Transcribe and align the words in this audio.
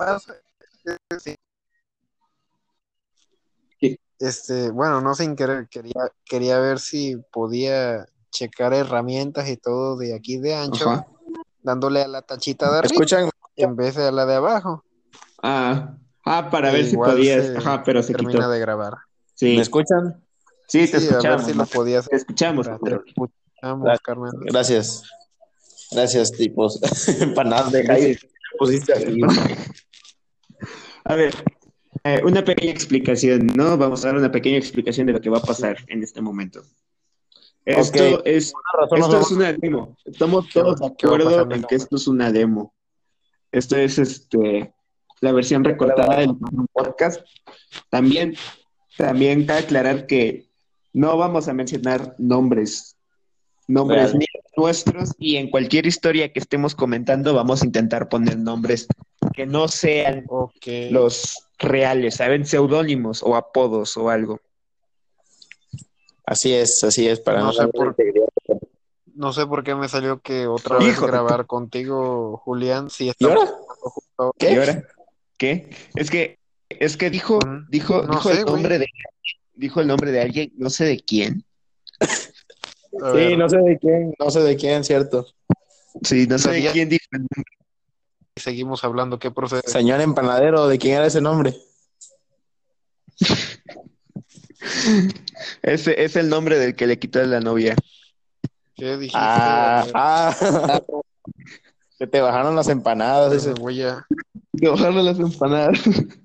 pasa 0.00 0.34
Este, 4.18 4.70
bueno, 4.70 5.00
no 5.00 5.14
sin 5.14 5.34
querer, 5.34 5.68
quería, 5.68 6.12
quería 6.24 6.58
ver 6.58 6.78
si 6.78 7.16
podía 7.32 8.06
checar 8.30 8.74
herramientas 8.74 9.48
y 9.48 9.56
todo 9.56 9.96
de 9.96 10.14
aquí 10.14 10.38
de 10.38 10.54
ancho, 10.54 10.90
Ajá. 10.90 11.06
dándole 11.62 12.02
a 12.02 12.08
la 12.08 12.22
tachita 12.22 12.66
de 12.66 12.72
¿Me 12.72 12.78
arriba 12.78 12.92
escuchan? 13.04 13.30
en 13.56 13.76
vez 13.76 13.94
de 13.94 14.08
a 14.08 14.10
la 14.12 14.26
de 14.26 14.34
abajo. 14.34 14.84
Ah, 15.42 15.96
ah, 16.26 16.50
para 16.50 16.70
ver 16.70 16.86
si 16.86 16.96
podías. 16.96 17.56
Ajá, 17.56 17.82
pero 17.82 18.02
se 18.02 18.12
termina 18.12 18.40
quitó. 18.40 18.50
de 18.50 18.58
grabar. 18.58 18.94
Sí, 19.34 19.56
¿Me 19.56 19.62
escuchan? 19.62 20.22
sí, 20.68 20.86
te 20.90 21.00
Sí, 21.00 21.08
a 21.08 21.12
ver 21.12 21.12
escuchamos. 21.12 21.44
si 21.46 21.54
lo 21.54 21.66
podías 21.66 22.08
Te 22.08 22.16
escuchamos. 22.16 22.66
Te 22.66 22.94
escuchamos, 22.94 24.00
Gracias. 24.02 24.42
Gracias. 24.44 25.02
Gracias, 25.92 26.32
tipos. 26.32 26.78
Empanadas 27.20 27.72
de 27.72 27.86
Jaime. 27.86 28.18
Pusiste 28.58 28.92
aquí. 28.92 29.20
A 31.04 31.14
ver, 31.14 31.34
eh, 32.04 32.20
una 32.24 32.44
pequeña 32.44 32.72
explicación, 32.72 33.46
¿no? 33.48 33.76
Vamos 33.76 34.04
a 34.04 34.08
dar 34.08 34.16
una 34.16 34.30
pequeña 34.30 34.58
explicación 34.58 35.06
de 35.06 35.14
lo 35.14 35.20
que 35.20 35.30
va 35.30 35.38
a 35.38 35.42
pasar 35.42 35.76
en 35.88 36.02
este 36.02 36.20
momento. 36.20 36.62
Esto 37.64 38.24
es, 38.24 38.52
razón, 38.80 39.00
esto 39.00 39.20
es 39.20 39.30
una 39.30 39.52
demo. 39.52 39.96
Estamos 40.04 40.48
todos 40.48 40.80
de 40.80 40.94
¿Qué 40.96 41.06
va 41.06 41.12
a 41.12 41.16
acuerdo 41.16 41.54
en 41.54 41.62
que 41.64 41.74
esto 41.74 41.96
es 41.96 42.08
una 42.08 42.32
demo. 42.32 42.74
Esto 43.52 43.76
es 43.76 43.98
este 43.98 44.72
la 45.20 45.32
versión 45.32 45.64
recortada 45.64 46.20
del 46.20 46.36
podcast. 46.72 47.20
También, 47.90 48.34
también 48.96 49.44
cabe 49.44 49.60
aclarar 49.60 50.06
que 50.06 50.48
no 50.92 51.16
vamos 51.16 51.48
a 51.48 51.52
mencionar 51.52 52.14
nombres, 52.18 52.96
nombres 53.68 54.12
Real. 54.12 54.18
ni 54.18 54.26
nuestros, 54.60 55.14
y 55.18 55.36
en 55.36 55.50
cualquier 55.50 55.86
historia 55.86 56.32
que 56.32 56.38
estemos 56.40 56.74
comentando 56.74 57.32
vamos 57.34 57.62
a 57.62 57.66
intentar 57.66 58.08
poner 58.08 58.36
nombres 58.38 58.86
que 59.32 59.46
no 59.46 59.68
sean 59.68 60.24
Ok. 60.28 60.66
los 60.90 61.46
reales, 61.58 62.16
¿saben? 62.16 62.44
Seudónimos 62.46 63.22
o 63.22 63.36
apodos 63.36 63.96
o 63.96 64.10
algo. 64.10 64.40
Así 66.26 66.52
es, 66.52 66.84
así 66.84 67.08
es, 67.08 67.20
para 67.20 67.40
No 67.40 67.46
no, 67.46 67.52
sé 67.52 67.68
por-. 67.68 67.96
No 69.14 69.32
sé 69.32 69.46
por 69.46 69.64
qué 69.64 69.74
me 69.74 69.88
salió 69.88 70.20
que 70.20 70.46
otra 70.46 70.78
vez 70.78 70.88
Hijo 70.88 71.06
de 71.06 71.12
grabar 71.12 71.46
contigo, 71.46 72.36
Julián. 72.44 72.88
Sí, 72.90 73.10
¿Y 73.18 73.24
ahora? 73.24 73.40
justo. 73.78 74.34
¿Qué? 74.38 74.52
¿Y 74.52 74.56
ahora? 74.56 74.84
¿Qué? 75.36 75.70
Es 75.96 76.10
que, 76.10 76.38
es 76.68 76.96
que 76.96 77.10
dijo, 77.10 77.38
Ujú. 77.38 77.64
dijo, 77.68 78.02
No 78.02 78.14
dijo 78.14 78.28
sé, 78.30 78.38
el 78.38 78.44
güey. 78.44 78.54
nombre 78.54 78.78
de, 78.78 78.86
dijo 79.54 79.80
el 79.80 79.86
nombre 79.86 80.12
de 80.12 80.20
alguien, 80.20 80.52
no 80.56 80.70
sé 80.70 80.84
de 80.84 81.00
quién. 81.00 81.44
A 83.02 83.10
Sí, 83.12 83.16
ver, 83.16 83.38
no 83.38 83.48
sé 83.48 83.56
de 83.58 83.78
quién, 83.78 84.14
no 84.18 84.30
sé 84.30 84.40
de 84.40 84.56
quién, 84.56 84.84
cierto. 84.84 85.26
Sí, 86.02 86.26
no 86.26 86.38
sé 86.38 86.50
de 86.50 86.56
Sabía- 86.56 86.72
quién 86.72 86.88
dijo 86.88 87.04
el 87.12 87.20
nombre. 87.20 87.44
seguimos 88.36 88.84
hablando. 88.84 89.18
¿Qué 89.18 89.30
procede? 89.30 89.62
Señor 89.66 90.00
empanadero, 90.00 90.66
¿de 90.68 90.78
quién 90.78 90.96
era 90.96 91.06
ese 91.06 91.20
nombre? 91.20 91.54
Ese 95.62 96.04
es 96.04 96.16
el 96.16 96.28
nombre 96.28 96.58
del 96.58 96.74
que 96.76 96.86
le 96.86 96.98
quitó 96.98 97.20
a 97.20 97.24
la 97.24 97.40
novia. 97.40 97.74
¿Qué 98.74 98.96
dijiste? 98.96 99.18
Ah, 99.20 99.86
ah. 99.94 100.36
Se 101.98 102.06
te 102.06 102.20
bajaron 102.20 102.56
las 102.56 102.68
empanadas. 102.68 103.32
Ese. 103.32 103.52
voy 103.54 103.82
a... 103.82 104.06
Que 104.58 104.68
bajarle 104.68 105.02
las 105.02 105.18
empanadas. 105.18 105.78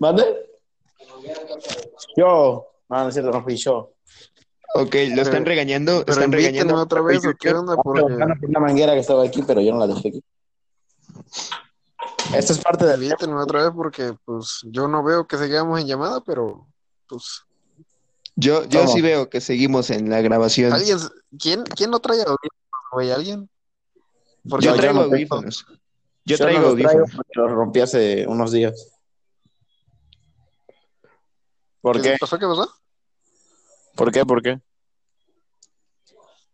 ¿Mande? 0.00 0.24
Yo. 2.16 2.66
No, 2.88 3.02
no 3.02 3.08
es 3.08 3.14
cierto, 3.14 3.30
no 3.32 3.42
fui 3.42 3.56
yo. 3.56 3.92
Ok, 4.74 4.94
lo 5.14 5.22
están 5.22 5.42
Pero- 5.42 5.44
regañando, 5.46 6.00
Pero 6.04 6.12
están 6.12 6.32
regañando. 6.32 6.76
otra 6.76 7.00
vez, 7.00 7.24
¿o 7.26 7.32
qué 7.38 7.50
onda? 7.50 7.76
Porque 7.76 8.02
Una 8.02 8.60
manguera 8.60 8.92
que 8.94 9.00
estaba 9.00 9.24
aquí, 9.24 9.42
pero 9.46 9.60
yo 9.60 9.72
no 9.72 9.80
la 9.80 9.86
dejé 9.86 10.08
aquí. 10.08 10.24
Esto 12.34 12.52
es 12.52 12.58
parte 12.58 12.84
del 12.84 13.02
invítenme 13.02 13.40
otra 13.40 13.62
vez 13.64 13.72
porque, 13.74 14.14
pues, 14.24 14.60
yo 14.64 14.88
no 14.88 15.02
veo 15.02 15.26
que 15.26 15.38
sigamos 15.38 15.80
en 15.80 15.86
llamada, 15.86 16.20
pero, 16.20 16.66
pues, 17.08 17.42
Yo, 18.38 18.64
yo 18.64 18.80
¿Cómo? 18.80 18.92
sí 18.92 19.00
veo 19.00 19.30
que 19.30 19.40
seguimos 19.40 19.88
en 19.90 20.10
la 20.10 20.20
grabación. 20.20 20.72
¿alguien, 20.72 20.98
quién, 21.38 21.62
quién 21.64 21.90
no 21.90 22.00
trae 22.00 22.18
audífonos, 22.18 22.90
güey? 22.92 23.10
¿Alguien? 23.10 23.48
Porque 24.48 24.66
Yo 24.66 24.72
yo 24.74 24.76
traigo 24.80 24.98
no 24.98 25.04
audífonos. 25.06 25.64
Yo 26.26 26.36
no 26.36 26.44
traigo 26.44 26.60
los 26.60 26.70
audífonos. 26.72 27.10
porque 27.16 27.30
los 27.34 27.50
rompí 27.52 27.80
hace 27.80 28.26
unos 28.26 28.52
días. 28.52 28.92
¿Por 31.86 32.02
¿Qué 32.02 32.10
qué? 32.10 32.16
pasó? 32.18 32.36
¿Qué 32.36 32.46
pasó? 32.46 32.68
¿Por 33.94 34.10
qué? 34.10 34.26
¿Por 34.26 34.42
qué? 34.42 34.60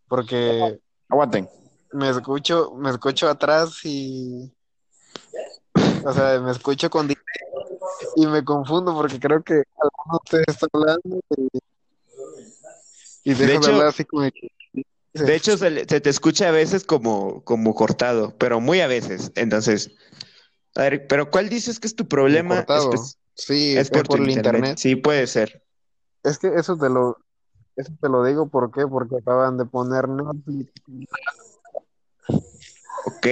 Porque 0.07 0.79
Aguanten. 1.09 1.49
me 1.91 2.11
escucho, 2.11 2.75
me 2.75 2.91
escucho 2.91 3.31
atrás 3.31 3.83
y, 3.85 4.53
o 6.05 6.13
sea, 6.13 6.39
me 6.39 6.51
escucho 6.51 6.91
con 6.91 7.11
y 8.17 8.27
me 8.27 8.45
confundo 8.45 8.93
porque 8.93 9.19
creo 9.19 9.43
que 9.43 9.55
alguno 9.55 10.11
de 10.11 10.17
ustedes 10.23 10.45
está 10.49 10.67
hablando 10.71 11.21
y, 13.25 13.33
de, 13.33 13.55
hecho- 13.55 13.69
hablar 13.69 13.87
así 13.87 14.05
como 14.05 14.29
que, 14.31 14.85
De 15.15 15.35
hecho, 15.35 15.57
se 15.57 15.71
te 15.87 16.11
escucha 16.11 16.49
a 16.51 16.53
veces 16.53 16.85
como, 16.85 17.43
como 17.45 17.75
cortado, 17.75 18.37
pero 18.37 18.61
muy 18.61 18.83
a 18.83 18.87
veces. 18.87 19.33
Entonces, 19.35 19.93
a 20.75 20.83
ver, 20.83 21.07
pero 21.07 21.31
¿cuál 21.31 21.49
dices 21.49 21.81
que 21.81 21.87
es 21.87 21.97
tu 21.97 22.07
problema? 22.07 22.67
cortado. 22.67 22.91
Sí, 23.35 23.77
es 23.77 23.91
por, 23.91 24.21
el 24.21 24.31
internet. 24.31 24.79
Sí, 24.79 24.97
puede 24.97 25.27
ser. 25.27 25.63
Es 26.23 26.39
que 26.39 26.49
eso 26.55 26.77
te 26.77 26.89
lo, 26.89 27.19
eso 27.77 27.93
te 28.01 28.09
lo 28.09 28.25
digo, 28.25 28.49
¿por 28.49 28.71
qué? 28.71 28.87
Porque 28.87 29.17
acaban 29.17 29.57
de 29.59 29.65
poner 29.65 30.09
Netflix. 30.09 30.71
Ok. 33.07 33.27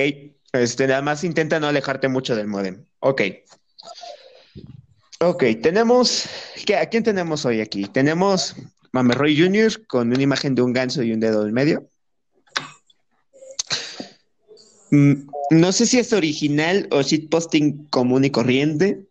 Este, 0.52 0.86
nada 0.88 1.02
más 1.02 1.22
intenta 1.22 1.60
no 1.60 1.68
alejarte 1.68 2.08
mucho 2.08 2.34
del 2.34 2.48
modem. 2.48 2.84
Ok. 3.00 3.22
Ok, 5.20 5.44
tenemos. 5.62 6.24
¿qué- 6.66 6.76
¿A 6.76 6.86
quién 6.88 7.04
tenemos 7.04 7.44
hoy 7.44 7.60
aquí? 7.60 7.84
Tenemos 7.86 8.56
Mamerroy 8.92 9.38
Jr. 9.38 9.86
con 9.86 10.08
una 10.08 10.22
imagen 10.22 10.54
de 10.54 10.62
un 10.62 10.72
ganso 10.72 11.02
y 11.02 11.12
un 11.12 11.20
dedo 11.20 11.46
en 11.46 11.52
medio. 11.52 11.88
Mm, 14.90 15.28
No 15.52 15.72
sé 15.72 15.86
si 15.86 15.98
es 15.98 16.12
original 16.12 16.86
o 16.92 17.02
shitposting 17.02 17.86
común 17.86 18.24
y 18.24 18.30
corriente, 18.30 19.06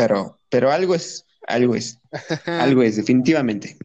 pero, 0.00 0.38
pero 0.48 0.70
algo 0.70 0.94
es, 0.94 1.26
algo 1.46 1.74
es, 1.74 1.98
algo 2.46 2.82
es, 2.82 2.96
definitivamente. 2.96 3.76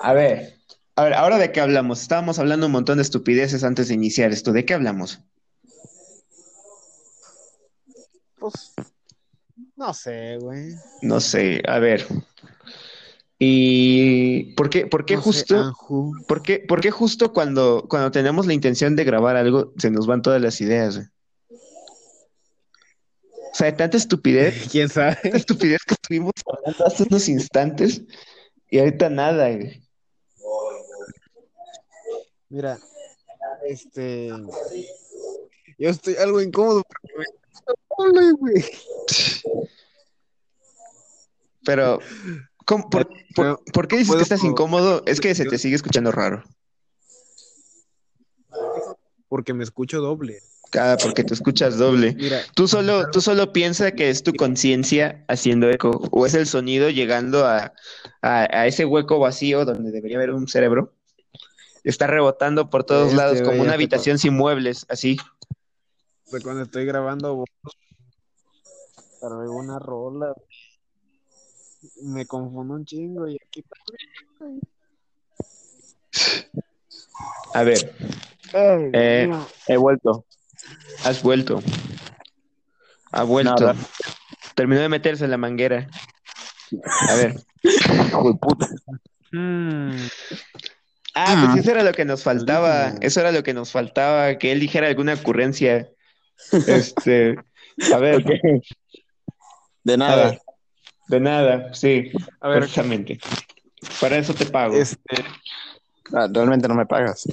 A 0.00 0.12
ver, 0.12 0.58
a 0.94 1.04
ver, 1.04 1.14
ahora 1.14 1.38
de 1.38 1.50
qué 1.50 1.60
hablamos. 1.60 2.00
Estábamos 2.00 2.38
hablando 2.38 2.66
un 2.66 2.72
montón 2.72 2.98
de 2.98 3.02
estupideces 3.02 3.64
antes 3.64 3.88
de 3.88 3.94
iniciar 3.94 4.30
esto. 4.30 4.52
¿De 4.52 4.64
qué 4.64 4.74
hablamos? 4.74 5.20
Pues, 8.38 8.74
no 9.76 9.92
sé, 9.92 10.38
güey. 10.40 10.74
No 11.02 11.20
sé, 11.20 11.60
a 11.66 11.78
ver. 11.80 12.06
¿Y 13.40 14.54
por 14.54 14.70
qué, 14.70 14.86
por 14.86 15.04
qué 15.04 15.16
No 15.16 15.22
justo, 15.22 15.74
por 16.26 16.42
qué, 16.42 16.58
por 16.58 16.80
qué 16.80 16.90
justo 16.90 17.32
cuando, 17.32 17.86
cuando 17.88 18.10
tenemos 18.10 18.46
la 18.46 18.54
intención 18.54 18.96
de 18.96 19.04
grabar 19.04 19.36
algo 19.36 19.72
se 19.78 19.90
nos 19.90 20.06
van 20.06 20.22
todas 20.22 20.42
las 20.42 20.60
ideas? 20.60 20.96
güey? 20.96 21.08
O 23.50 23.54
sea, 23.54 23.74
tanta 23.76 23.96
estupidez, 23.96 24.68
¿Quién 24.70 24.88
sabe? 24.88 25.16
tanta 25.22 25.36
estupidez 25.36 25.80
que 25.86 25.94
estuvimos 25.94 26.32
hablando 26.46 26.86
hace 26.86 27.02
unos 27.04 27.28
instantes 27.28 28.02
y 28.70 28.78
ahorita 28.78 29.08
nada. 29.10 29.50
güey. 29.50 29.82
Mira, 32.50 32.78
este, 33.66 34.28
yo 35.78 35.90
estoy 35.90 36.16
algo 36.16 36.40
incómodo 36.40 36.82
porque 36.82 38.32
güey. 38.38 38.64
Pero, 41.64 41.98
¿cómo- 42.64 42.88
por, 42.88 43.08
por- 43.34 43.62
por 43.72 43.88
qué 43.88 43.98
dices 43.98 44.16
que 44.16 44.22
estás 44.22 44.44
incómodo? 44.44 45.02
Es 45.06 45.20
que 45.20 45.34
se 45.34 45.44
te 45.44 45.58
sigue 45.58 45.76
escuchando 45.76 46.10
raro. 46.12 46.42
Porque 49.28 49.52
me 49.52 49.64
escucho 49.64 50.00
doble. 50.00 50.40
Ah, 50.78 50.96
porque 51.02 51.24
te 51.24 51.32
escuchas 51.34 51.78
doble. 51.78 52.14
Mira, 52.14 52.42
Tú 52.54 52.68
solo, 52.68 53.10
tú 53.10 53.20
solo 53.20 53.52
piensa 53.52 53.92
que 53.92 54.10
es 54.10 54.22
tu 54.22 54.34
conciencia 54.34 55.24
haciendo 55.28 55.70
eco, 55.70 55.90
o 56.10 56.26
es 56.26 56.34
el 56.34 56.46
sonido 56.46 56.90
llegando 56.90 57.46
a, 57.46 57.72
a, 58.22 58.40
a 58.50 58.66
ese 58.66 58.84
hueco 58.84 59.18
vacío 59.18 59.64
donde 59.64 59.90
debería 59.90 60.18
haber 60.18 60.32
un 60.32 60.46
cerebro. 60.46 60.92
Está 61.84 62.06
rebotando 62.06 62.68
por 62.68 62.84
todos 62.84 63.06
Este, 63.06 63.16
lados, 63.16 63.40
como 63.42 63.62
una 63.62 63.72
habitación 63.72 64.18
sin 64.18 64.34
muebles, 64.34 64.84
así. 64.90 65.16
de 66.30 66.40
cuando 66.42 66.64
estoy 66.64 66.84
grabando 66.84 67.44
cargo 69.20 69.52
una 69.56 69.78
rola, 69.78 70.34
me 72.02 72.26
confundo 72.26 72.74
un 72.74 72.84
chingo 72.84 73.26
y 73.26 73.36
aquí 73.36 73.64
A 77.54 77.62
ver, 77.62 77.94
Ay, 78.52 78.90
Eh. 78.92 79.30
He 79.66 79.76
vuelto. 79.76 80.24
Has 81.04 81.22
vuelto. 81.22 81.62
Ha 83.12 83.22
vuelto. 83.22 83.54
Nada. 83.60 83.76
Terminó 84.54 84.80
de 84.80 84.88
meterse 84.88 85.24
en 85.24 85.30
la 85.30 85.36
manguera. 85.38 85.88
A 87.08 87.14
ver, 87.14 87.40
Hijo 87.62 88.32
de 88.32 88.38
puta. 88.38 88.68
Mm, 89.32 90.06
Ah, 91.14 91.46
pues 91.52 91.64
eso 91.64 91.72
era 91.72 91.82
lo 91.82 91.92
que 91.92 92.04
nos 92.04 92.22
faltaba. 92.22 92.94
Eso 93.00 93.20
era 93.20 93.32
lo 93.32 93.42
que 93.42 93.52
nos 93.52 93.72
faltaba, 93.72 94.38
que 94.38 94.52
él 94.52 94.60
dijera 94.60 94.86
alguna 94.88 95.14
ocurrencia. 95.14 95.88
Este, 96.68 97.34
a 97.92 97.98
ver, 97.98 98.22
De 99.82 99.96
nada. 99.96 100.30
ver, 100.30 100.40
de 101.08 101.20
nada, 101.20 101.74
sí, 101.74 102.12
A 102.40 102.48
ver, 102.48 102.60
precisamente. 102.60 103.18
Para 104.00 104.18
eso 104.18 104.34
te 104.34 104.46
pago. 104.46 104.76
este, 104.76 105.24
Ah, 106.14 106.28
realmente 106.32 106.68
no 106.68 106.74
me 106.76 106.86
pagas. 106.86 107.26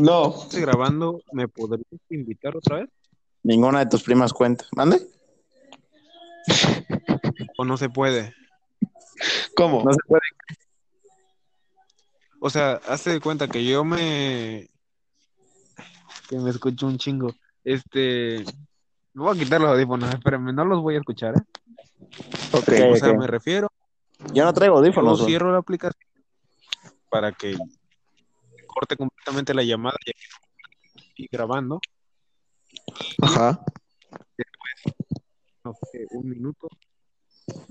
No, 0.00 0.34
estoy 0.42 0.60
grabando, 0.62 1.22
¿me 1.32 1.48
podrías 1.48 1.86
invitar 2.10 2.56
otra 2.56 2.76
vez? 2.76 2.88
Ninguna 3.42 3.80
de 3.80 3.86
tus 3.86 4.02
primas 4.02 4.32
cuenta. 4.32 4.64
¿Mande? 4.76 5.00
¿O 7.58 7.64
no 7.64 7.76
se 7.76 7.88
puede? 7.88 8.34
¿cómo? 9.56 9.82
No 9.84 9.92
se 9.92 10.00
puede. 10.06 10.22
O 12.40 12.50
sea, 12.50 12.80
hazte 12.88 13.10
de 13.10 13.20
cuenta 13.20 13.48
que 13.48 13.64
yo 13.64 13.84
me... 13.84 14.68
que 16.28 16.38
me 16.38 16.50
escucho 16.50 16.86
un 16.86 16.98
chingo. 16.98 17.32
Este... 17.64 18.44
Me 19.14 19.22
voy 19.22 19.36
a 19.36 19.38
quitar 19.38 19.60
los 19.60 19.70
audífonos, 19.70 20.12
espérenme, 20.14 20.52
no 20.52 20.64
los 20.64 20.80
voy 20.80 20.94
a 20.94 20.98
escuchar, 20.98 21.34
¿eh? 21.36 21.42
Ok. 22.52 22.62
Ok. 22.62 22.68
O 22.92 22.96
sea, 22.96 23.12
me 23.12 23.26
refiero, 23.26 23.68
Yo 24.32 24.44
no 24.44 24.52
traigo 24.52 24.76
yo 24.76 24.78
audífonos. 24.78 25.18
güey. 25.20 25.30
cierro 25.30 25.52
la 25.52 25.58
aplicación 25.58 26.02
para 27.10 27.30
que 27.32 27.56
corte 28.72 28.96
completamente 28.96 29.54
la 29.54 29.62
llamada 29.62 29.96
y 30.04 30.10
aquí 30.10 30.20
estoy 30.96 31.28
grabando, 31.30 31.80
Ajá. 33.20 33.60
no 35.64 35.74
sé, 35.92 36.06
un 36.10 36.28
minuto, 36.28 36.68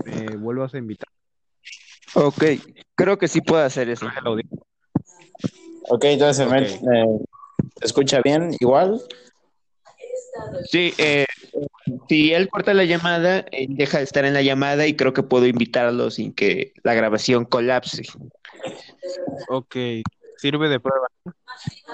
me 0.06 0.36
vuelvas 0.38 0.74
a 0.74 0.77
invitar. 0.77 1.09
Ok, 2.13 2.44
creo 2.95 3.18
que 3.18 3.27
sí 3.27 3.42
puedo 3.42 3.63
hacer 3.63 3.89
eso. 3.89 4.06
Ok, 5.89 6.03
entonces 6.06 6.45
Ok. 6.48 6.53
me- 6.53 6.62
me- 6.62 7.19
¿se 7.80 7.86
escucha 7.86 8.21
bien 8.21 8.56
igual? 8.59 9.01
Sí, 10.69 10.94
eh, 10.98 11.25
si 12.07 12.33
él 12.33 12.50
corta 12.50 12.74
la 12.74 12.86
llamada, 12.86 13.39
él 13.51 13.75
deja 13.75 13.98
de 13.98 14.03
estar 14.06 14.25
en 14.25 14.33
la 14.33 14.42
llamada 14.42 14.88
y 14.88 14.95
creo 14.95 15.13
que 15.13 15.24
puedo 15.24 15.45
invitarlo 15.45 16.09
sin 16.12 16.33
que 16.33 16.74
la 16.83 16.94
grabación 16.94 17.45
colapse. 17.45 18.03
Ok, 19.50 19.75
sirve 20.42 20.70
de 20.70 20.80
prueba. 20.80 21.08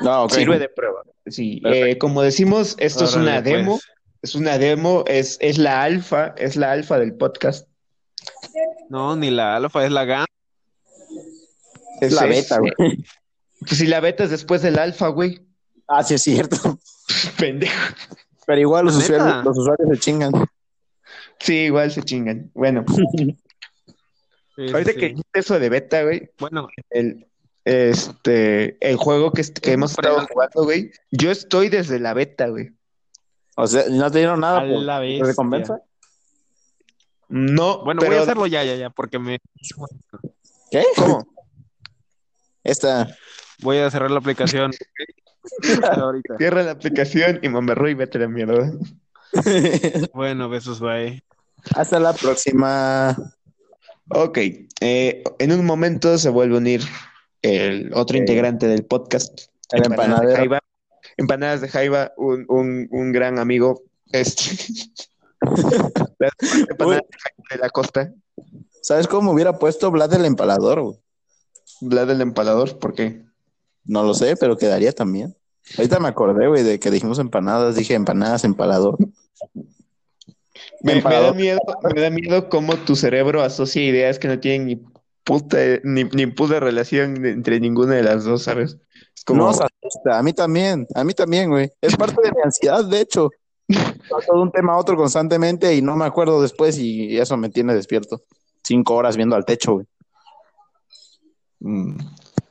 No, 0.02 0.24
ok. 0.24 0.32
Sirve 0.32 0.58
de 0.58 0.70
prueba. 0.70 1.04
Sí, 1.26 1.62
eh, 1.66 1.98
como 1.98 2.22
decimos, 2.22 2.76
esto 2.80 3.04
es 3.04 3.14
una 3.14 3.42
demo, 3.42 3.74
pues. 3.74 3.84
es 4.22 4.36
una 4.36 4.58
demo, 4.58 5.04
es, 5.06 5.38
es 5.42 5.58
la 5.58 5.84
alfa, 5.84 6.34
es 6.38 6.56
la 6.56 6.72
alfa 6.72 6.98
del 6.98 7.14
podcast. 7.14 7.68
No, 8.90 9.18
ni 9.18 9.30
la 9.30 9.58
alfa, 9.58 9.86
es 9.86 9.92
la 9.92 10.06
gamma. 10.06 10.26
Es 12.00 12.14
la 12.14 12.26
beta, 12.26 12.60
güey. 12.60 12.72
Pues 13.60 13.78
si 13.78 13.88
la 13.88 14.00
beta 14.00 14.24
es 14.24 14.30
después 14.30 14.62
del 14.62 14.80
alfa, 14.80 15.10
güey. 15.10 15.42
Ah, 15.88 16.04
sí 16.04 16.14
es 16.14 16.24
cierto. 16.24 16.80
Pendejo. 17.40 17.94
Pero 18.46 18.62
igual 18.62 18.86
los 18.86 18.96
usuarios, 18.96 19.44
los 19.44 19.58
usuarios 19.58 19.90
se 19.90 19.98
chingan. 19.98 20.32
Sí, 21.40 21.56
igual 21.66 21.92
se 21.92 22.02
chingan. 22.04 22.50
Bueno, 22.54 22.86
Sí, 24.56 24.72
ahorita 24.74 24.92
sí. 24.94 24.98
que 24.98 25.10
dijiste 25.10 25.40
eso 25.40 25.60
de 25.60 25.70
beta, 25.70 26.02
güey, 26.02 26.32
Bueno, 26.40 26.68
el, 26.90 27.27
este, 27.68 28.78
el 28.80 28.96
juego 28.96 29.34
que, 29.34 29.44
que 29.44 29.74
hemos 29.74 29.92
estado 29.92 30.25
jugando, 30.25 30.64
güey, 30.64 30.90
yo 31.12 31.31
estoy 31.31 31.68
desde 31.68 32.00
la 32.00 32.14
beta, 32.14 32.48
güey. 32.48 32.72
O 33.58 33.68
sea, 33.68 33.84
¿no 33.90 34.10
te 34.10 34.19
dieron 34.19 34.40
nada 34.40 34.60
A 34.60 34.62
por, 34.62 34.81
la 34.81 35.02
recompensa? 35.02 35.81
No, 37.28 37.84
bueno, 37.84 38.00
pero 38.00 38.12
voy 38.12 38.19
a 38.19 38.22
hacerlo 38.22 38.48
ya, 38.48 38.64
ya, 38.64 38.75
ya, 38.75 38.90
porque 38.90 39.19
me 39.19 39.40
¿Qué? 40.72 40.81
¿cómo? 40.96 41.28
Esta. 42.64 43.14
voy 43.60 43.80
a 43.80 43.92
cerrar 43.92 44.12
la 44.12 44.19
aplicación. 44.19 44.72
Ahorita. 45.92 46.38
Cierra 46.38 46.64
la 46.64 46.72
aplicación 46.72 47.40
y 47.42 47.50
mamerro 47.50 47.90
y 47.90 47.96
vete 47.96 48.18
a 48.18 48.22
la 48.22 48.28
mierda. 48.30 48.72
Bueno, 50.14 50.48
besos, 50.48 50.80
bye. 50.80 51.22
Hasta 51.75 52.00
la 52.00 52.14
próxima. 52.14 53.14
Ok, 54.08 54.38
eh, 54.80 55.24
en 55.40 55.52
un 55.52 55.66
momento 55.66 56.18
se 56.18 56.30
vuelve 56.30 56.56
a 56.56 56.60
unir 56.60 56.81
el 57.42 57.94
otro 57.94 58.18
integrante 58.18 58.68
del 58.68 58.86
podcast. 58.86 59.48
El 59.72 59.86
Empanadas 59.86 60.28
de. 60.28 60.36
Jaiba. 60.36 60.60
Empanadas 61.18 61.62
de 61.62 61.69
Jaiba, 61.69 62.13
un, 62.18 62.45
un, 62.50 62.88
un 62.92 63.12
gran 63.12 63.39
amigo. 63.39 63.84
Este. 64.12 64.44
Empanadas 66.69 67.04
de 67.10 67.18
Jaiba 67.19 67.44
de 67.51 67.57
la 67.60 67.69
costa. 67.69 68.13
¿Sabes 68.81 69.07
cómo 69.07 69.31
hubiera 69.31 69.60
puesto 69.60 69.92
Vlad 69.92 70.13
el 70.13 70.25
empalador? 70.25 70.81
güey? 70.81 70.98
Vlad 71.81 72.10
el 72.12 72.22
empalador, 72.22 72.80
¿por 72.80 72.94
qué? 72.94 73.25
No 73.83 74.04
lo 74.04 74.13
sé, 74.13 74.36
pero 74.38 74.57
quedaría 74.57 74.92
también. 74.92 75.36
Ahorita 75.78 76.00
me 76.00 76.07
acordé, 76.07 76.48
güey, 76.48 76.63
de 76.63 76.80
que 76.80 76.92
dijimos 76.92 77.19
empanadas. 77.19 77.75
Dije 77.75 77.94
empanadas, 77.94 78.44
empalador. 78.44 78.98
Me, 80.81 80.95
me 80.95 81.01
da 81.01 81.33
miedo, 81.33 81.60
me 81.94 82.01
da 82.01 82.10
miedo 82.10 82.50
cómo 82.50 82.75
tu 82.78 82.95
cerebro 82.95 83.42
asocia 83.42 83.83
ideas 83.83 84.19
que 84.19 84.28
no 84.28 84.40
tienen 84.40 84.68
ni 84.68 84.75
puta, 85.28 85.58
ni, 85.84 86.06
ni 86.06 86.26
puta 86.28 86.62
relación 86.62 87.26
entre 87.26 87.60
ninguna 87.60 87.96
de 87.96 88.04
las 88.04 88.24
dos, 88.24 88.44
¿sabes? 88.44 88.78
Es 89.14 89.26
como, 89.26 89.50
asusta. 89.50 90.18
A 90.18 90.24
mí 90.24 90.32
también. 90.32 90.88
A 90.96 91.04
mí 91.04 91.14
también, 91.14 91.50
güey. 91.50 91.70
Es 91.82 91.98
parte 91.98 92.22
de 92.24 92.32
mi 92.32 92.42
ansiedad, 92.42 92.86
de 92.86 93.02
hecho. 93.02 93.30
Paso 94.10 94.34
de 94.34 94.40
un 94.40 94.52
tema 94.52 94.74
a 94.74 94.78
otro 94.78 94.96
constantemente 94.96 95.76
y 95.76 95.82
no 95.82 95.98
me 95.98 96.06
acuerdo 96.06 96.42
después 96.42 96.80
y 96.80 97.18
eso 97.20 97.36
me 97.36 97.50
tiene 97.50 97.76
despierto. 97.76 98.24
Cinco 98.64 98.96
horas 98.96 99.18
viendo 99.18 99.36
al 99.36 99.44
techo, 99.44 99.74
güey. 99.74 99.86
mm. 101.60 101.98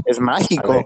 Es 0.04 0.20
mágico. 0.20 0.84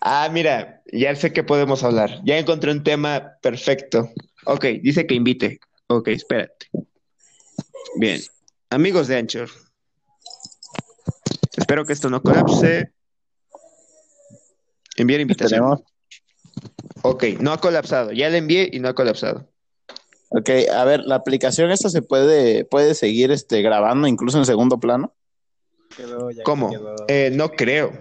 Ah, 0.00 0.28
mira, 0.32 0.82
ya 0.90 1.14
sé 1.14 1.32
que 1.32 1.44
podemos 1.44 1.84
hablar. 1.84 2.22
Ya 2.24 2.38
encontré 2.38 2.72
un 2.72 2.82
tema 2.82 3.34
perfecto. 3.42 4.10
Ok, 4.46 4.64
dice 4.82 5.06
que 5.06 5.14
invite. 5.14 5.60
Ok, 5.88 6.08
espérate. 6.08 6.70
Bien. 7.96 8.20
Amigos 8.70 9.08
de 9.08 9.18
Anchor. 9.18 9.48
Espero 11.58 11.84
que 11.84 11.92
esto 11.92 12.08
no 12.08 12.22
colapse. 12.22 12.92
Enviar 14.96 15.20
invitación. 15.20 15.60
Tenemos. 15.60 15.82
Ok, 17.02 17.24
no 17.40 17.52
ha 17.52 17.58
colapsado. 17.60 18.12
Ya 18.12 18.28
le 18.28 18.38
envié 18.38 18.68
y 18.72 18.80
no 18.80 18.88
ha 18.88 18.94
colapsado. 18.94 19.48
Ok, 20.30 20.50
a 20.72 20.84
ver, 20.84 21.00
la 21.00 21.14
aplicación 21.16 21.70
esta 21.70 21.88
se 21.88 22.02
puede, 22.02 22.64
puede 22.64 22.94
seguir 22.94 23.30
este, 23.30 23.62
grabando 23.62 24.06
incluso 24.06 24.38
en 24.38 24.44
segundo 24.44 24.78
plano, 24.78 25.14
Quedó, 25.96 26.30
ya 26.30 26.42
¿Cómo? 26.42 26.70
quedó. 26.70 26.94
Eh, 27.08 27.30
no 27.32 27.50
creo. 27.50 27.92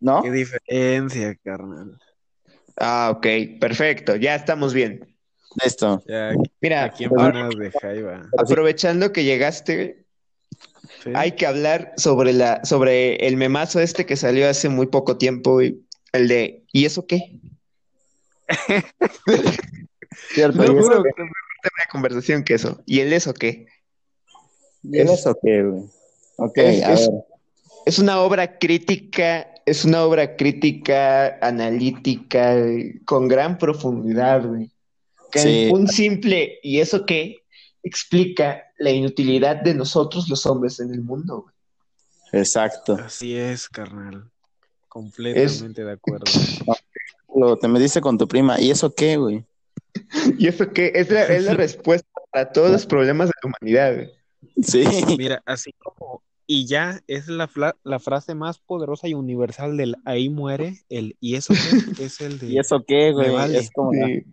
¿no? 0.00 0.22
Qué 0.22 0.30
diferencia, 0.30 1.34
carnal. 1.42 1.98
Ah, 2.76 3.10
ok, 3.16 3.26
perfecto. 3.58 4.16
Ya 4.16 4.34
estamos 4.34 4.74
bien. 4.74 5.16
Listo. 5.62 6.02
Ya, 6.06 6.32
Mira, 6.60 6.84
aquí 6.84 7.04
ahora, 7.04 7.26
empanadas 7.26 7.56
de 7.58 7.70
Jaiba. 7.70 8.28
aprovechando 8.36 9.12
que 9.12 9.24
llegaste, 9.24 10.03
Sí. 11.04 11.10
Hay 11.14 11.32
que 11.32 11.46
hablar 11.46 11.92
sobre 11.96 12.32
la, 12.32 12.64
sobre 12.64 13.16
el 13.26 13.36
memazo 13.36 13.78
este 13.80 14.06
que 14.06 14.16
salió 14.16 14.48
hace 14.48 14.68
muy 14.70 14.86
poco 14.86 15.18
tiempo, 15.18 15.52
güey. 15.52 15.78
El 16.12 16.28
de 16.28 16.62
¿y 16.72 16.86
eso 16.86 17.06
qué? 17.06 17.38
Cierto. 20.34 20.58
No, 20.58 20.64
¿y 20.64 20.76
eso 20.78 20.82
juro 20.88 21.02
qué? 21.02 21.10
que 21.16 21.22
es 21.22 21.28
de 21.28 21.90
conversación 21.90 22.44
que 22.44 22.54
eso. 22.54 22.82
¿Y 22.86 23.00
el 23.00 23.12
eso 23.12 23.34
qué? 23.34 23.66
¿Y 24.82 24.98
el 24.98 25.08
eso 25.10 25.36
qué, 25.42 25.62
güey? 25.62 25.82
Ok, 26.36 26.58
Es- 26.58 26.82
a 26.84 26.92
es- 26.92 27.10
ver. 27.10 27.20
Es 27.86 27.98
una 27.98 28.18
obra 28.20 28.58
crítica, 28.58 29.46
es 29.66 29.84
una 29.84 30.04
obra 30.04 30.36
crítica, 30.36 31.36
analítica, 31.42 32.56
con 33.04 33.28
gran 33.28 33.58
profundidad, 33.58 34.46
güey. 34.46 34.70
Que 35.30 35.38
Sí. 35.40 35.68
un 35.70 35.86
simple 35.88 36.58
¿y 36.62 36.80
eso 36.80 37.04
qué? 37.04 37.42
Explica 37.84 38.64
la 38.78 38.90
inutilidad 38.90 39.56
de 39.62 39.74
nosotros 39.74 40.28
los 40.28 40.44
hombres 40.46 40.80
en 40.80 40.92
el 40.92 41.02
mundo, 41.02 41.42
güey. 41.42 41.54
Exacto. 42.42 42.94
Así 42.94 43.36
es, 43.36 43.68
carnal. 43.68 44.28
Completamente 44.88 45.84
de 45.84 45.92
acuerdo. 45.92 46.24
Lo, 47.36 47.56
te 47.56 47.68
metiste 47.68 48.00
con 48.00 48.18
tu 48.18 48.26
prima. 48.26 48.60
¿Y 48.60 48.70
eso 48.70 48.92
qué, 48.94 49.16
güey? 49.16 49.44
¿Y 50.38 50.48
eso 50.48 50.70
qué? 50.72 50.90
Es 50.94 51.10
la, 51.10 51.22
es 51.24 51.44
la 51.44 51.54
respuesta 51.54 52.08
para 52.32 52.50
todos 52.52 52.70
los 52.70 52.86
problemas 52.86 53.28
de 53.28 53.34
la 53.42 53.48
humanidad, 53.50 53.94
güey. 53.94 54.10
Sí. 54.62 54.84
Mira, 55.18 55.42
así 55.46 55.72
como, 55.78 56.22
y 56.46 56.66
ya 56.66 57.00
es 57.06 57.28
la, 57.28 57.48
la 57.84 57.98
frase 57.98 58.34
más 58.34 58.58
poderosa 58.58 59.08
y 59.08 59.14
universal 59.14 59.76
del 59.76 59.96
ahí 60.04 60.28
muere, 60.28 60.84
el 60.88 61.16
y 61.20 61.36
eso 61.36 61.54
qué? 61.54 62.04
es 62.04 62.20
el 62.20 62.38
de 62.38 62.46
¿Y 62.48 62.58
eso 62.58 62.84
qué, 62.86 63.12
güey? 63.12 63.28
Me 63.28 63.34
vale. 63.34 63.58
Es 63.58 63.70
como, 63.72 63.92
Sí. 63.92 64.24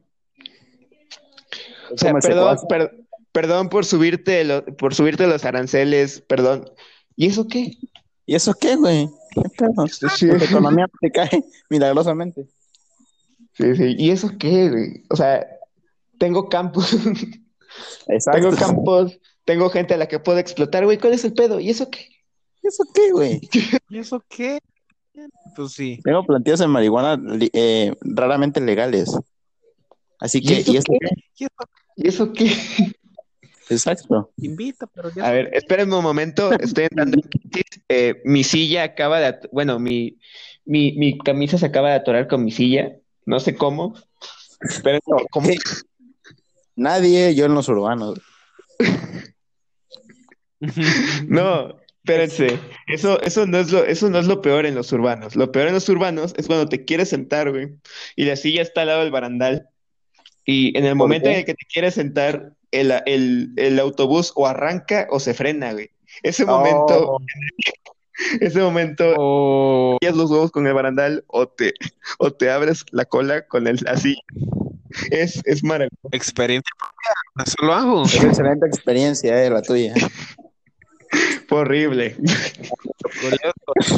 es 1.85 1.91
O 1.91 1.97
sea, 1.97 2.13
perdón, 2.13 2.57
secuaz. 2.57 2.65
per- 2.67 3.00
perdón 3.31 3.69
por 3.69 3.85
subirte 3.85 4.43
lo- 4.43 4.65
por 4.77 4.93
subirte 4.95 5.27
los 5.27 5.45
aranceles, 5.45 6.21
perdón. 6.21 6.69
¿Y 7.15 7.27
eso 7.27 7.47
qué? 7.47 7.77
¿Y 8.25 8.35
eso 8.35 8.53
qué, 8.53 8.75
güey? 8.75 9.09
¿Qué 9.31 9.41
pedo? 9.57 9.87
Sí. 9.87 10.27
Tu 10.29 10.35
economía 10.43 10.87
te 10.99 11.11
cae 11.11 11.29
milagrosamente. 11.69 12.47
Sí, 13.53 13.75
sí. 13.75 13.95
¿Y 13.97 14.11
eso 14.11 14.29
qué, 14.39 14.69
güey? 14.69 15.03
O 15.09 15.15
sea, 15.15 15.45
tengo 16.17 16.47
campos, 16.49 16.93
Exacto. 18.07 18.39
tengo 18.39 18.55
campos, 18.55 19.19
tengo 19.45 19.69
gente 19.69 19.93
a 19.93 19.97
la 19.97 20.07
que 20.07 20.19
puedo 20.19 20.37
explotar, 20.39 20.85
güey. 20.85 20.97
¿Cuál 20.99 21.13
es 21.13 21.25
el 21.25 21.33
pedo? 21.33 21.59
¿Y 21.59 21.69
eso 21.69 21.89
qué? 21.89 22.07
¿Y 22.63 22.67
eso 22.67 22.83
qué, 22.93 23.11
güey? 23.11 23.41
¿Y 23.89 23.97
eso 23.97 24.23
qué? 24.29 24.59
Pues 25.55 25.73
sí. 25.73 25.99
Tengo 26.03 26.23
plantillas 26.25 26.59
de 26.59 26.67
marihuana 26.67 27.19
eh, 27.53 27.93
raramente 28.01 28.61
legales. 28.61 29.11
Así 30.19 30.37
¿Y 30.37 30.45
que, 30.45 30.57
eso 30.59 30.71
¿y 30.73 30.77
esto 30.77 30.93
qué? 30.99 31.45
eso? 31.45 31.51
¿Y 31.97 32.07
eso 32.07 32.33
qué? 32.33 32.51
Exacto. 33.71 34.31
Invita, 34.37 34.87
pero 34.87 35.09
ya. 35.13 35.25
A 35.25 35.31
ver, 35.31 35.49
espérenme 35.53 35.95
un 35.95 36.03
momento, 36.03 36.51
estoy 36.51 36.85
entrando 36.85 37.17
en 37.17 37.21
crisis. 37.21 37.81
Eh, 37.87 38.21
mi 38.25 38.43
silla 38.43 38.83
acaba 38.83 39.19
de, 39.19 39.39
bueno, 39.51 39.79
mi, 39.79 40.19
mi, 40.65 40.91
mi 40.93 41.17
camisa 41.17 41.57
se 41.57 41.65
acaba 41.65 41.89
de 41.89 41.95
atorar 41.95 42.27
con 42.27 42.43
mi 42.43 42.51
silla, 42.51 42.91
no 43.25 43.39
sé 43.39 43.55
cómo. 43.55 43.95
Espérenme, 44.61 45.01
¿cómo? 45.31 45.49
Nadie, 46.75 47.33
yo 47.33 47.45
en 47.45 47.55
los 47.55 47.69
urbanos. 47.69 48.19
No, 51.27 51.75
espérense, 52.03 52.59
eso, 52.85 53.19
eso 53.21 53.47
no 53.47 53.57
es 53.57 53.71
lo, 53.71 53.83
eso 53.83 54.11
no 54.11 54.19
es 54.19 54.27
lo 54.27 54.41
peor 54.43 54.67
en 54.67 54.75
los 54.75 54.91
urbanos. 54.91 55.35
Lo 55.35 55.51
peor 55.51 55.67
en 55.67 55.73
los 55.73 55.89
urbanos 55.89 56.35
es 56.37 56.45
cuando 56.45 56.69
te 56.69 56.85
quieres 56.85 57.09
sentar, 57.09 57.49
güey, 57.49 57.69
y 58.15 58.25
la 58.25 58.35
silla 58.35 58.61
está 58.61 58.81
al 58.81 58.87
lado 58.87 58.99
del 59.01 59.09
barandal. 59.09 59.69
Y 60.45 60.77
en 60.77 60.85
el 60.85 60.91
¿Por 60.91 60.97
momento 60.97 61.25
qué? 61.29 61.33
en 61.33 61.39
el 61.39 61.45
que 61.45 61.55
te 61.55 61.65
quieres 61.65 61.95
sentar, 61.95 62.53
el, 62.71 62.93
el, 63.05 63.53
el 63.57 63.79
autobús 63.79 64.31
o 64.35 64.47
arranca 64.47 65.07
o 65.09 65.19
se 65.19 65.33
frena, 65.33 65.73
güey. 65.73 65.91
Ese 66.23 66.45
momento, 66.45 67.13
Oh, 67.13 67.19
ese 68.41 68.59
momento 68.59 69.13
O 69.17 69.97
pillas 69.99 70.15
los 70.15 70.29
huevos 70.29 70.51
con 70.51 70.67
el 70.67 70.73
barandal 70.73 71.23
o 71.27 71.47
te, 71.47 71.73
o 72.19 72.31
te 72.31 72.51
abres 72.51 72.85
la 72.91 73.05
cola 73.05 73.47
con 73.47 73.67
el 73.67 73.79
así. 73.87 74.17
Es, 75.09 75.41
es 75.45 75.63
maravilloso. 75.63 76.09
experiencia 76.11 76.71
propia. 76.77 77.45
Eso 77.45 77.65
lo 77.65 77.73
hago. 77.73 78.03
es 78.03 78.23
excelente 78.23 78.67
experiencia, 78.67 79.43
eh, 79.43 79.49
la 79.49 79.61
tuya. 79.61 79.93
Fue 81.47 81.59
horrible. 81.59 82.15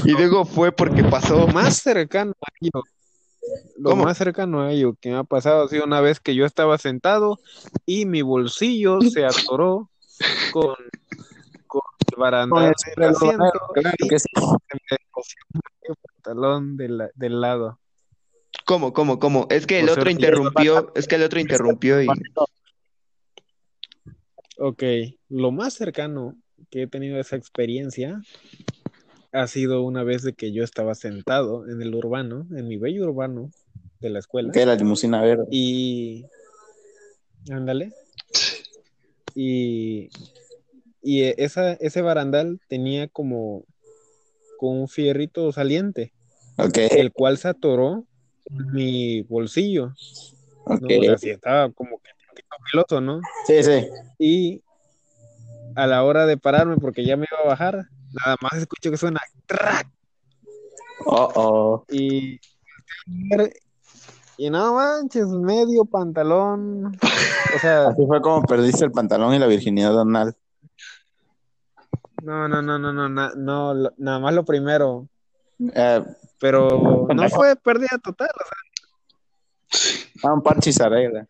Y 0.06 0.15
digo 0.15 0.46
fue 0.46 0.72
porque 0.72 1.03
pasó. 1.03 1.48
Más 1.48 1.77
cercano 1.77 2.34
a 2.42 2.51
ello, 2.60 2.84
lo 3.77 3.89
¿Cómo? 3.91 4.03
más 4.03 4.17
cercano 4.17 4.62
a 4.62 4.71
ello 4.71 4.95
que 5.00 5.09
me 5.09 5.17
ha 5.17 5.23
pasado 5.23 5.63
ha 5.63 5.67
sido 5.67 5.85
una 5.85 6.00
vez 6.01 6.19
que 6.19 6.35
yo 6.35 6.45
estaba 6.45 6.77
sentado 6.77 7.39
y 7.85 8.05
mi 8.05 8.21
bolsillo 8.21 9.01
se 9.01 9.25
atoró 9.25 9.89
con, 10.51 10.75
con 11.67 11.81
el 12.12 12.17
barandal 12.17 12.65
el 12.65 13.01
del 13.01 13.09
asiento 13.09 13.51
claro 13.73 13.95
que 14.09 14.19
sí. 14.19 14.27
se 14.35 15.35
me 15.53 15.59
el 15.89 15.95
pantalón 15.95 16.77
de 16.77 16.89
la- 16.89 17.09
del 17.15 17.41
lado. 17.41 17.79
¿Cómo, 18.65 18.93
cómo, 18.93 19.19
cómo? 19.19 19.47
Es 19.50 19.67
que 19.67 19.79
el 19.79 19.85
O 19.89 19.93
sea, 19.93 20.01
otro 20.01 20.12
interrumpió, 20.12 20.91
es 20.95 21.07
que 21.07 21.15
el 21.15 21.23
otro 21.23 21.39
interrumpió 21.41 22.01
y 22.01 22.07
Ok, 24.57 24.83
lo 25.29 25.51
más 25.51 25.73
cercano 25.73 26.38
que 26.69 26.83
he 26.83 26.88
tenido 26.88 27.17
a 27.17 27.21
esa 27.21 27.35
experiencia 27.35 28.21
ha 29.33 29.47
sido 29.47 29.81
una 29.81 30.03
vez 30.03 30.21
de 30.21 30.33
que 30.33 30.51
yo 30.51 30.63
estaba 30.63 30.95
sentado 30.95 31.67
en 31.67 31.81
el 31.81 31.93
urbano, 31.95 32.47
en 32.55 32.67
mi 32.67 32.77
bello 32.77 33.03
urbano 33.05 33.49
de 33.99 34.11
la 34.11 34.19
escuela. 34.19 34.51
Que 34.51 34.65
la 34.65 34.75
limusina 34.75 35.21
verde. 35.21 35.45
Y. 35.51 36.25
Ándale. 37.51 37.91
Y. 39.35 40.09
Y 41.01 41.23
esa, 41.23 41.73
ese 41.73 42.01
barandal 42.01 42.61
tenía 42.69 43.07
como. 43.07 43.65
Con 44.59 44.77
un 44.77 44.87
fierrito 44.87 45.51
saliente, 45.51 46.13
Ok, 46.57 46.77
el 46.91 47.11
cual 47.11 47.37
se 47.37 47.49
atoró 47.49 48.05
en 48.45 48.71
mi 48.71 49.21
bolsillo. 49.23 49.87
¿no? 50.67 50.75
ok. 50.75 50.83
O 50.83 51.03
sea, 51.03 51.17
sí 51.17 51.29
estaba 51.31 51.69
como 51.71 51.99
que 51.99 52.11
filoso, 52.71 53.01
¿no? 53.01 53.19
Sí, 53.45 53.61
sí. 53.61 53.87
Y 54.19 54.61
a 55.75 55.87
la 55.87 56.03
hora 56.03 56.25
de 56.25 56.37
pararme, 56.37 56.77
porque 56.77 57.03
ya 57.03 57.17
me 57.17 57.25
iba 57.29 57.41
a 57.43 57.47
bajar, 57.47 57.87
nada 58.13 58.38
más 58.41 58.53
escucho 58.53 58.91
que 58.91 58.98
suena 58.98 59.20
¡trac! 59.46 59.88
Oh, 61.05 61.32
oh. 61.36 61.86
Y. 61.89 62.39
Y 64.38 64.50
no 64.50 64.74
manches, 64.75 65.27
medio 65.27 65.86
pantalón. 65.86 66.98
O 67.55 67.60
sea, 67.60 67.88
Así 67.89 68.05
fue 68.05 68.22
como 68.22 68.41
perdiste 68.43 68.86
el 68.86 68.91
pantalón 68.91 69.34
y 69.34 69.39
la 69.39 69.48
virginidad 69.48 70.00
anal. 70.00 70.36
No, 72.24 72.48
no, 72.48 72.62
no, 72.62 72.79
no, 72.79 72.93
no, 72.93 73.10
na- 73.10 73.34
no, 73.36 73.74
lo- 73.74 73.93
nada 73.98 74.20
más 74.20 74.34
lo 74.34 74.46
primero, 74.46 75.08
Eh, 75.75 76.03
pero 76.39 77.08
no 77.13 77.29
fue 77.29 77.55
pérdida 77.58 78.00
total, 78.01 78.29
o 78.34 78.43
sea, 79.70 80.29
ah, 80.29 80.34
un 80.34 80.41
parche 80.41 80.70
y 80.70 80.74
se 80.74 80.84
arregla. 80.84 81.25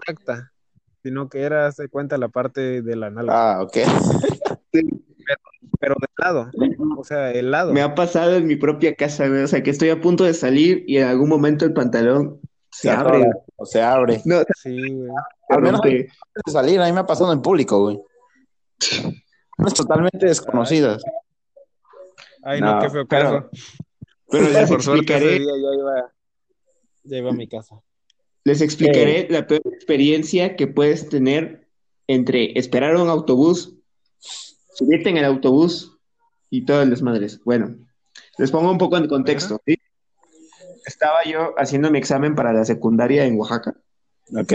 intacta, 0.00 0.50
sino 1.02 1.28
que 1.28 1.42
era, 1.42 1.70
se 1.72 1.88
cuenta 1.88 2.18
la 2.18 2.28
parte 2.28 2.82
de 2.82 2.96
la 2.96 3.10
nalga, 3.10 3.58
Ah, 3.58 3.62
ok. 3.62 3.76
pero 5.84 5.96
del 6.00 6.10
lado, 6.18 6.50
o 6.98 7.04
sea, 7.04 7.30
el 7.32 7.50
lado. 7.50 7.72
me 7.72 7.82
ha 7.82 7.94
pasado 7.94 8.36
en 8.36 8.46
mi 8.46 8.56
propia 8.56 8.94
casa, 8.94 9.28
güey. 9.28 9.42
O 9.42 9.46
sea, 9.46 9.62
que 9.62 9.70
estoy 9.70 9.90
a 9.90 10.00
punto 10.00 10.24
de 10.24 10.32
salir 10.34 10.84
y 10.86 10.96
en 10.98 11.04
algún 11.04 11.28
momento 11.28 11.64
el 11.64 11.72
pantalón 11.74 12.40
se 12.70 12.90
abre. 12.90 13.18
atora, 13.18 13.30
O 13.56 13.66
se 13.66 13.82
abre. 13.82 14.20
No, 14.24 14.42
Sí, 14.62 14.76
güey. 14.92 15.10
Al 15.50 15.62
menos 15.62 15.80
de 15.82 16.08
salir, 16.50 16.80
a 16.80 16.86
mí 16.86 16.92
me 16.92 17.00
ha 17.00 17.06
pasado 17.06 17.32
en 17.32 17.42
público, 17.42 17.80
güey. 17.82 18.00
Es 18.80 19.74
totalmente 19.74 20.26
desconocidas. 20.26 21.02
Ay, 22.42 22.60
no, 22.60 22.74
No, 22.76 22.80
qué 22.82 22.90
feo 22.90 23.06
pero- 23.06 23.30
caso. 23.30 23.50
Pero 24.30 24.48
les 24.48 24.68
Por 24.70 24.82
suerte 24.82 25.14
ese 25.14 25.24
explicaré, 25.24 25.38
día 25.38 25.52
ya 25.52 25.78
iba, 25.78 26.12
ya 27.04 27.16
iba 27.18 27.30
a 27.30 27.34
mi 27.34 27.46
casa. 27.48 27.80
les 28.44 28.60
explicaré 28.60 29.26
la 29.30 29.46
peor 29.46 29.62
experiencia 29.66 30.56
que 30.56 30.66
puedes 30.66 31.08
tener 31.08 31.68
entre 32.08 32.58
esperar 32.58 32.96
un 32.96 33.08
autobús, 33.08 33.74
subirte 34.74 35.08
en 35.10 35.16
el 35.16 35.24
autobús 35.24 35.96
y 36.50 36.64
todo 36.64 36.82
el 36.82 36.90
desmadres. 36.90 37.40
Bueno, 37.44 37.74
les 38.38 38.50
pongo 38.50 38.70
un 38.70 38.78
poco 38.78 38.96
en 38.96 39.08
contexto. 39.08 39.60
¿sí? 39.66 39.78
Estaba 40.86 41.24
yo 41.24 41.54
haciendo 41.56 41.90
mi 41.90 41.98
examen 41.98 42.34
para 42.34 42.52
la 42.52 42.64
secundaria 42.64 43.24
en 43.24 43.38
Oaxaca. 43.38 43.74
Ok. 44.36 44.52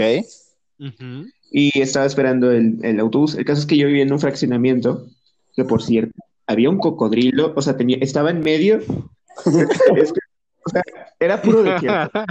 Y 1.50 1.78
estaba 1.80 2.06
esperando 2.06 2.50
el, 2.52 2.78
el 2.82 3.00
autobús. 3.00 3.34
El 3.34 3.44
caso 3.44 3.60
es 3.60 3.66
que 3.66 3.76
yo 3.76 3.86
vivía 3.86 4.04
en 4.04 4.12
un 4.12 4.20
fraccionamiento, 4.20 5.08
que 5.54 5.64
por 5.64 5.82
cierto, 5.82 6.12
había 6.50 6.70
un 6.70 6.78
cocodrilo, 6.78 7.52
o 7.56 7.62
sea, 7.62 7.76
tenía, 7.76 7.98
estaba 8.00 8.30
en 8.30 8.40
medio, 8.40 8.78
es 9.96 10.12
que, 10.12 10.20
o 10.64 10.70
sea, 10.70 10.82
era 11.18 11.40
puro 11.40 11.62
desierto, 11.62 12.24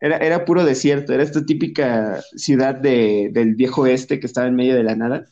era, 0.00 0.16
era 0.18 0.44
puro 0.44 0.64
desierto, 0.64 1.12
era 1.12 1.22
esta 1.22 1.44
típica 1.46 2.20
ciudad 2.34 2.74
de, 2.74 3.30
del 3.32 3.54
viejo 3.54 3.82
oeste 3.82 4.18
que 4.18 4.26
estaba 4.26 4.48
en 4.48 4.56
medio 4.56 4.74
de 4.74 4.82
la 4.82 4.96
nada, 4.96 5.26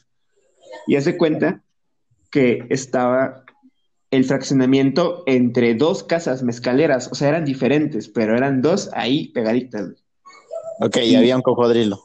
y 0.86 0.96
hace 0.96 1.16
cuenta 1.16 1.62
que 2.30 2.66
estaba 2.70 3.44
el 4.10 4.24
fraccionamiento 4.24 5.22
entre 5.26 5.74
dos 5.74 6.04
casas 6.04 6.42
mezcaleras, 6.42 7.08
o 7.10 7.14
sea, 7.14 7.30
eran 7.30 7.44
diferentes, 7.44 8.08
pero 8.08 8.36
eran 8.36 8.60
dos 8.60 8.90
ahí 8.92 9.28
pegaditas. 9.28 10.04
Ok, 10.80 10.98
y 10.98 11.14
había 11.14 11.36
un 11.36 11.42
cocodrilo. 11.42 12.02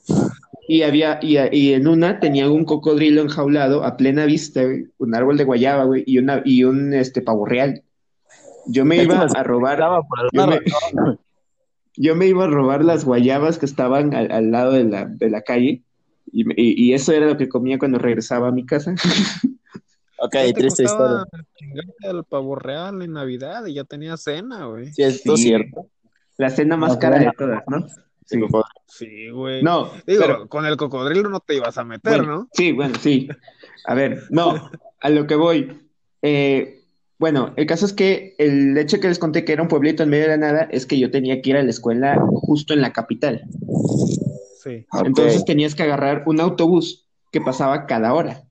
Y 0.69 0.83
había, 0.83 1.19
y, 1.21 1.37
y 1.51 1.73
en 1.73 1.87
una 1.87 2.19
tenía 2.19 2.49
un 2.49 2.65
cocodrilo 2.65 3.21
enjaulado 3.21 3.83
a 3.83 3.97
plena 3.97 4.25
vista, 4.25 4.63
güey, 4.63 4.87
un 4.97 5.15
árbol 5.15 5.37
de 5.37 5.43
guayaba, 5.43 5.83
güey, 5.83 6.03
y 6.05 6.17
una, 6.17 6.41
y 6.45 6.63
un 6.63 6.93
este 6.93 7.21
pavo 7.21 7.45
real. 7.45 7.83
Yo 8.67 8.85
me 8.85 9.01
iba 9.03 9.21
a 9.21 9.43
robar, 9.43 9.81
me, 10.33 10.59
yo 11.97 12.15
me 12.15 12.27
iba 12.27 12.45
a 12.45 12.47
robar 12.47 12.85
las 12.85 13.03
guayabas 13.03 13.57
que 13.57 13.65
estaban 13.65 14.13
al, 14.13 14.31
al 14.31 14.51
lado 14.51 14.73
de 14.73 14.85
la, 14.85 15.05
de 15.05 15.29
la 15.29 15.41
calle, 15.41 15.83
y, 16.31 16.43
me- 16.45 16.53
y- 16.57 16.85
y 16.89 16.93
eso 16.93 17.11
era 17.13 17.25
lo 17.27 17.37
que 17.37 17.49
comía 17.49 17.77
cuando 17.79 17.99
regresaba 17.99 18.47
a 18.49 18.51
mi 18.51 18.65
casa. 18.65 18.95
Ok, 20.19 20.31
¿Qué 20.31 20.47
te 20.47 20.53
triste 20.55 20.83
historia. 20.85 21.25
al 22.09 22.23
pavo 22.25 22.55
real 22.55 23.03
en 23.03 23.13
Navidad 23.13 23.63
y 23.67 23.75
ya 23.75 23.83
tenía 23.83 24.17
cena, 24.17 24.65
güey? 24.65 24.91
Sí, 24.91 25.03
esto 25.03 25.35
Sí. 25.37 25.43
es 25.43 25.47
cierto. 25.47 25.85
La 26.37 26.49
cena 26.49 26.75
más 26.75 26.97
cara 26.97 27.19
de 27.19 27.31
todas, 27.37 27.61
¿no? 27.67 27.87
Sí. 28.25 28.39
El. 28.39 28.49
Sí, 28.87 29.29
güey. 29.29 29.61
No, 29.61 29.91
Digo, 30.07 30.21
pero 30.25 30.47
con 30.49 30.65
el 30.65 30.75
cocodrilo 30.75 31.29
no 31.29 31.39
te 31.39 31.53
ibas 31.57 31.77
a 31.77 31.83
meter, 31.83 32.17
Bueno, 32.17 32.35
¿no? 32.35 32.49
Sí, 32.51 32.71
bueno, 32.71 32.95
sí. 32.99 33.27
A 33.85 33.93
ver, 33.93 34.23
no, 34.31 34.71
a 35.01 35.09
lo 35.11 35.27
que 35.27 35.35
voy. 35.35 35.87
Eh, 36.23 36.81
bueno, 37.19 37.53
el 37.55 37.67
caso 37.67 37.85
es 37.85 37.93
que 37.93 38.33
el 38.39 38.75
hecho 38.75 38.99
que 38.99 39.09
les 39.09 39.19
conté 39.19 39.45
que 39.45 39.53
era 39.53 39.61
un 39.61 39.67
pueblito 39.69 40.01
en 40.01 40.09
medio 40.09 40.23
de 40.23 40.29
la 40.31 40.37
nada 40.37 40.67
es 40.71 40.87
que 40.87 40.97
yo 40.97 41.11
tenía 41.11 41.43
que 41.43 41.51
ir 41.51 41.57
a 41.57 41.63
la 41.63 41.69
escuela 41.69 42.19
justo 42.41 42.73
en 42.73 42.81
la 42.81 42.91
capital. 42.91 43.43
Sí. 44.67 44.85
Entonces 45.05 45.45
tenías 45.45 45.75
que 45.75 45.83
agarrar 45.83 46.23
un 46.25 46.39
autobús 46.41 47.07
que 47.31 47.41
pasaba 47.41 47.85
cada 47.85 48.13
hora. 48.13 48.43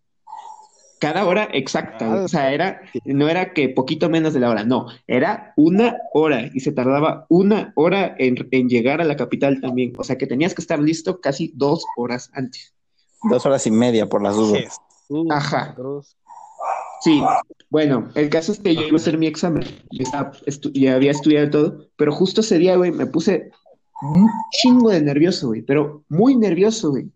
Cada 0.99 1.26
hora 1.26 1.49
exacta. 1.52 2.06
güey. 2.08 2.25
O 2.25 2.28
sea, 2.28 2.52
era, 2.52 2.80
no 3.04 3.28
era 3.28 3.52
que 3.52 3.68
poquito 3.68 4.08
menos 4.08 4.32
de 4.32 4.40
la 4.40 4.49
hora, 4.49 4.64
no, 4.64 4.87
era 5.06 5.52
una 5.56 5.96
hora 6.14 6.49
y 6.54 6.61
se 6.61 6.73
tardaba 6.73 7.26
una 7.28 7.73
hora 7.76 8.14
en, 8.18 8.37
en 8.50 8.68
llegar 8.68 9.02
a 9.02 9.04
la 9.04 9.16
capital 9.16 9.61
también. 9.61 9.92
O 9.99 10.04
sea 10.04 10.16
que 10.16 10.26
tenías 10.26 10.54
que 10.54 10.62
estar 10.62 10.78
listo 10.78 11.20
casi 11.20 11.52
dos 11.54 11.85
horas 11.99 12.30
antes. 12.32 12.73
Dos 13.23 13.44
horas 13.44 13.66
y 13.66 13.70
media 13.70 14.06
por 14.08 14.23
las 14.23 14.37
dudas. 14.37 14.78
Jesús, 15.08 15.26
Ajá. 15.30 15.75
Cruz. 15.75 16.16
Sí, 17.02 17.23
bueno, 17.68 18.08
el 18.14 18.30
caso 18.30 18.52
es 18.52 18.58
que 18.58 18.75
yo 18.75 18.80
iba 18.82 18.94
a 18.94 18.96
hacer 18.96 19.18
mi 19.18 19.26
examen, 19.26 19.64
ya, 19.90 20.02
estaba 20.02 20.32
estu- 20.46 20.73
ya 20.73 20.94
había 20.94 21.11
estudiado 21.11 21.50
todo, 21.50 21.88
pero 21.96 22.11
justo 22.11 22.40
ese 22.40 22.56
día, 22.58 22.75
güey, 22.76 22.90
me 22.90 23.04
puse 23.04 23.50
un 24.02 24.28
chingo 24.50 24.90
de 24.90 25.00
nervioso, 25.00 25.48
güey, 25.48 25.62
pero 25.62 26.04
muy 26.08 26.36
nervioso, 26.36 26.90
güey. 26.90 27.10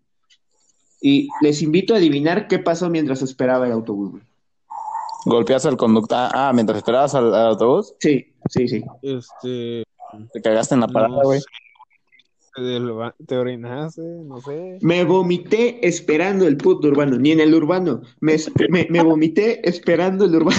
Y 1.01 1.29
les 1.41 1.61
invito 1.61 1.93
a 1.93 1.97
adivinar 1.97 2.47
qué 2.47 2.59
pasó 2.59 2.89
mientras 2.89 3.21
esperaba 3.21 3.65
el 3.65 3.71
autobús, 3.73 4.11
güey. 4.11 4.23
Golpeaste 5.25 5.67
al 5.67 5.77
conductor. 5.77 6.17
Ah, 6.17 6.49
ah, 6.49 6.53
mientras 6.53 6.77
esperabas 6.77 7.13
al, 7.15 7.33
al 7.33 7.47
autobús, 7.47 7.93
Sí, 7.99 8.33
sí, 8.49 8.67
sí. 8.67 8.83
Este, 9.03 9.83
te 10.33 10.41
cagaste 10.41 10.75
en 10.75 10.81
la 10.81 10.87
parada, 10.87 11.15
no 11.15 11.21
güey. 11.23 11.39
sé, 11.39 11.45
te 13.27 13.37
orinaste, 13.37 14.01
no 14.01 14.41
sé. 14.41 14.79
Me 14.81 15.03
vomité 15.03 15.87
esperando 15.87 16.47
el 16.47 16.57
puto 16.57 16.87
urbano, 16.87 17.17
ni 17.17 17.31
en 17.31 17.39
el 17.39 17.53
urbano. 17.53 18.01
Me, 18.19 18.35
me, 18.69 18.87
me 18.89 19.03
vomité 19.03 19.67
esperando 19.67 20.25
el 20.25 20.35
urbano. 20.35 20.57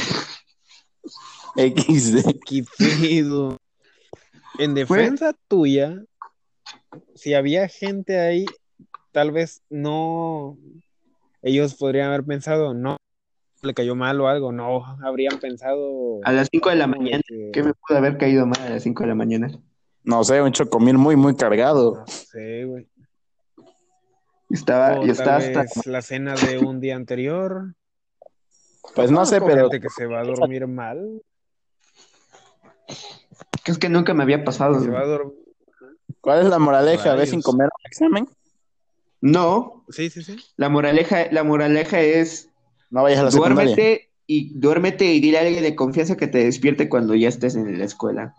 XD. 1.57 2.39
¿Qué 2.47 2.65
pedo? 2.79 3.59
En 4.59 4.75
defensa 4.75 5.35
tuya, 5.49 6.03
si 7.15 7.35
había 7.35 7.69
gente 7.69 8.19
ahí, 8.21 8.47
tal 9.13 9.31
vez 9.31 9.63
no. 9.71 10.57
Ellos 11.43 11.75
podrían 11.75 12.09
haber 12.09 12.25
pensado, 12.25 12.73
no, 12.75 12.97
le 13.63 13.75
cayó 13.75 13.95
mal 13.95 14.21
o 14.21 14.29
algo, 14.29 14.53
no, 14.53 14.85
habrían 15.05 15.39
pensado. 15.39 16.21
A 16.25 16.33
las 16.33 16.49
5 16.51 16.71
de 16.71 16.77
la 16.77 16.87
mañana. 16.87 17.23
que- 17.27 17.51
¿Qué 17.53 17.63
me 17.63 17.75
pudo 17.75 17.99
haber 17.99 18.17
caído 18.19 18.47
mal 18.47 18.61
a 18.63 18.71
las 18.71 18.83
5 18.83 19.03
de 19.03 19.09
la 19.09 19.15
mañana? 19.15 19.51
No 20.05 20.23
sé, 20.25 20.41
un 20.43 20.53
chocomil 20.53 20.99
muy, 20.99 21.17
muy 21.17 21.37
cargado. 21.37 21.95
No 21.97 22.07
sé, 22.07 22.65
güey. 22.65 22.89
Estaba, 24.51 24.99
O 25.01 25.07
yo 25.07 25.13
estaba 25.13 25.39
tal 25.39 25.47
hasta. 25.49 25.61
vez 25.61 25.87
la 25.87 26.03
cena 26.03 26.35
de 26.35 26.59
un 26.59 26.81
día 26.81 26.97
anterior. 26.97 27.75
Pues 28.95 29.11
no 29.11 29.25
sé, 29.25 29.41
pero 29.41 29.71
que 29.71 29.89
se 29.89 30.07
va 30.07 30.21
a 30.21 30.25
dormir 30.25 30.67
mal. 30.67 31.23
Es 33.65 33.79
que 33.79 33.89
nunca 33.89 34.13
me 34.13 34.23
había 34.25 34.45
pasado. 34.45 34.79
Se 34.81 34.91
va 34.91 35.01
a 35.01 35.07
dormir. 35.07 35.42
¿Cuál 36.23 36.41
es 36.41 36.47
la 36.47 36.59
moraleja? 36.59 37.15
¿Ves 37.15 37.29
sin 37.31 37.43
comer 37.43 37.67
un 37.67 37.87
examen? 37.87 38.29
No, 39.21 39.85
Sí, 39.91 40.09
sí, 40.11 40.23
sí. 40.23 40.37
la 40.57 40.69
moraleja, 40.71 41.27
la 41.31 41.45
moraleja 41.45 42.01
es 42.01 42.49
No 42.91 43.03
vayas 43.03 43.21
a 43.21 43.25
la 43.25 43.31
secundaria. 43.31 43.65
duérmete 43.65 44.11
y 44.27 44.59
duérmete 44.59 45.05
y 45.13 45.21
dile 45.21 45.39
a 45.39 45.43
alguien 45.43 45.63
de 45.63 45.75
confianza 45.77 46.17
que 46.17 46.27
te 46.27 46.39
despierte 46.45 46.89
cuando 46.89 47.15
ya 47.15 47.29
estés 47.29 47.55
en 47.55 47.79
la 47.79 47.85
escuela. 47.85 48.35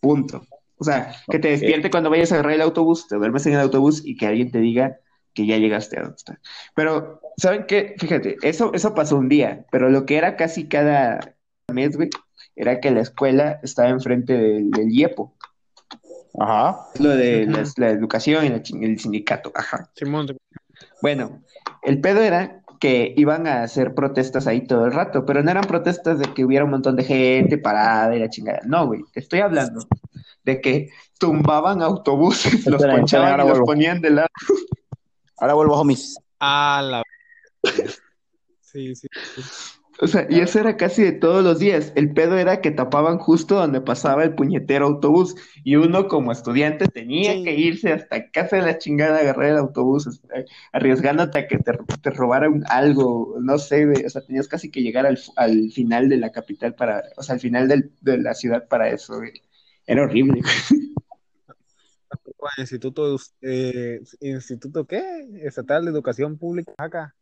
Punto. 0.00 0.46
O 0.78 0.84
sea, 0.84 1.14
que 1.30 1.38
te 1.38 1.48
despierte 1.48 1.90
cuando 1.90 2.08
vayas 2.08 2.32
a 2.32 2.36
agarrar 2.36 2.54
el 2.54 2.62
autobús, 2.62 3.06
te 3.06 3.16
duermes 3.16 3.44
en 3.46 3.52
el 3.52 3.60
autobús 3.60 4.00
y 4.04 4.16
que 4.16 4.26
alguien 4.26 4.50
te 4.50 4.58
diga 4.60 4.96
que 5.34 5.46
ya 5.46 5.58
llegaste 5.58 5.98
a 5.98 6.02
donde 6.02 6.16
está. 6.16 6.40
Pero, 6.74 7.20
¿saben 7.36 7.66
qué? 7.68 7.94
Fíjate, 7.98 8.36
eso, 8.42 8.72
eso 8.72 8.94
pasó 8.94 9.16
un 9.18 9.28
día, 9.28 9.66
pero 9.70 9.90
lo 9.90 10.06
que 10.06 10.16
era 10.16 10.36
casi 10.36 10.66
cada 10.68 11.36
mes, 11.68 11.96
güey, 11.96 12.08
era 12.56 12.80
que 12.80 12.90
la 12.90 13.02
escuela 13.02 13.60
estaba 13.62 13.90
enfrente 13.90 14.32
del, 14.32 14.70
del 14.70 14.90
IEPO, 14.90 15.34
Ajá. 16.38 16.86
lo 16.98 17.10
de 17.10 17.46
la, 17.76 17.90
educación 17.90 18.46
y 18.46 18.48
la 18.50 18.56
el 18.56 18.98
sindicato, 18.98 19.50
ajá. 19.54 19.90
Simón, 19.94 20.36
Bueno, 21.02 21.42
el 21.82 22.00
pedo 22.00 22.20
era 22.20 22.62
que 22.78 23.12
iban 23.16 23.46
a 23.46 23.62
hacer 23.62 23.94
protestas 23.94 24.46
ahí 24.46 24.66
todo 24.66 24.86
el 24.86 24.92
rato, 24.92 25.26
pero 25.26 25.42
no 25.42 25.50
eran 25.50 25.64
protestas 25.64 26.18
de 26.18 26.32
que 26.32 26.44
hubiera 26.44 26.64
un 26.64 26.70
montón 26.70 26.96
de 26.96 27.04
gente 27.04 27.58
parada 27.58 28.16
y 28.16 28.20
la 28.20 28.30
chingada. 28.30 28.60
No, 28.64 28.86
güey, 28.86 29.02
te 29.12 29.20
estoy 29.20 29.40
hablando 29.40 29.86
de 30.44 30.60
que 30.60 30.90
tumbaban 31.18 31.82
autobuses, 31.82 32.66
los 32.66 32.82
ponchaban 32.82 33.04
esperen, 33.04 33.28
ahora 33.28 33.44
y 33.44 33.48
los 33.48 33.60
ponían 33.60 34.00
de 34.00 34.10
lado. 34.10 34.28
Ahora 35.36 35.54
vuelvo, 35.54 35.74
homies. 35.78 36.18
A 36.38 36.82
la. 36.82 37.02
Sí, 38.60 38.94
sí. 38.94 39.08
sí. 39.34 39.79
O 40.02 40.06
sea, 40.06 40.26
y 40.30 40.40
eso 40.40 40.58
era 40.58 40.78
casi 40.78 41.02
de 41.02 41.12
todos 41.12 41.44
los 41.44 41.58
días. 41.58 41.92
El 41.94 42.14
pedo 42.14 42.38
era 42.38 42.62
que 42.62 42.70
tapaban 42.70 43.18
justo 43.18 43.56
donde 43.56 43.82
pasaba 43.82 44.24
el 44.24 44.34
puñetero 44.34 44.86
autobús 44.86 45.34
y 45.62 45.76
uno 45.76 46.08
como 46.08 46.32
estudiante 46.32 46.86
tenía 46.86 47.34
Sí. 47.34 47.44
que 47.44 47.54
irse 47.54 47.92
hasta 47.92 48.30
casa 48.30 48.56
de 48.56 48.62
la 48.62 48.78
chingada 48.78 49.18
a 49.18 49.20
agarrar 49.20 49.50
el 49.50 49.56
autobús, 49.58 50.06
este, 50.06 50.46
arriesgándote 50.72 51.38
a 51.40 51.46
que 51.48 51.58
te, 51.58 51.72
te 52.02 52.10
robaran 52.10 52.62
algo, 52.70 53.36
no 53.42 53.58
sé, 53.58 53.84
güey. 53.84 54.04
O 54.06 54.08
sea, 54.08 54.22
tenías 54.22 54.48
casi 54.48 54.70
que 54.70 54.80
llegar 54.80 55.04
al, 55.04 55.18
al 55.36 55.70
final 55.70 56.08
de 56.08 56.16
la 56.16 56.32
capital 56.32 56.74
para, 56.74 57.02
o 57.18 57.22
sea, 57.22 57.34
al 57.34 57.40
final 57.40 57.68
del- 57.68 57.92
de 58.00 58.16
la 58.18 58.32
ciudad 58.34 58.68
para 58.68 58.88
eso, 58.88 59.18
güey. 59.18 59.32
Era 59.86 60.04
horrible. 60.04 60.40
Instituto, 62.58 63.16
eh, 63.42 64.00
Instituto 64.20 64.86
¿qué? 64.86 65.02
Estatal 65.42 65.84
de 65.84 65.90
Educación 65.90 66.38
Pública 66.38 66.72
acá. 66.78 67.14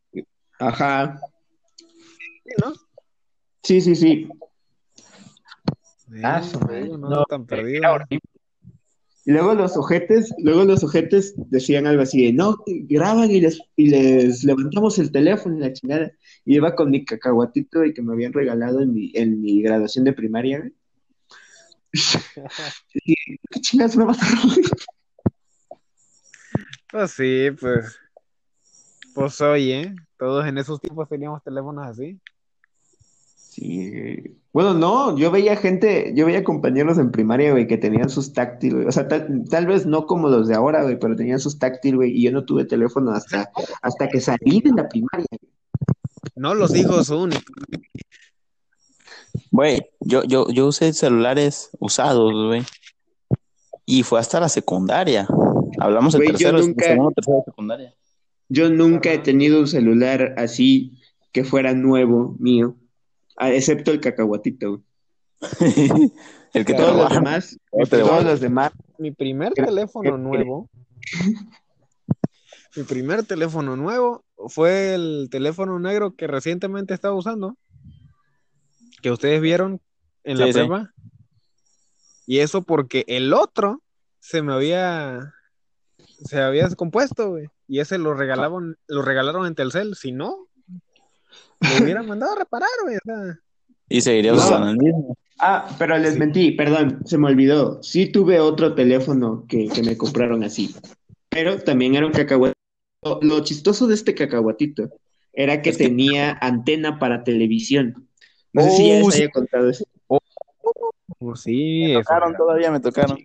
Ajá. 0.58 1.20
Sí, 2.48 2.54
¿no? 2.64 2.72
Sí, 3.62 3.80
sí, 3.80 3.94
sí. 3.94 4.28
Ah, 6.22 6.42
su 6.42 6.58
no, 6.58 6.96
No, 6.96 7.24
tan 7.24 7.46
perdido. 7.46 7.98
Y 9.26 9.32
luego 9.32 9.54
los 9.54 9.76
ojetes, 9.76 10.32
luego 10.38 10.64
los 10.64 10.82
ojetes 10.82 11.34
decían 11.36 11.86
algo 11.86 12.00
así 12.00 12.24
de, 12.24 12.32
no, 12.32 12.56
graban 12.66 13.30
y 13.30 13.42
les, 13.42 13.60
y 13.76 13.90
les 13.90 14.42
levantamos 14.42 14.98
el 14.98 15.12
teléfono 15.12 15.58
y 15.58 15.60
la 15.60 15.72
chingada. 15.74 16.10
Y 16.46 16.56
iba 16.56 16.74
con 16.74 16.90
mi 16.90 17.04
cacahuatito 17.04 17.84
y 17.84 17.92
que 17.92 18.00
me 18.00 18.14
habían 18.14 18.32
regalado 18.32 18.80
en 18.80 18.94
mi, 18.94 19.12
en 19.14 19.42
mi 19.42 19.60
graduación 19.60 20.06
de 20.06 20.14
primaria, 20.14 20.60
güey. 20.60 20.72
Y, 23.04 23.14
¿Qué 23.50 23.76
me 23.76 23.84
vas 23.84 23.96
a 23.96 24.00
robar? 24.00 24.16
Pues 26.90 27.10
sí, 27.10 27.48
pues. 27.60 27.98
Pues 29.14 29.40
oye, 29.40 29.94
todos 30.16 30.46
en 30.46 30.58
esos 30.58 30.80
tiempos 30.80 31.08
teníamos 31.08 31.42
teléfonos 31.42 31.86
así. 31.86 32.18
Sí. 33.58 34.38
Bueno, 34.52 34.74
no, 34.74 35.16
yo 35.16 35.30
veía 35.30 35.56
gente, 35.56 36.12
yo 36.14 36.26
veía 36.26 36.42
compañeros 36.44 36.98
en 36.98 37.10
primaria, 37.10 37.52
güey, 37.52 37.66
que 37.66 37.76
tenían 37.76 38.08
sus 38.08 38.32
táctil, 38.32 38.74
güey. 38.76 38.86
O 38.86 38.92
sea, 38.92 39.06
tal, 39.08 39.44
tal 39.50 39.66
vez 39.66 39.84
no 39.86 40.06
como 40.06 40.28
los 40.28 40.48
de 40.48 40.54
ahora, 40.54 40.82
güey, 40.82 40.98
pero 40.98 41.16
tenían 41.16 41.38
sus 41.40 41.58
táctil, 41.58 41.96
güey, 41.96 42.12
y 42.16 42.22
yo 42.22 42.32
no 42.32 42.44
tuve 42.44 42.64
teléfono 42.64 43.12
hasta, 43.12 43.50
hasta 43.82 44.08
que 44.08 44.20
salí 44.20 44.60
de 44.60 44.72
la 44.74 44.88
primaria. 44.88 45.26
No 46.34 46.54
los 46.54 46.74
hijos 46.74 47.10
únicos. 47.10 47.54
Güey, 49.50 49.80
yo, 50.00 50.22
yo, 50.24 50.48
yo 50.48 50.66
usé 50.66 50.92
celulares 50.92 51.70
usados, 51.78 52.32
güey. 52.32 52.62
Y 53.84 54.02
fue 54.02 54.20
hasta 54.20 54.40
la 54.40 54.48
secundaria. 54.48 55.26
Hablamos 55.78 56.12
de 56.14 56.20
tercero, 56.26 56.58
nunca- 56.58 56.84
segundo, 56.86 57.12
tercero, 57.12 57.42
secundaria. 57.44 57.94
Yo 58.48 58.70
nunca 58.70 59.12
he 59.12 59.18
tenido 59.18 59.60
un 59.60 59.68
celular 59.68 60.34
así 60.38 60.98
que 61.32 61.44
fuera 61.44 61.74
nuevo 61.74 62.34
mío, 62.38 62.76
ah, 63.38 63.52
excepto 63.52 63.90
el 63.90 64.00
cacahuatito. 64.00 64.82
El 66.54 66.64
que 66.64 66.74
Todos 66.74 66.96
los 66.96 67.10
demás, 67.10 67.58
todos 67.90 68.24
los 68.24 68.40
demás, 68.40 68.72
Mi 68.98 69.10
primer 69.10 69.52
teléfono 69.52 70.16
nuevo. 70.16 70.70
Mi 72.76 72.82
primer 72.84 73.24
teléfono 73.24 73.76
nuevo 73.76 74.24
fue 74.48 74.94
el 74.94 75.28
teléfono 75.30 75.78
negro 75.78 76.14
que 76.14 76.26
recientemente 76.26 76.94
estaba 76.94 77.14
usando. 77.14 77.56
Que 79.02 79.10
ustedes 79.10 79.40
vieron 79.40 79.80
en 80.24 80.38
la 80.38 80.46
sí. 80.46 80.52
prepa. 80.52 80.92
Y 82.26 82.38
eso 82.38 82.62
porque 82.62 83.04
el 83.08 83.32
otro 83.32 83.82
se 84.20 84.42
me 84.42 84.52
había 84.52 85.34
se 86.24 86.40
había 86.40 86.64
descompuesto, 86.64 87.30
güey. 87.30 87.48
Y 87.66 87.80
ese 87.80 87.98
lo 87.98 88.14
regalaron, 88.14 88.76
lo 88.86 89.02
regalaron 89.02 89.46
en 89.46 89.54
Telcel. 89.54 89.94
Si 89.94 90.12
no, 90.12 90.47
lo 91.60 91.84
hubieran 91.84 92.06
mandado 92.06 92.32
a 92.32 92.38
reparar, 92.38 92.68
güey. 92.84 92.96
Y 93.88 94.00
seguirías 94.00 94.36
No. 94.36 94.42
usando 94.44 94.70
el 94.70 94.76
mismo. 94.78 95.16
Ah, 95.40 95.68
pero 95.78 95.96
les 95.98 96.14
Sí. 96.14 96.18
mentí, 96.18 96.50
perdón, 96.52 97.00
se 97.04 97.16
me 97.16 97.28
olvidó. 97.28 97.82
Sí 97.82 98.06
tuve 98.10 98.40
otro 98.40 98.74
teléfono 98.74 99.44
que, 99.48 99.68
que 99.68 99.82
me 99.82 99.96
compraron 99.96 100.42
así, 100.44 100.74
pero 101.28 101.58
también 101.60 101.94
era 101.94 102.06
un 102.06 102.12
cacahuatito. 102.12 102.58
Lo, 103.02 103.20
lo 103.22 103.44
chistoso 103.44 103.86
de 103.86 103.94
este 103.94 104.14
cacahuatito 104.14 104.90
era 105.32 105.62
que 105.62 105.70
Es 105.70 105.78
que- 105.78 105.84
tenía 105.84 106.36
antena 106.40 106.98
para 106.98 107.22
televisión. 107.22 108.08
No 108.52 108.62
sé 108.62 108.70
si 108.72 108.88
ya 108.88 108.94
Oh, 108.96 109.06
les 109.06 109.14
sí. 109.14 109.22
haya 109.22 109.30
contado 109.30 109.68
eso. 109.70 109.84
Pues 111.18 111.40
sí, 111.40 111.84
Me 111.88 111.94
tocaron, 112.02 112.36
todavía 112.36 112.70
me 112.70 112.80
tocaron. 112.80 113.18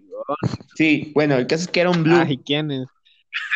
Sí, 0.75 1.11
bueno, 1.13 1.35
el 1.35 1.47
caso 1.47 1.63
es 1.63 1.67
que 1.69 1.81
era 1.81 1.89
un 1.89 2.03
blue. 2.03 2.15
Ay, 2.15 2.37
¿quién 2.37 2.71
es? 2.71 2.87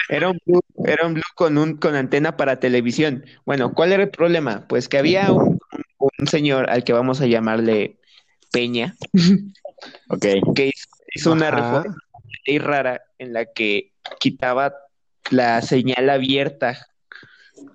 Era 0.09 0.29
un 0.29 0.39
blue, 0.45 0.61
era 0.85 1.05
un 1.05 1.15
blue 1.15 1.23
con 1.35 1.57
un 1.57 1.77
con 1.77 1.95
antena 1.95 2.37
para 2.37 2.59
televisión. 2.59 3.25
Bueno, 3.45 3.73
¿cuál 3.73 3.91
era 3.91 4.03
el 4.03 4.09
problema? 4.09 4.67
Pues 4.67 4.87
que 4.87 4.97
había 4.97 5.31
un, 5.31 5.59
un 5.97 6.27
señor 6.27 6.69
al 6.69 6.83
que 6.83 6.93
vamos 6.93 7.21
a 7.21 7.27
llamarle 7.27 7.97
Peña, 8.51 8.95
que 10.21 10.41
hizo, 10.67 10.87
hizo 11.13 11.31
una 11.33 11.51
reforma 11.51 11.95
ley 12.45 12.59
rara 12.59 13.01
en 13.17 13.33
la 13.33 13.45
que 13.45 13.93
quitaba 14.19 14.73
la 15.29 15.61
señal 15.61 16.09
abierta. 16.09 16.87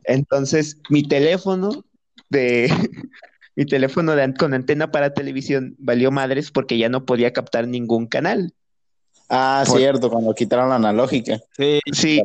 Entonces, 0.05 0.79
mi 0.89 1.07
teléfono 1.07 1.85
de 2.31 2.69
mi 3.57 3.67
teléfono 3.67 4.17
de 4.17 4.35
con 4.35 4.55
antena 4.55 4.91
para 4.91 5.15
televisión 5.15 5.77
valió 5.79 6.11
madres 6.11 6.51
porque 6.51 6.79
ya 6.79 6.89
no 6.89 7.05
podía 7.05 7.33
captar 7.33 7.69
ningún 7.69 8.07
canal. 8.07 8.55
Ah, 9.35 9.65
Por- 9.67 9.79
cierto, 9.79 10.11
cuando 10.11 10.35
quitaron 10.35 10.69
la 10.69 10.75
analógica. 10.77 11.41
Sí, 11.57 11.81
Sí, 11.91 12.23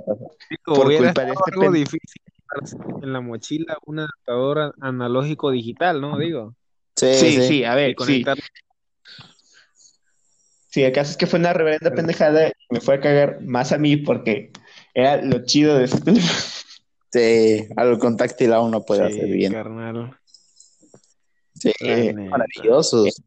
por 0.66 0.88
hubiera 0.88 1.06
culpa 1.06 1.22
de 1.24 1.32
estado 1.32 1.46
este 1.46 1.52
algo 1.52 1.62
pen- 1.62 1.74
difícil 1.74 2.22
en 3.02 3.14
la 3.14 3.22
mochila 3.22 3.78
un 3.86 4.00
adaptador 4.00 4.76
analógico 4.82 5.52
digital, 5.52 6.02
¿no? 6.02 6.18
Digo, 6.18 6.54
Sí, 6.98 7.14
sí, 7.14 7.32
sí. 7.32 7.48
sí, 7.48 7.64
a 7.64 7.76
ver, 7.76 7.96
conectar. 7.96 8.38
Sí, 10.70 10.84
el 10.84 10.92
caso 10.92 11.12
es 11.12 11.18
que 11.18 11.28
fue 11.28 11.40
una 11.40 11.54
reverenda 11.54 11.92
pendejada 11.96 12.50
y 12.50 12.52
me 12.70 12.82
fue 12.82 12.96
a 12.96 13.00
cagar 13.00 13.42
más 13.42 13.72
a 13.72 13.78
mí 13.78 13.96
porque 13.98 14.52
era 14.94 15.22
lo 15.22 15.46
chido 15.46 15.78
de 15.78 15.86
ese 15.86 16.02
teléfono. 16.02 16.40
Sí, 17.10 17.68
algo 17.78 18.00
con 18.00 18.18
táctil 18.18 18.52
aún 18.52 18.72
no 18.72 18.84
puede 18.84 19.08
Sí, 19.10 19.16
hacer 19.16 19.30
bien. 19.30 19.54
carnal. 19.54 20.20
Sí, 21.56 21.72
maravillosos. 22.30 23.22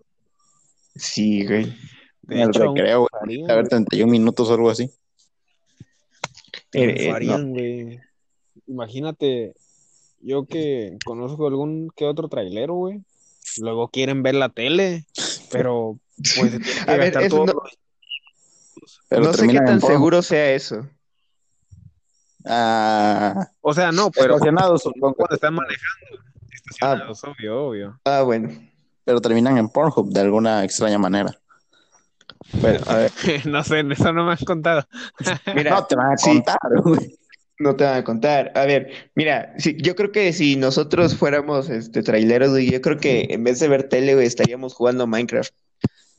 Sí, 0.95 1.47
güey. 1.47 1.75
De 2.23 2.37
En 2.37 2.41
el 2.43 2.49
hecho, 2.51 2.75
recreo, 2.75 3.07
güey. 3.23 3.45
A 3.51 3.55
ver, 3.57 3.69
31 3.69 4.11
minutos 4.11 4.49
o 4.51 4.55
algo 4.55 4.71
así. 4.71 4.91
Eh, 6.73 7.11
eh. 7.13 8.01
Imagínate, 8.67 9.55
yo 10.21 10.45
que 10.47 10.97
conozco 11.05 11.47
algún 11.49 11.91
que 11.97 12.05
otro 12.07 12.29
trailero, 12.29 12.75
güey. 12.75 13.01
Luego 13.59 13.89
quieren 13.89 14.23
ver 14.23 14.35
la 14.37 14.49
tele, 14.51 15.05
pero 15.51 15.99
pues 16.17 16.53
se 16.53 16.59
tienen 16.61 16.85
que 16.85 16.91
A 16.93 16.97
ver, 16.97 17.29
todos 17.29 17.47
no- 17.47 17.53
los- 17.55 17.79
Pero 19.09 19.23
no 19.25 19.33
sé 19.33 19.49
qué 19.49 19.59
tan 19.59 19.81
seguro 19.81 20.23
sea 20.23 20.53
eso. 20.53 20.87
Ah, 22.47 23.51
O 23.61 23.75
sea, 23.75 23.93
no, 23.93 24.11
pero 24.11 24.35
estacionados, 24.35 24.83
supongo. 24.83 25.15
cuando 25.15 25.35
están 25.35 25.55
manejando, 25.55 26.23
estacionados, 26.53 27.25
obvio, 27.25 27.67
obvio. 27.67 28.01
Ah, 28.05 28.23
bueno. 28.23 28.49
Pero 29.05 29.21
terminan 29.21 29.59
en 29.59 29.69
Pornhub 29.69 30.11
de 30.11 30.21
alguna 30.21 30.65
extraña 30.65 30.99
manera. 30.99 31.37
Bueno, 32.53 32.81
a 32.87 32.97
ver. 32.97 33.13
no 33.47 33.63
sé, 33.65 33.85
eso 33.91 34.13
no 34.13 34.25
me 34.25 34.33
han 34.33 34.39
contado. 34.39 34.87
Mira, 35.55 35.71
no 35.73 35.87
te 35.87 35.97
van 35.97 36.13
a 36.13 36.17
sí. 36.17 36.31
contar, 36.31 36.59
güey. 36.83 37.17
No 37.59 37.77
te 37.77 37.85
van 37.85 37.99
a 37.99 38.05
contar. 38.05 38.53
A 38.55 38.65
ver, 38.65 39.11
mira, 39.15 39.53
sí, 39.59 39.77
yo 39.79 39.95
creo 39.95 40.11
que 40.13 40.33
si 40.33 40.57
nosotros 40.57 41.15
fuéramos 41.15 41.69
este 41.69 42.03
traileros, 42.03 42.49
güey, 42.53 42.71
yo 42.71 42.81
creo 42.81 42.97
que 42.97 43.27
en 43.29 43.45
vez 43.45 43.61
de 43.61 43.69
ver 43.69 43.83
tele, 43.91 44.15
güey, 44.15 44.27
estaríamos 44.27 44.73
jugando 44.73 45.07
Minecraft. 45.07 45.53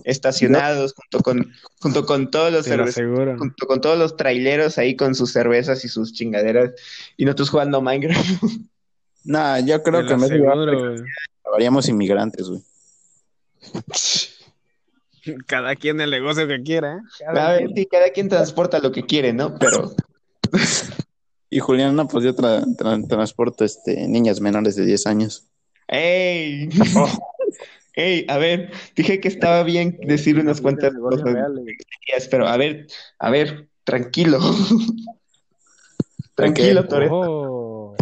Estacionados 0.03 0.93
junto 0.93 1.19
con, 1.23 1.51
junto 1.79 2.05
con 2.05 2.29
todos 2.29 2.51
los 2.51 2.65
Te 2.65 2.77
lo 2.77 2.84
cerve- 2.86 2.89
aseguro. 2.89 3.38
junto 3.39 3.65
con 3.67 3.81
todos 3.81 3.97
los 3.97 4.17
traileros 4.17 4.77
ahí 4.77 4.95
con 4.95 5.15
sus 5.15 5.31
cervezas 5.31 5.84
y 5.84 5.89
sus 5.89 6.13
chingaderas, 6.13 6.71
y 7.17 7.25
nosotros 7.25 7.49
jugando 7.49 7.81
Minecraft. 7.81 8.43
Nah, 9.23 9.60
yo 9.60 9.81
creo 9.81 10.01
Te 10.01 10.07
que 10.07 10.13
en 10.13 10.19
vez 10.21 10.29
de 10.29 11.91
inmigrantes, 11.91 12.47
güey. 12.49 12.62
Cada 15.45 15.75
quien 15.75 16.01
el 16.01 16.12
negocio 16.12 16.47
que 16.47 16.62
quiera, 16.63 16.97
¿eh? 16.97 17.01
Cada 17.19 17.49
A 17.49 17.51
ver, 17.53 17.65
quien. 17.65 17.75
sí, 17.75 17.86
cada 17.86 18.10
quien 18.10 18.29
transporta 18.29 18.79
lo 18.79 18.91
que 18.91 19.05
quiere, 19.05 19.34
¿no? 19.34 19.57
Pero, 19.60 19.95
Y 21.53 21.60
Juliana, 21.60 22.07
pues 22.07 22.23
yo 22.23 22.34
tra- 22.34 22.63
tra- 22.77 23.05
transporto 23.07 23.65
este, 23.65 24.07
niñas 24.07 24.39
menores 24.39 24.75
de 24.77 24.86
10 24.86 25.05
años. 25.05 25.47
¡ey! 25.89 26.69
¡Ey! 27.93 28.25
A 28.29 28.38
ver, 28.38 28.71
dije 28.95 29.19
que 29.19 29.27
estaba 29.27 29.62
bien 29.63 29.99
decir 30.01 30.39
unas 30.39 30.62
cuantas 30.62 30.93
cosas. 30.93 31.36
Yes, 32.07 32.29
pero 32.29 32.47
a 32.47 32.55
ver, 32.55 32.88
a 33.19 33.29
ver, 33.29 33.67
tranquilo. 33.84 34.39
tranquilo, 36.36 36.88
Toreto. 36.88 37.95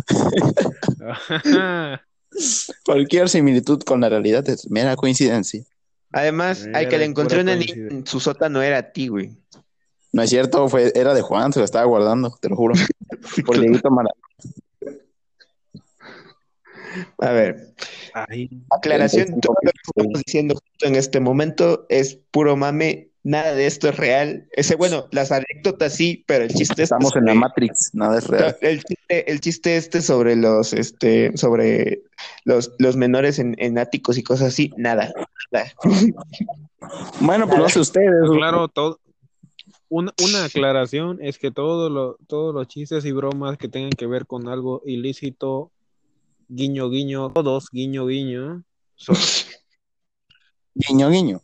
Cualquier 2.85 3.29
similitud 3.29 3.81
con 3.81 4.01
la 4.01 4.09
realidad 4.09 4.47
es 4.47 4.69
mera 4.69 4.95
coincidencia. 4.95 5.63
Además, 6.11 6.67
al 6.73 6.87
que 6.89 6.97
le 6.97 7.05
encontré 7.05 7.41
una 7.41 7.55
niña 7.55 7.73
en 7.89 8.05
su 8.07 8.19
sótano 8.19 8.61
era 8.61 8.77
a 8.79 8.91
ti, 8.91 9.07
güey. 9.09 9.37
No 10.11 10.23
es 10.23 10.29
cierto, 10.31 10.67
fue, 10.69 10.91
era 10.95 11.13
de 11.13 11.21
Juan, 11.21 11.53
se 11.53 11.59
lo 11.59 11.65
estaba 11.65 11.85
guardando, 11.85 12.35
te 12.41 12.49
lo 12.49 12.55
juro. 12.55 12.73
Por 13.45 13.59
Dieguito 13.59 13.91
Mara- 13.91 14.09
A 17.19 17.31
ver, 17.31 17.73
Ay, 18.13 18.49
aclaración, 18.71 19.25
35 19.25 19.41
todo 19.41 19.55
lo 19.61 19.71
que 19.71 19.77
estamos 19.85 20.23
diciendo 20.25 20.55
justo 20.55 20.87
en 20.87 20.95
este 20.95 21.19
momento 21.19 21.85
es 21.89 22.17
puro 22.31 22.55
mame, 22.55 23.08
nada 23.23 23.53
de 23.53 23.67
esto 23.67 23.89
es 23.89 23.97
real. 23.97 24.47
Ese, 24.51 24.75
bueno, 24.75 25.07
las 25.11 25.31
anécdotas 25.31 25.93
sí, 25.93 26.23
pero 26.27 26.43
el 26.43 26.49
chiste 26.53 26.73
este 26.73 26.83
Estamos 26.83 27.15
en 27.15 27.25
la 27.25 27.33
Matrix, 27.33 27.91
nada 27.93 28.17
es 28.17 28.27
real. 28.27 28.57
el 28.61 28.83
chiste, 28.83 29.31
el 29.31 29.39
chiste 29.39 29.77
este 29.77 30.01
sobre 30.01 30.35
los, 30.35 30.73
este, 30.73 31.35
sobre 31.37 32.03
los, 32.45 32.71
los 32.79 32.95
menores 32.95 33.39
en, 33.39 33.55
en 33.57 33.77
áticos 33.77 34.17
y 34.17 34.23
cosas 34.23 34.49
así, 34.49 34.71
nada, 34.77 35.11
nada. 35.51 35.71
Bueno, 37.19 37.45
pues 37.45 37.59
no 37.59 37.69
sé 37.69 37.79
ustedes. 37.81 38.29
claro, 38.31 38.67
todo. 38.69 38.99
Una, 39.89 40.13
una 40.23 40.45
aclaración 40.45 41.17
es 41.21 41.37
que 41.37 41.51
todo 41.51 41.89
lo, 41.89 42.15
todos 42.27 42.53
los 42.55 42.67
chistes 42.67 43.03
y 43.05 43.11
bromas 43.11 43.57
que 43.57 43.67
tengan 43.67 43.89
que 43.89 44.07
ver 44.07 44.25
con 44.25 44.47
algo 44.47 44.81
ilícito, 44.85 45.71
guiño, 46.47 46.89
guiño, 46.89 47.31
todos, 47.31 47.69
guiño, 47.71 48.07
guiño, 48.07 48.63
son 48.95 49.15
Guiño, 50.75 51.09
guiño. 51.09 51.41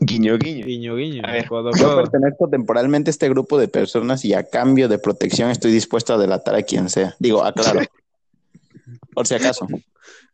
Guiño, 0.00 0.36
guiño. 0.38 0.66
guiño, 0.66 0.96
guiño. 0.96 1.22
A 1.24 1.32
ver, 1.32 1.48
codo, 1.48 1.70
Yo 1.72 1.96
pertenezco 1.96 2.48
temporalmente 2.48 3.08
a 3.08 3.12
este 3.12 3.28
grupo 3.28 3.58
de 3.58 3.68
personas 3.68 4.24
y 4.24 4.34
a 4.34 4.44
cambio 4.44 4.88
de 4.88 4.98
protección 4.98 5.50
estoy 5.50 5.72
dispuesto 5.72 6.14
a 6.14 6.18
delatar 6.18 6.54
a 6.54 6.62
quien 6.62 6.90
sea. 6.90 7.16
Digo, 7.18 7.42
aclaro. 7.42 7.80
Por 9.14 9.26
si 9.26 9.34
acaso. 9.34 9.66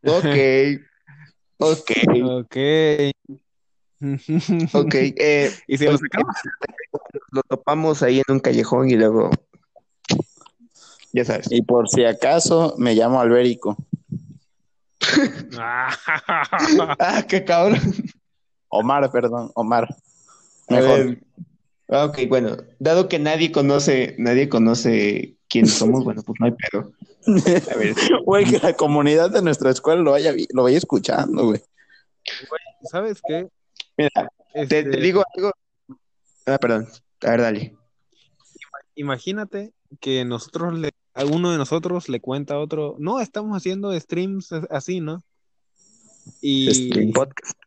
Ok, 0.02 0.26
ok, 1.58 1.90
Ok. 2.24 2.56
ok. 4.74 4.94
Eh, 4.94 5.50
¿Y 5.66 5.78
si 5.78 5.84
lo 5.84 5.96
sacamos? 5.96 6.34
lo 7.30 7.42
topamos 7.42 8.02
ahí 8.02 8.18
en 8.18 8.34
un 8.34 8.40
callejón 8.40 8.90
y 8.90 8.96
luego, 8.96 9.30
ya 11.12 11.24
sabes. 11.24 11.46
Y 11.50 11.62
por 11.62 11.88
si 11.88 12.04
acaso 12.04 12.74
me 12.78 12.94
llamo 12.94 13.20
Albérico. 13.20 13.76
Ah, 15.58 17.24
qué 17.28 17.44
cabrón. 17.44 17.80
Omar, 18.78 19.10
perdón, 19.10 19.50
Omar. 19.54 19.88
A 20.68 20.74
Mejor. 20.74 21.04
ver. 21.06 21.18
Ah, 21.88 22.04
Ok, 22.06 22.20
bueno, 22.28 22.56
dado 22.78 23.08
que 23.08 23.18
nadie 23.18 23.52
conoce, 23.52 24.14
nadie 24.18 24.48
conoce 24.48 25.36
quiénes 25.48 25.74
somos, 25.74 26.02
bueno, 26.02 26.22
pues 26.22 26.38
no 26.40 26.46
hay 26.46 26.52
pedo. 26.52 26.92
A 27.72 27.76
ver, 27.76 27.94
Güey, 28.24 28.44
que 28.46 28.58
la 28.58 28.72
comunidad 28.74 29.30
de 29.30 29.42
nuestra 29.42 29.70
escuela 29.70 30.00
lo 30.02 30.10
vaya, 30.12 30.34
lo 30.52 30.62
vaya 30.62 30.78
escuchando, 30.78 31.44
güey. 31.46 31.60
¿Sabes 32.90 33.20
qué? 33.26 33.48
mira, 33.96 34.10
te, 34.52 34.62
Este, 34.62 34.84
te 34.84 34.96
digo 34.98 35.22
algo. 35.36 35.52
Ah, 36.46 36.58
perdón. 36.58 36.88
A 37.22 37.30
ver, 37.30 37.40
dale. 37.42 37.76
Imagínate 38.96 39.72
que 40.00 40.24
nosotros 40.24 40.78
le, 40.78 40.90
a 41.14 41.24
uno 41.24 41.50
de 41.52 41.58
nosotros 41.58 42.08
le 42.08 42.20
cuenta 42.20 42.54
a 42.54 42.58
otro, 42.60 42.96
no, 42.98 43.20
estamos 43.20 43.56
haciendo 43.56 43.98
streams 43.98 44.52
así, 44.70 45.00
¿no? 45.00 45.22
Y 46.40 46.72
Stream 46.72 47.12
Podcast. 47.12 47.58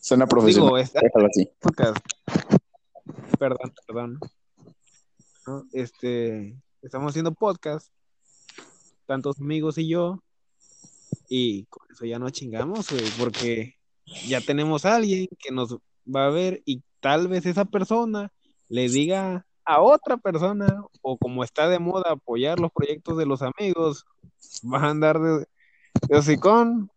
Suena 0.00 0.26
profesional. 0.26 0.68
digo, 0.68 0.78
está- 0.78 1.00
Déjalo 1.02 1.26
así. 1.26 1.50
podcast. 1.60 1.96
Perdón, 3.38 3.72
perdón. 3.86 4.18
¿No? 5.46 5.64
Este, 5.72 6.56
estamos 6.82 7.10
haciendo 7.10 7.32
podcast, 7.32 7.88
tantos 9.06 9.40
amigos 9.40 9.78
y 9.78 9.88
yo, 9.88 10.22
y 11.28 11.64
con 11.66 11.86
eso 11.90 12.04
ya 12.04 12.18
no 12.18 12.30
chingamos, 12.30 12.90
güey, 12.90 13.04
porque 13.18 13.76
ya 14.26 14.40
tenemos 14.40 14.84
a 14.84 14.96
alguien 14.96 15.28
que 15.38 15.52
nos 15.52 15.76
va 16.06 16.26
a 16.26 16.30
ver 16.30 16.62
y 16.64 16.82
tal 17.00 17.28
vez 17.28 17.46
esa 17.46 17.64
persona 17.64 18.32
le 18.68 18.88
diga 18.88 19.46
a 19.64 19.80
otra 19.80 20.16
persona, 20.16 20.82
o 21.02 21.16
como 21.16 21.44
está 21.44 21.68
de 21.68 21.78
moda 21.78 22.12
apoyar 22.12 22.58
los 22.58 22.72
proyectos 22.72 23.16
de 23.16 23.26
los 23.26 23.40
amigos, 23.42 24.04
va 24.62 24.78
a 24.78 24.90
andar 24.90 25.18
de, 25.20 25.46
de 26.08 26.16
hocicón. 26.18 26.90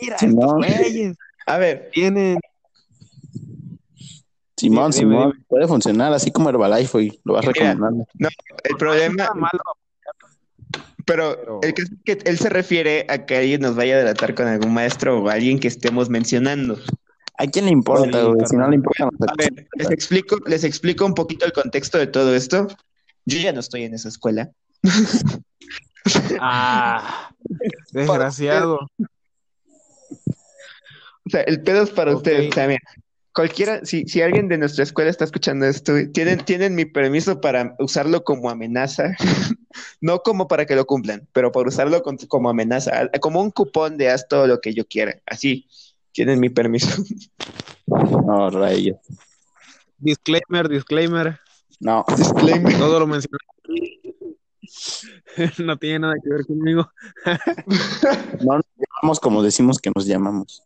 Mira, 0.00 0.16
estos 0.16 0.34
güeyes 0.54 1.16
A 1.48 1.58
ver, 1.58 1.90
tienen 1.92 2.38
Simón, 4.56 4.92
Simón, 4.92 5.30
dime. 5.32 5.44
puede 5.48 5.66
funcionar 5.68 6.12
así 6.12 6.30
como 6.32 6.48
Herbalife, 6.50 6.90
güey. 6.92 7.20
Lo 7.24 7.34
vas 7.34 7.46
Mira. 7.46 7.52
recomendando. 7.74 8.06
el 8.64 8.76
problema, 8.76 9.30
pero 11.06 11.36
Pero- 11.36 11.60
el 11.62 11.74
caso 11.74 11.92
es 11.92 11.98
que 12.04 12.30
él 12.30 12.38
se 12.38 12.48
refiere 12.48 13.06
a 13.08 13.24
que 13.24 13.36
alguien 13.38 13.60
nos 13.62 13.76
vaya 13.76 13.94
a 13.94 13.98
delatar 13.98 14.34
con 14.34 14.46
algún 14.46 14.74
maestro 14.74 15.22
o 15.22 15.28
alguien 15.28 15.58
que 15.58 15.68
estemos 15.68 16.08
mencionando. 16.10 16.76
¿A 17.38 17.46
quién 17.46 17.66
le 17.66 17.70
importa, 17.70 18.22
güey? 18.24 18.46
Si 18.46 18.56
no 18.56 18.68
le 18.68 18.74
importa, 18.76 19.04
A 19.04 19.34
ver, 19.38 19.68
les 19.76 19.90
explico, 19.92 20.36
les 20.46 20.64
explico 20.64 21.06
un 21.06 21.14
poquito 21.14 21.46
el 21.46 21.52
contexto 21.52 21.96
de 21.98 22.08
todo 22.08 22.34
esto. 22.34 22.66
Yo 23.26 23.38
ya 23.38 23.52
no 23.52 23.60
estoy 23.60 23.84
en 23.84 23.94
esa 23.94 24.08
escuela. 24.08 24.50
Ah, 26.40 27.30
desgraciado. 27.92 28.78
O 31.28 31.30
sea, 31.30 31.42
el 31.42 31.62
pedo 31.62 31.82
es 31.82 31.90
para 31.90 32.16
ustedes. 32.16 32.50
O 32.50 32.54
sea, 32.54 32.66
mira, 32.66 32.80
cualquiera, 33.34 33.84
si, 33.84 34.04
si 34.08 34.20
alguien 34.22 34.48
de 34.48 34.58
nuestra 34.58 34.82
escuela 34.82 35.10
está 35.10 35.24
escuchando 35.24 35.66
esto, 35.66 35.92
tienen, 36.12 36.44
tienen 36.44 36.74
mi 36.74 36.84
permiso 36.86 37.40
para 37.40 37.76
usarlo 37.78 38.24
como 38.24 38.50
amenaza. 38.50 39.14
no 40.00 40.20
como 40.20 40.48
para 40.48 40.66
que 40.66 40.74
lo 40.74 40.86
cumplan, 40.86 41.28
pero 41.32 41.52
para 41.52 41.68
usarlo 41.68 42.02
con- 42.02 42.16
como 42.16 42.48
amenaza, 42.50 43.08
como 43.20 43.40
un 43.40 43.50
cupón 43.50 43.96
de 43.96 44.10
haz 44.10 44.26
todo 44.28 44.46
lo 44.46 44.60
que 44.60 44.74
yo 44.74 44.86
quiera. 44.86 45.20
Así, 45.26 45.66
tienen 46.12 46.40
mi 46.40 46.48
permiso. 46.48 46.88
No, 47.86 48.50
rayos. 48.50 48.96
Disclaimer, 49.98 50.68
disclaimer. 50.68 51.38
No. 51.80 52.04
Disclaimer. 52.16 52.76
Todo 52.78 53.00
lo 53.00 53.06
mencioné 53.06 53.38
no 55.58 55.76
tiene 55.78 56.00
nada 56.00 56.14
que 56.22 56.28
ver 56.30 56.44
conmigo. 56.46 56.90
No 58.44 58.56
nos 58.56 58.64
llamamos 58.76 59.20
como 59.20 59.42
decimos 59.42 59.78
que 59.78 59.90
nos 59.94 60.06
llamamos. 60.06 60.62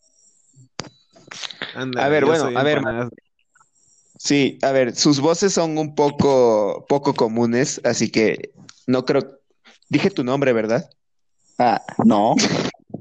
A 1.74 2.08
ver, 2.08 2.24
bueno, 2.24 2.50
a 2.58 2.62
ver. 2.62 2.80
Sí, 4.18 4.58
a 4.62 4.70
ver, 4.70 4.94
sus 4.94 5.20
voces 5.20 5.52
son 5.52 5.78
un 5.78 5.94
poco, 5.94 6.86
poco 6.88 7.14
comunes, 7.14 7.80
así 7.84 8.10
que 8.10 8.52
no 8.86 9.04
creo. 9.04 9.40
Dije 9.88 10.10
tu 10.10 10.22
nombre, 10.22 10.52
¿verdad? 10.52 10.88
Ah, 11.58 11.82
no. 12.04 12.34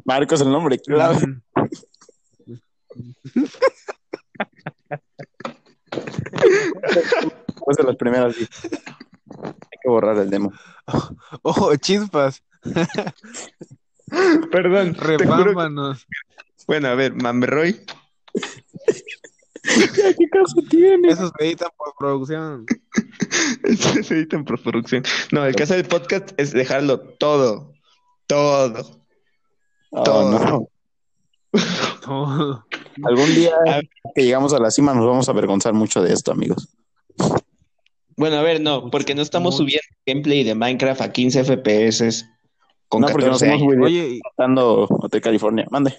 Marcos 0.06 0.42
el 0.42 0.52
nombre, 0.52 0.80
claro. 0.80 1.20
Después 6.96 7.78
de 7.78 7.84
las 7.84 7.96
primeras 7.96 8.36
sí. 8.36 8.48
Hay 9.44 9.80
que 9.82 9.90
borrar 9.90 10.18
el 10.18 10.30
demo. 10.30 10.52
Oh, 11.44 11.74
chispas, 11.78 12.44
Perdón. 14.52 14.94
repámpanos. 14.96 16.06
Bueno, 16.68 16.90
a 16.90 16.96
ver, 16.96 17.14
Mamerroy. 17.14 17.80
¿Qué 20.18 20.30
caso 20.30 20.56
tiene? 20.70 21.10
Eso 21.10 21.32
se 21.38 21.46
editan 21.46 21.70
por 21.78 21.94
producción. 21.98 22.66
Se 24.04 24.16
edita 24.16 24.36
en 24.36 24.46
postproducción. 24.46 25.04
No, 25.32 25.46
el 25.46 25.56
caso 25.56 25.76
del 25.76 25.86
podcast 25.86 26.32
es 26.38 26.52
dejarlo 26.52 27.00
todo. 27.00 27.74
Todo. 28.28 29.02
Oh, 29.92 30.04
todo. 30.04 30.32
no. 30.40 30.68
Todo. 32.04 32.66
Algún 33.04 33.36
día 33.36 33.52
que 34.16 34.24
llegamos 34.24 34.54
a 34.54 34.60
la 34.60 34.72
cima 34.72 34.94
nos 34.94 35.06
vamos 35.06 35.28
a 35.28 35.32
avergonzar 35.32 35.74
mucho 35.74 36.02
de 36.02 36.14
esto, 36.14 36.32
amigos. 36.32 36.70
Bueno, 38.18 38.38
a 38.38 38.42
ver, 38.42 38.62
no, 38.62 38.90
porque 38.90 39.16
no 39.16 39.22
estamos 39.22 39.58
subiendo 39.58 39.82
gameplay 40.06 40.44
de 40.44 40.56
Minecraft 40.56 41.02
a 41.02 41.12
15 41.12 41.44
FPS 41.44 42.26
con 42.88 43.02
no, 43.02 43.08
porque 43.08 43.28
nos 43.28 43.40
14 43.42 43.46
hemos 43.46 43.62
años. 43.62 43.78
muy 43.78 43.86
Oye, 43.88 44.10
y- 44.16 44.20
tratando 44.22 44.88
Hotel 44.90 45.22
California. 45.22 45.68
Mande. 45.72 45.96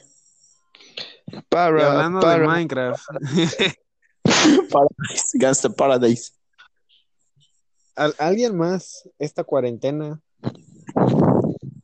Y 1.33 1.41
Para, 1.49 1.91
hablando 1.93 2.19
de 2.21 2.25
para. 2.25 2.47
Minecraft, 2.47 3.05
Paradise. 4.25 5.25
Gangsta 5.35 5.71
Paradise. 5.71 6.33
¿al- 7.97 8.15
¿alguien 8.19 8.57
más 8.57 9.09
esta 9.19 9.45
cuarentena 9.45 10.21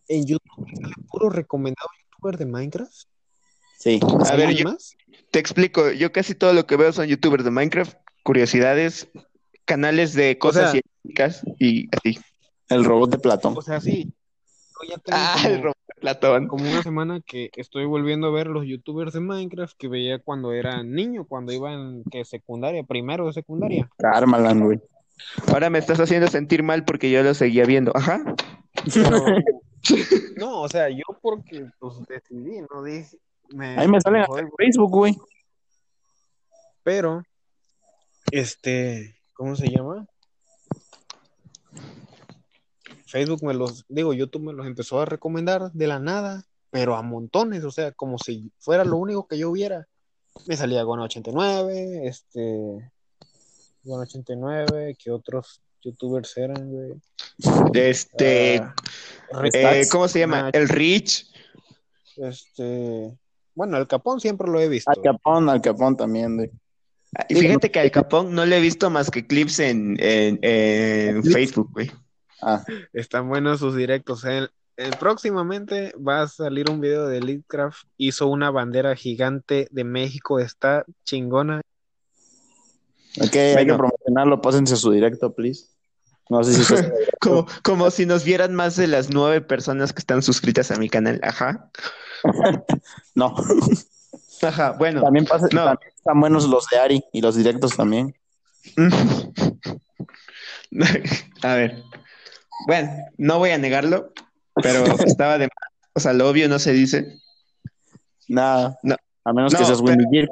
en 0.08 0.26
YouTube 0.26 0.66
sale 0.80 0.94
puro 1.10 1.30
recomendado 1.30 1.88
youtuber 2.10 2.38
de 2.38 2.46
Minecraft? 2.46 2.92
Sí. 3.78 4.00
A 4.02 4.36
ver, 4.36 4.48
¿Alguien 4.48 4.66
yo 4.66 4.72
más? 4.72 4.96
te 5.30 5.38
explico. 5.38 5.90
Yo 5.90 6.10
casi 6.12 6.34
todo 6.34 6.52
lo 6.52 6.66
que 6.66 6.76
veo 6.76 6.92
son 6.92 7.06
youtubers 7.06 7.44
de 7.44 7.50
Minecraft, 7.50 7.96
curiosidades, 8.24 9.08
canales 9.64 10.14
de 10.14 10.38
cosas 10.38 10.70
sea- 10.72 10.80
científicas 10.80 11.42
y 11.58 11.88
así. 11.96 12.18
El 12.68 12.84
robot 12.84 13.10
de 13.10 13.18
Platón. 13.18 13.56
O 13.56 13.62
sea, 13.62 13.80
sí. 13.80 14.12
Yo 14.82 14.88
ya 14.90 14.98
tengo 14.98 15.18
Ah, 15.20 15.34
como- 15.42 15.48
el 15.54 15.62
robot 15.62 15.76
de 15.86 15.87
Platón. 16.00 16.48
como 16.48 16.68
una 16.68 16.82
semana 16.82 17.20
que 17.24 17.50
estoy 17.56 17.84
volviendo 17.84 18.28
a 18.28 18.30
ver 18.32 18.46
los 18.48 18.64
youtubers 18.66 19.12
de 19.12 19.20
Minecraft 19.20 19.76
que 19.76 19.88
veía 19.88 20.18
cuando 20.18 20.52
era 20.52 20.82
niño, 20.82 21.24
cuando 21.26 21.52
iba 21.52 21.72
en 21.72 22.04
que 22.10 22.24
secundaria, 22.24 22.82
primero 22.84 23.26
de 23.26 23.32
secundaria. 23.32 23.88
Cármalan, 23.98 24.60
güey. 24.64 24.80
Ahora 25.48 25.68
me 25.70 25.78
estás 25.78 25.98
haciendo 26.00 26.28
sentir 26.28 26.62
mal 26.62 26.84
porque 26.84 27.10
yo 27.10 27.22
lo 27.22 27.34
seguía 27.34 27.64
viendo. 27.64 27.92
Ajá. 27.94 28.22
Pero- 28.94 29.24
no, 30.36 30.62
o 30.62 30.68
sea, 30.68 30.88
yo 30.90 31.04
porque 31.20 31.66
pues 31.78 31.94
decidí, 32.08 32.60
no 32.72 32.82
dije. 32.82 33.16
Me, 33.50 33.78
Ahí 33.78 33.88
me 33.88 34.00
salen 34.00 34.24
jodí, 34.24 34.42
en 34.42 34.50
Facebook, 34.56 34.90
güey. 34.90 35.16
pero, 36.82 37.22
este, 38.30 39.16
¿cómo 39.34 39.56
se 39.56 39.68
llama? 39.68 40.06
Facebook 43.08 43.42
me 43.42 43.54
los, 43.54 43.84
digo, 43.88 44.12
YouTube 44.12 44.42
me 44.44 44.52
los 44.52 44.66
empezó 44.66 45.00
a 45.00 45.06
recomendar 45.06 45.72
de 45.72 45.86
la 45.86 45.98
nada, 45.98 46.44
pero 46.70 46.94
a 46.94 47.02
montones, 47.02 47.64
o 47.64 47.70
sea, 47.70 47.92
como 47.92 48.18
si 48.18 48.52
fuera 48.58 48.84
lo 48.84 48.96
único 48.96 49.26
que 49.26 49.38
yo 49.38 49.50
viera. 49.50 49.86
Me 50.46 50.56
salía 50.56 50.82
Gona 50.82 51.04
89, 51.04 52.06
este, 52.06 52.92
Gona 53.82 54.02
89, 54.02 54.96
¿qué 55.02 55.10
otros 55.10 55.60
youtubers 55.82 56.36
eran, 56.36 56.70
güey? 56.70 56.92
Este, 57.74 58.60
Ah, 59.32 59.44
eh, 59.52 59.84
¿cómo 59.90 60.08
se 60.08 60.20
llama? 60.20 60.50
El 60.52 60.68
Rich. 60.68 61.26
este, 62.16 63.16
bueno, 63.54 63.76
el 63.76 63.86
Capón 63.86 64.20
siempre 64.20 64.50
lo 64.50 64.60
he 64.60 64.68
visto. 64.68 64.90
Al 64.90 65.02
Capón, 65.02 65.48
al 65.48 65.60
Capón 65.60 65.96
también, 65.96 66.36
güey. 66.36 66.50
Y 67.28 67.34
fíjate 67.34 67.70
que 67.70 67.80
al 67.80 67.90
Capón 67.90 68.34
no 68.34 68.44
le 68.46 68.58
he 68.58 68.60
visto 68.60 68.90
más 68.90 69.10
que 69.10 69.26
clips 69.26 69.60
en, 69.60 69.96
en, 69.98 70.38
en 70.42 71.24
Facebook, 71.24 71.70
güey. 71.72 71.90
Ah, 72.42 72.64
Están 72.92 73.28
buenos 73.28 73.60
sus 73.60 73.74
directos. 73.76 74.24
El, 74.24 74.50
el- 74.76 74.96
próximamente 74.96 75.92
va 75.96 76.22
a 76.22 76.28
salir 76.28 76.70
un 76.70 76.80
video 76.80 77.06
de 77.08 77.20
Leadcraft. 77.20 77.84
Hizo 77.96 78.28
una 78.28 78.50
bandera 78.50 78.94
gigante 78.94 79.66
de 79.70 79.84
México. 79.84 80.38
Está 80.38 80.84
chingona. 81.04 81.60
ok, 83.20 83.34
hay 83.56 83.66
que 83.66 83.74
promocionarlo. 83.74 84.40
Pásense 84.40 84.74
a 84.74 84.76
su 84.76 84.90
directo, 84.92 85.34
please. 85.34 85.66
No 86.30 86.44
sé 86.44 86.62
si 86.62 86.64
Como, 87.20 87.46
como 87.62 87.90
si 87.90 88.06
nos 88.06 88.22
vieran 88.22 88.54
más 88.54 88.76
de 88.76 88.86
las 88.86 89.10
nueve 89.10 89.40
personas 89.40 89.92
que 89.92 89.98
están 90.00 90.22
suscritas 90.22 90.70
a 90.70 90.76
mi 90.76 90.88
canal. 90.88 91.20
Ajá. 91.22 91.70
No. 93.14 93.34
Ajá, 94.42 94.72
bueno. 94.72 95.02
También, 95.02 95.24
No. 95.24 95.64
también 95.64 95.92
están 95.96 96.20
buenos 96.20 96.48
los 96.48 96.66
de 96.68 96.78
Ari 96.78 97.02
y 97.12 97.20
los 97.20 97.34
directos 97.36 97.76
también. 97.76 98.14
A 101.42 101.54
ver. 101.54 101.82
Bueno, 102.66 102.90
no 103.16 103.38
voy 103.38 103.50
a 103.50 103.58
negarlo, 103.58 104.12
pero 104.62 104.84
estaba 105.04 105.38
de 105.38 105.46
más. 105.46 105.72
O 105.94 106.00
sea, 106.00 106.12
lo 106.12 106.28
obvio 106.28 106.48
no 106.48 106.58
se 106.58 106.72
dice. 106.72 107.18
Nada. 108.28 108.78
No. 108.82 108.96
A 109.24 109.32
menos 109.32 109.52
No, 109.52 109.58
que 109.58 109.64
seas 109.64 109.80
Wendy 109.80 110.04
Gear. 110.10 110.28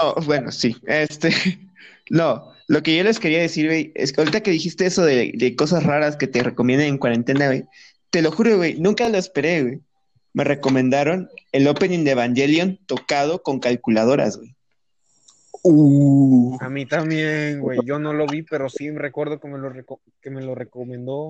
No, 0.00 0.14
bueno, 0.24 0.52
sí. 0.52 0.76
Este, 0.86 1.30
no, 2.10 2.52
lo 2.68 2.82
que 2.82 2.96
yo 2.96 3.04
les 3.04 3.20
quería 3.20 3.40
decir, 3.40 3.66
güey, 3.66 3.92
es 3.94 4.12
que 4.12 4.20
ahorita 4.20 4.42
que 4.42 4.50
dijiste 4.50 4.86
eso 4.86 5.04
de, 5.04 5.32
de 5.34 5.56
cosas 5.56 5.84
raras 5.84 6.16
que 6.16 6.26
te 6.26 6.42
recomienden 6.42 6.88
en 6.88 6.98
cuarentena, 6.98 7.46
güey, 7.46 7.64
te 8.10 8.22
lo 8.22 8.32
juro, 8.32 8.56
güey, 8.56 8.78
nunca 8.78 9.08
lo 9.08 9.18
esperé, 9.18 9.62
güey. 9.62 9.80
Me 10.32 10.44
recomendaron 10.44 11.30
el 11.52 11.66
opening 11.66 12.04
de 12.04 12.10
Evangelion 12.12 12.78
tocado 12.86 13.42
con 13.42 13.58
calculadoras, 13.58 14.36
güey. 14.36 14.55
Uh. 15.68 16.56
A 16.60 16.68
mí 16.68 16.86
también, 16.86 17.60
güey. 17.60 17.78
Yo 17.84 17.98
no 17.98 18.12
lo 18.12 18.26
vi, 18.26 18.42
pero 18.42 18.68
sí 18.68 18.90
recuerdo 18.90 19.40
que 19.40 19.48
me 19.48 19.58
lo, 19.58 19.72
que 20.20 20.30
me 20.30 20.40
lo 20.42 20.54
recomendó. 20.54 21.28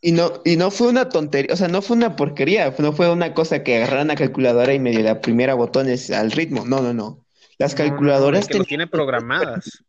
Y 0.00 0.12
no, 0.12 0.40
y 0.44 0.56
no 0.56 0.70
fue 0.70 0.88
una 0.88 1.08
tontería, 1.08 1.52
o 1.52 1.56
sea, 1.56 1.68
no 1.68 1.82
fue 1.82 1.96
una 1.96 2.14
porquería, 2.16 2.72
no 2.78 2.92
fue 2.92 3.10
una 3.10 3.34
cosa 3.34 3.64
que 3.64 3.76
agarraran 3.76 4.08
la 4.08 4.14
calculadora 4.14 4.72
y 4.72 4.78
medio 4.78 5.00
la 5.00 5.20
primera 5.20 5.54
botones 5.54 6.10
al 6.10 6.30
ritmo. 6.30 6.64
No, 6.64 6.80
no, 6.80 6.92
no. 6.94 7.24
Las 7.58 7.72
No, 7.72 7.78
no, 7.78 7.84
no, 7.84 7.90
calculadoras 7.90 8.42
lo 8.44 8.48
tenían- 8.48 8.66
tiene 8.66 8.86
programadas. 8.86 9.82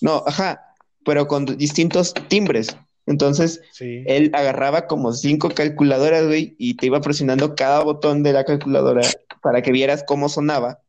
No, 0.00 0.22
ajá, 0.26 0.60
pero 1.04 1.26
con 1.26 1.46
distintos 1.46 2.14
timbres. 2.28 2.76
Entonces, 3.06 3.60
Sí. 3.72 4.04
él 4.06 4.30
agarraba 4.34 4.86
como 4.86 5.12
cinco 5.12 5.48
calculadoras, 5.50 6.26
güey, 6.26 6.54
y 6.58 6.74
te 6.76 6.86
iba 6.86 7.00
presionando 7.00 7.54
cada 7.54 7.82
botón 7.82 8.22
de 8.22 8.32
la 8.32 8.44
calculadora 8.44 9.02
para 9.40 9.62
que 9.62 9.72
vieras 9.72 10.04
cómo 10.06 10.28
sonaba. 10.28 10.80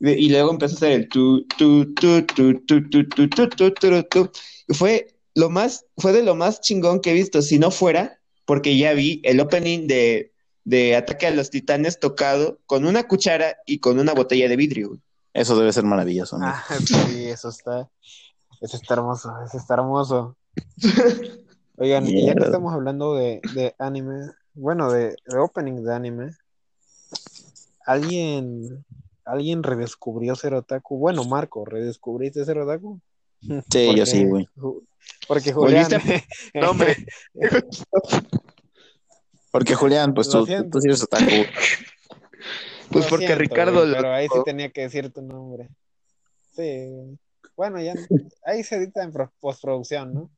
Y 0.00 0.28
luego 0.28 0.50
empezó 0.50 0.74
a 0.74 0.76
hacer 0.76 0.92
el 0.92 1.08
tu, 1.08 1.46
tu, 1.58 1.94
tu, 1.94 2.22
tu, 2.26 2.60
tu, 2.60 2.82
tu, 2.88 3.08
tu, 3.08 3.28
tu, 3.28 3.48
tu, 3.48 3.70
tu, 3.70 4.02
tu. 4.02 4.30
Fue 4.74 5.06
lo 5.34 5.50
más, 5.50 5.86
fue 5.96 6.12
de 6.12 6.22
lo 6.22 6.34
más 6.34 6.60
chingón 6.60 7.00
que 7.00 7.10
he 7.10 7.14
visto, 7.14 7.40
si 7.42 7.58
no 7.58 7.70
fuera, 7.70 8.18
porque 8.44 8.76
ya 8.76 8.92
vi 8.92 9.20
el 9.24 9.40
opening 9.40 9.86
de, 9.86 10.32
de 10.64 10.96
Ataque 10.96 11.26
a 11.26 11.30
los 11.30 11.50
Titanes 11.50 11.98
tocado 11.98 12.58
con 12.66 12.86
una 12.86 13.08
cuchara 13.08 13.56
y 13.66 13.78
con 13.78 13.98
una 13.98 14.12
botella 14.12 14.48
de 14.48 14.56
vidrio. 14.56 14.98
Eso 15.32 15.58
debe 15.58 15.72
ser 15.72 15.84
maravilloso. 15.84 16.38
¿no? 16.38 16.46
Ah, 16.46 16.64
sí, 16.84 17.26
eso 17.26 17.50
está. 17.50 17.88
Eso 18.60 18.76
está 18.76 18.94
hermoso. 18.94 19.32
Eso 19.46 19.58
está 19.58 19.74
hermoso. 19.74 20.36
Oigan, 21.76 22.06
ya 22.06 22.34
que 22.34 22.44
estamos 22.44 22.72
hablando 22.72 23.14
de, 23.14 23.40
de 23.54 23.74
anime, 23.78 24.30
bueno, 24.54 24.90
de, 24.90 25.14
de 25.26 25.38
opening 25.38 25.82
de 25.82 25.94
anime, 25.94 26.30
¿alguien, 27.84 28.84
¿alguien 29.26 29.62
redescubrió 29.62 30.34
ser 30.36 30.54
otaku? 30.54 30.98
Bueno, 30.98 31.24
Marco, 31.24 31.64
¿redescubriste 31.64 32.44
ser 32.44 32.58
otaku? 32.58 33.00
Sí, 33.70 33.94
yo 33.94 34.06
sí, 34.06 34.24
güey. 34.24 34.48
Porque 35.28 35.52
Julián, 35.52 35.88
No, 36.54 36.70
hombre. 36.70 36.96
Porque 39.52 39.74
Julián, 39.74 40.12
pues 40.14 40.28
tú, 40.28 40.46
tú 40.70 40.80
sí 40.80 40.88
eres 40.88 41.02
otaku. 41.02 41.24
Pues 42.90 43.04
Lo 43.04 43.10
porque 43.10 43.26
siento, 43.26 43.40
Ricardo 43.40 43.72
güey, 43.80 43.88
lo 43.88 43.96
pero 43.96 44.12
ahí 44.12 44.26
sí 44.28 44.38
tenía 44.44 44.70
que 44.70 44.82
decir 44.82 45.12
tu 45.12 45.22
nombre. 45.22 45.68
Sí. 46.52 47.18
Bueno, 47.56 47.80
ya 47.80 47.94
ahí 48.44 48.62
se 48.62 48.76
edita 48.76 49.02
en 49.02 49.12
pro- 49.12 49.32
postproducción, 49.40 50.12
¿no? 50.14 50.30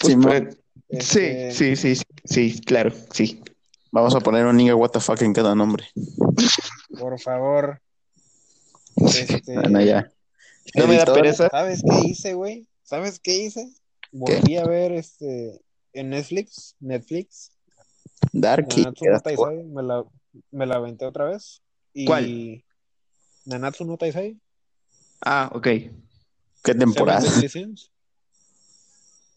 Simón. 0.00 0.48
pues, 0.48 0.58
Este, 0.88 1.50
Sí, 1.52 1.76
sí, 1.76 1.94
sí, 1.94 2.02
sí, 2.24 2.52
sí, 2.52 2.60
claro, 2.62 2.92
sí. 3.12 3.42
Vamos 3.92 4.14
a 4.14 4.20
poner 4.20 4.46
un 4.46 4.56
nigga 4.56 4.74
fuck 5.00 5.22
en 5.22 5.32
cada 5.32 5.54
nombre. 5.54 5.86
Por 6.98 7.20
favor. 7.20 7.80
Este, 8.96 9.54
Bueno, 9.54 9.80
ya. 9.82 10.10
No 10.74 10.86
me 10.86 10.96
da 10.96 11.04
pereza. 11.06 11.48
¿Sabes 11.50 11.82
qué 11.82 12.08
hice, 12.08 12.34
güey? 12.34 12.66
¿Sabes 12.82 13.20
qué 13.20 13.34
hice? 13.34 13.72
Volví 14.12 14.56
a 14.56 14.64
ver 14.64 14.92
este 14.92 15.60
en 15.92 16.10
Netflix, 16.10 16.76
Netflix, 16.80 17.50
Darky. 18.32 18.82
Nanatsu 18.82 19.04
no 19.04 19.64
me 19.74 19.82
la, 19.82 20.04
me 20.50 20.66
la 20.66 20.76
aventé 20.76 21.06
otra 21.06 21.26
vez. 21.26 21.62
Y 21.92 22.04
¿Cuál? 22.04 22.64
Nanatsu 23.44 23.84
no 23.84 23.96
Taizai. 23.96 24.38
Ah, 25.24 25.50
ok. 25.52 25.68
¿Qué 26.62 26.74
temporada? 26.74 27.24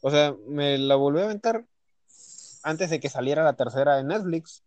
O 0.02 0.10
sea, 0.10 0.34
me 0.48 0.78
la 0.78 0.96
volví 0.96 1.20
a 1.20 1.26
aventar 1.26 1.66
antes 2.64 2.90
de 2.90 3.02
que 3.02 3.10
saliera 3.10 3.44
la 3.44 3.58
tercera 3.58 4.00
en 4.00 4.08
Netflix. 4.08 4.64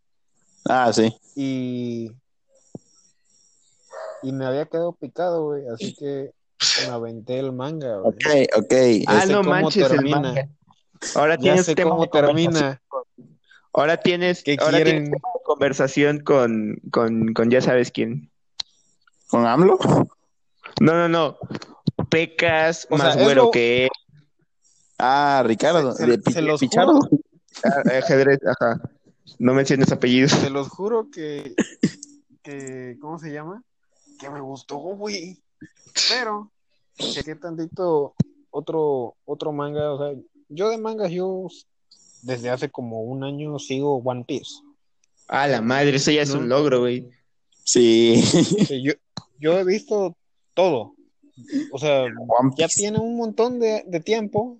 Ah, 0.68 0.92
sí. 0.92 1.16
Y 1.34 2.12
y 4.22 4.32
me 4.32 4.44
había 4.46 4.66
quedado 4.66 4.92
picado, 4.92 5.44
güey, 5.44 5.66
así 5.68 5.94
que 5.94 6.32
me 6.86 6.92
aventé 6.92 7.38
el 7.38 7.52
manga, 7.52 7.98
güey. 7.98 8.14
Ok, 8.14 8.56
ok. 8.58 8.72
Ah, 9.06 9.22
sé 9.26 9.32
no 9.32 9.38
cómo 9.38 9.50
manches, 9.50 9.82
el 9.84 9.90
termina. 9.90 10.20
manga. 10.20 10.48
Ahora 11.14 11.34
Ya 11.36 11.40
tienes 11.40 11.66
sé 11.66 11.74
tema 11.74 11.90
cómo 11.90 12.08
termina. 12.08 12.80
Ahora 13.72 13.96
tienes, 13.96 14.42
¿Qué 14.42 14.56
ahora 14.60 14.76
tienes 14.76 14.84
quieren? 14.92 15.04
tema 15.12 15.28
de 15.34 15.40
conversación 15.44 16.20
con, 16.20 16.76
con, 16.90 17.32
con 17.34 17.50
ya 17.50 17.60
sabes 17.60 17.90
quién. 17.90 18.30
¿Con 19.28 19.46
AMLO? 19.46 19.78
No, 20.80 20.92
no, 20.92 21.08
no. 21.08 21.38
Pecas, 22.10 22.86
O 22.90 22.96
sea, 22.98 23.06
más 23.06 23.16
es 23.16 23.22
güero 23.24 23.44
lo- 23.44 23.50
que 23.50 23.84
él. 23.84 23.90
Ah, 24.98 25.42
Ricardo. 25.44 25.92
Se- 25.92 26.06
de 26.06 26.30
se 26.30 26.42
los 26.42 26.60
Pichardo. 26.60 27.00
Ah, 27.64 27.82
ajedrez, 27.98 28.38
ajá. 28.46 28.80
No 29.38 29.54
menciones 29.54 29.90
apellidos. 29.90 30.38
Te 30.40 30.50
los 30.50 30.68
juro 30.68 31.08
que, 31.10 31.54
que, 32.42 32.96
¿cómo 33.00 33.18
se 33.18 33.32
llama? 33.32 33.62
Que 34.22 34.30
me 34.30 34.40
gustó, 34.40 34.76
güey. 34.78 35.36
Pero, 36.08 36.50
chequé 36.98 37.34
tantito 37.34 38.14
otro, 38.50 39.16
otro 39.24 39.52
manga, 39.52 39.92
o 39.92 39.98
sea, 39.98 40.22
yo 40.48 40.68
de 40.70 40.78
mangas, 40.78 41.10
yo 41.10 41.48
desde 42.22 42.50
hace 42.50 42.70
como 42.70 43.02
un 43.02 43.24
año 43.24 43.58
sigo 43.58 43.96
One 43.96 44.24
Piece. 44.24 44.52
Ah, 45.28 45.46
la 45.48 45.60
madre, 45.60 45.96
eso 45.96 46.10
ya 46.12 46.22
es 46.22 46.30
No. 46.34 46.40
un 46.40 46.48
logro, 46.48 46.80
güey. 46.80 47.10
Sí. 47.64 48.22
Sí, 48.22 48.82
yo, 48.82 48.92
yo 49.40 49.58
he 49.58 49.64
visto 49.64 50.16
todo. 50.54 50.94
O 51.72 51.78
sea, 51.78 52.04
One 52.28 52.52
ya 52.56 52.68
tiene 52.68 52.98
un 52.98 53.16
montón 53.16 53.58
de, 53.58 53.82
de 53.86 54.00
tiempo. 54.00 54.58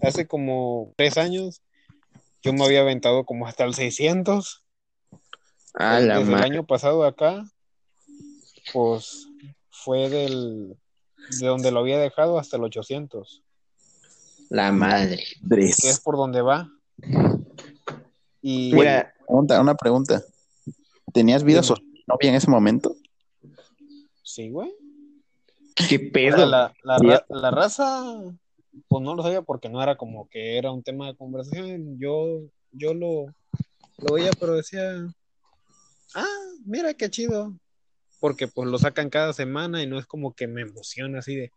Hace 0.00 0.26
como 0.26 0.92
tres 0.96 1.18
años. 1.18 1.60
Yo 2.42 2.52
me 2.52 2.64
había 2.64 2.80
aventado 2.80 3.24
como 3.24 3.46
hasta 3.46 3.64
el 3.64 3.74
600. 3.74 4.62
Ah, 5.74 5.98
la 6.00 6.18
Desde 6.18 6.30
el 6.30 6.30
madre. 6.30 6.44
año 6.46 6.66
pasado 6.66 7.04
acá, 7.04 7.44
pues 8.72 9.26
fue 9.70 10.08
del 10.08 10.76
de 11.40 11.46
donde 11.46 11.70
lo 11.70 11.80
había 11.80 11.98
dejado 11.98 12.38
hasta 12.38 12.56
el 12.56 12.64
800, 12.64 13.42
La 14.50 14.70
madre. 14.72 15.24
que 15.48 15.88
es 15.88 16.00
por 16.00 16.16
donde 16.16 16.42
va. 16.42 16.70
Y 18.40 18.72
Mira, 18.74 19.14
Pregunta, 19.26 19.60
una 19.60 19.74
pregunta. 19.74 20.22
¿Tenías 21.12 21.42
vida 21.44 21.62
social 21.62 21.86
novia 22.06 22.30
en 22.30 22.34
ese 22.34 22.50
momento? 22.50 22.94
sí, 24.22 24.50
güey. 24.50 24.72
qué 25.74 25.96
O 25.96 25.98
sea, 25.98 26.12
pedo. 26.12 26.46
la, 26.46 26.72
la, 26.82 26.98
Sí. 26.98 27.06
ra- 27.06 27.26
la 27.28 27.50
raza, 27.50 28.04
pues 28.88 29.02
no 29.04 29.14
lo 29.14 29.22
sabía 29.22 29.42
porque 29.42 29.68
no 29.68 29.82
era 29.82 29.96
como 29.96 30.28
que 30.28 30.58
era 30.58 30.70
un 30.72 30.82
tema 30.82 31.06
de 31.06 31.16
conversación. 31.16 31.98
Yo, 31.98 32.40
yo 32.72 32.94
lo, 32.94 33.26
lo 33.98 34.14
veía, 34.14 34.30
pero 34.38 34.54
decía, 34.54 35.06
ah, 36.14 36.26
mira 36.64 36.92
qué 36.94 37.08
chido. 37.10 37.54
Porque 38.22 38.46
pues 38.46 38.68
lo 38.68 38.78
sacan 38.78 39.10
cada 39.10 39.32
semana 39.32 39.82
y 39.82 39.88
no 39.88 39.98
es 39.98 40.06
como 40.06 40.32
que 40.32 40.46
me 40.46 40.62
emociona 40.62 41.18
así 41.18 41.34
de, 41.34 41.50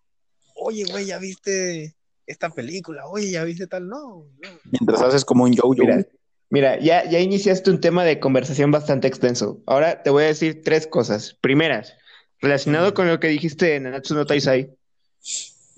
oye, 0.55 0.83
güey, 0.85 1.05
ya 1.05 1.19
viste 1.19 1.93
esta 2.25 2.49
película, 2.49 3.05
oye, 3.05 3.29
ya 3.29 3.43
viste 3.43 3.67
tal, 3.67 3.87
no, 3.87 4.25
no. 4.41 4.49
Mientras 4.71 4.99
haces 5.03 5.23
como 5.23 5.43
un 5.43 5.53
yo-yo. 5.53 5.83
Mira, 5.83 6.07
mira, 6.49 6.79
ya, 6.79 7.07
ya 7.07 7.19
iniciaste 7.19 7.69
un 7.69 7.79
tema 7.79 8.03
de 8.03 8.19
conversación 8.19 8.71
bastante 8.71 9.07
extenso. 9.07 9.61
Ahora 9.67 10.01
te 10.01 10.09
voy 10.09 10.23
a 10.23 10.27
decir 10.27 10.63
tres 10.63 10.87
cosas. 10.87 11.37
Primeras, 11.39 11.93
relacionado 12.41 12.95
con 12.95 13.07
lo 13.07 13.19
que 13.19 13.27
dijiste 13.27 13.67
de 13.67 13.79
Nanatsu 13.81 14.15
no 14.15 14.25
Taizai. 14.25 14.75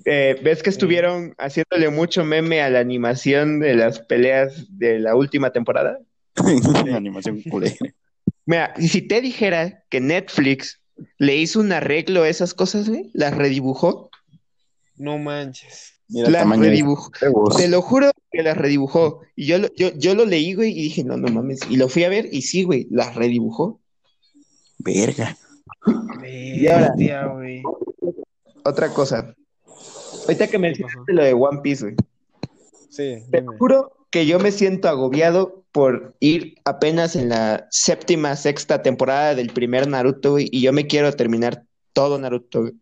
eh, 0.05 0.39
¿Ves 0.41 0.63
que 0.63 0.69
estuvieron 0.69 1.35
haciéndole 1.37 1.89
mucho 1.89 2.23
meme 2.23 2.61
a 2.61 2.69
la 2.69 2.79
animación 2.79 3.59
de 3.59 3.75
las 3.75 3.99
peleas 3.99 4.67
de 4.69 4.99
la 4.99 5.15
última 5.17 5.51
temporada? 5.51 5.99
Animación 6.93 7.41
culera. 7.41 7.75
Mira, 8.47 8.73
y 8.77 8.87
si 8.87 9.01
te 9.03 9.21
dijera 9.21 9.83
que 9.89 9.99
Netflix 10.01 10.81
le 11.19 11.35
hizo 11.37 11.59
un 11.59 11.71
arreglo 11.71 12.23
a 12.23 12.29
esas 12.29 12.55
cosas, 12.55 12.89
güey, 12.89 13.11
las 13.13 13.35
redibujó, 13.37 14.09
No 14.95 15.19
manches. 15.19 15.93
Mira 16.09 16.29
las 16.29 16.47
redibujó. 16.57 17.11
Te 17.55 17.67
lo 17.67 17.81
juro 17.83 18.09
que 18.31 18.41
las 18.41 18.57
redibujó. 18.57 19.21
Y 19.35 19.45
yo, 19.45 19.57
lo- 19.59 19.67
yo, 19.75 19.91
yo 19.95 20.15
lo 20.15 20.25
leí, 20.25 20.53
güey, 20.53 20.71
y 20.71 20.83
dije, 20.83 21.03
no, 21.03 21.17
no 21.17 21.27
mames. 21.27 21.59
Y 21.69 21.75
lo 21.77 21.89
fui 21.89 22.03
a 22.05 22.09
ver 22.09 22.29
y 22.31 22.41
sí, 22.41 22.63
güey, 22.63 22.87
las 22.89 23.13
redibujó. 23.13 23.79
Verga. 24.79 25.37
ahora- 25.85 26.93
Bestia, 26.95 27.25
güey. 27.27 27.61
Otra 28.63 28.89
cosa. 28.93 29.35
Ahorita 30.23 30.47
que 30.47 30.57
mencionaste 30.57 31.13
lo 31.13 31.23
de 31.23 31.33
One 31.33 31.59
Piece, 31.61 31.83
güey. 31.83 31.95
Sí, 32.89 33.23
Te 33.29 33.41
dime. 33.41 33.57
juro 33.57 33.91
que 34.09 34.25
yo 34.25 34.39
me 34.39 34.51
siento 34.51 34.87
agobiado 34.87 35.65
por 35.71 36.15
ir 36.19 36.55
apenas 36.65 37.15
en 37.15 37.29
la 37.29 37.67
séptima, 37.71 38.35
sexta 38.35 38.81
temporada 38.81 39.35
del 39.35 39.51
primer 39.51 39.87
Naruto, 39.87 40.31
güey, 40.31 40.49
y 40.51 40.61
yo 40.61 40.73
me 40.73 40.87
quiero 40.87 41.11
terminar 41.13 41.65
todo 41.93 42.17
Naruto, 42.17 42.61
güey. 42.61 42.73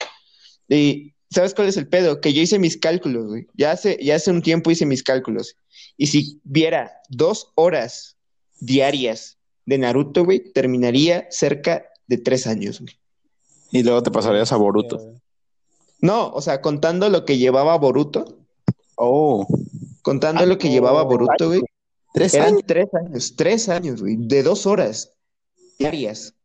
Y 0.69 1.13
¿sabes 1.29 1.53
cuál 1.53 1.67
es 1.67 1.77
el 1.77 1.87
pedo? 1.87 2.21
Que 2.21 2.33
yo 2.33 2.41
hice 2.41 2.59
mis 2.59 2.77
cálculos, 2.77 3.27
güey. 3.27 3.47
Ya 3.53 3.71
hace, 3.71 3.97
ya 4.01 4.15
hace 4.15 4.31
un 4.31 4.41
tiempo 4.41 4.71
hice 4.71 4.85
mis 4.85 5.03
cálculos. 5.03 5.55
Y 5.97 6.07
si 6.07 6.39
viera 6.43 6.91
dos 7.09 7.51
horas 7.55 8.17
diarias 8.59 9.37
de 9.65 9.77
Naruto, 9.77 10.23
güey, 10.23 10.51
terminaría 10.53 11.27
cerca 11.29 11.85
de 12.07 12.17
tres 12.17 12.47
años, 12.47 12.79
güey. 12.79 12.93
Y 13.71 13.83
luego 13.83 14.03
te 14.03 14.11
pasarías 14.11 14.51
a 14.51 14.57
Boruto. 14.57 15.15
No, 15.99 16.29
o 16.29 16.41
sea, 16.41 16.61
contando 16.61 17.09
lo 17.09 17.25
que 17.25 17.37
llevaba 17.37 17.77
Boruto, 17.77 18.45
Oh, 18.95 19.45
contando 20.05 20.45
lo 20.45 20.59
que 20.59 20.69
llevaba 20.69 21.01
Boruto, 21.01 21.47
güey, 21.47 21.63
tres 22.13 22.35
eran 22.35 22.49
años. 22.49 22.61
tres 22.67 22.93
años, 22.93 23.33
tres 23.35 23.69
años, 23.69 24.01
güey, 24.01 24.17
de 24.17 24.43
dos 24.43 24.67
horas 24.67 25.11
diarias. 25.79 26.35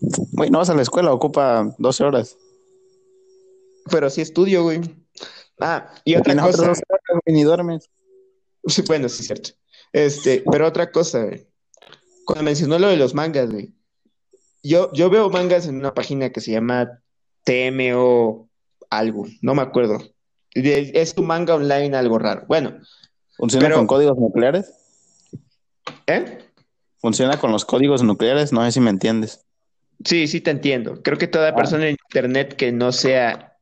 Güey, 0.00 0.50
no 0.50 0.58
vas 0.58 0.68
a 0.68 0.74
la 0.74 0.82
escuela, 0.82 1.12
ocupa 1.12 1.72
12 1.78 2.04
horas. 2.04 2.36
Pero 3.88 4.10
sí 4.10 4.20
estudio, 4.20 4.64
güey. 4.64 4.80
Ah, 5.60 5.94
y 6.04 6.16
otra 6.16 6.32
otras 6.32 6.56
cosa, 6.56 6.68
12 6.68 6.82
horas, 6.88 7.22
güey, 7.24 7.36
ni 7.36 7.44
duermes. 7.44 7.88
sí, 8.66 8.82
bueno, 8.82 9.08
sí 9.08 9.20
es 9.20 9.26
cierto. 9.28 9.50
Este, 9.92 10.42
pero 10.50 10.66
otra 10.66 10.90
cosa, 10.90 11.24
güey. 11.24 11.46
Cuando 12.24 12.44
mencionó 12.44 12.80
lo 12.80 12.88
de 12.88 12.96
los 12.96 13.14
mangas, 13.14 13.48
güey. 13.50 13.72
Yo, 14.64 14.92
yo 14.92 15.08
veo 15.08 15.30
mangas 15.30 15.68
en 15.68 15.76
una 15.76 15.94
página 15.94 16.30
que 16.30 16.40
se 16.40 16.50
llama 16.50 17.00
TMO 17.44 18.48
algo, 18.90 19.26
no 19.40 19.54
me 19.54 19.62
acuerdo. 19.62 20.00
Es 20.54 21.14
tu 21.14 21.22
manga 21.22 21.54
online 21.54 21.96
algo 21.96 22.18
raro. 22.18 22.44
Bueno, 22.48 22.78
¿Funciona 23.36 23.66
Pero- 23.66 23.76
con 23.76 23.86
códigos 23.86 24.18
nucleares? 24.18 24.72
¿eh? 26.08 26.38
¿Funciona 27.00 27.38
con 27.38 27.52
los 27.52 27.64
códigos 27.64 28.02
nucleares? 28.02 28.52
No 28.52 28.64
sé 28.64 28.72
si 28.72 28.80
me 28.80 28.90
entiendes. 28.90 29.44
Sí, 30.04 30.26
sí 30.26 30.40
te 30.40 30.50
entiendo. 30.50 31.02
Creo 31.02 31.18
que 31.18 31.28
toda 31.28 31.50
Ah. 31.50 31.54
persona 31.54 31.84
en 31.88 31.96
internet 32.08 32.56
que 32.56 32.72
no 32.72 32.90
sea 32.90 33.56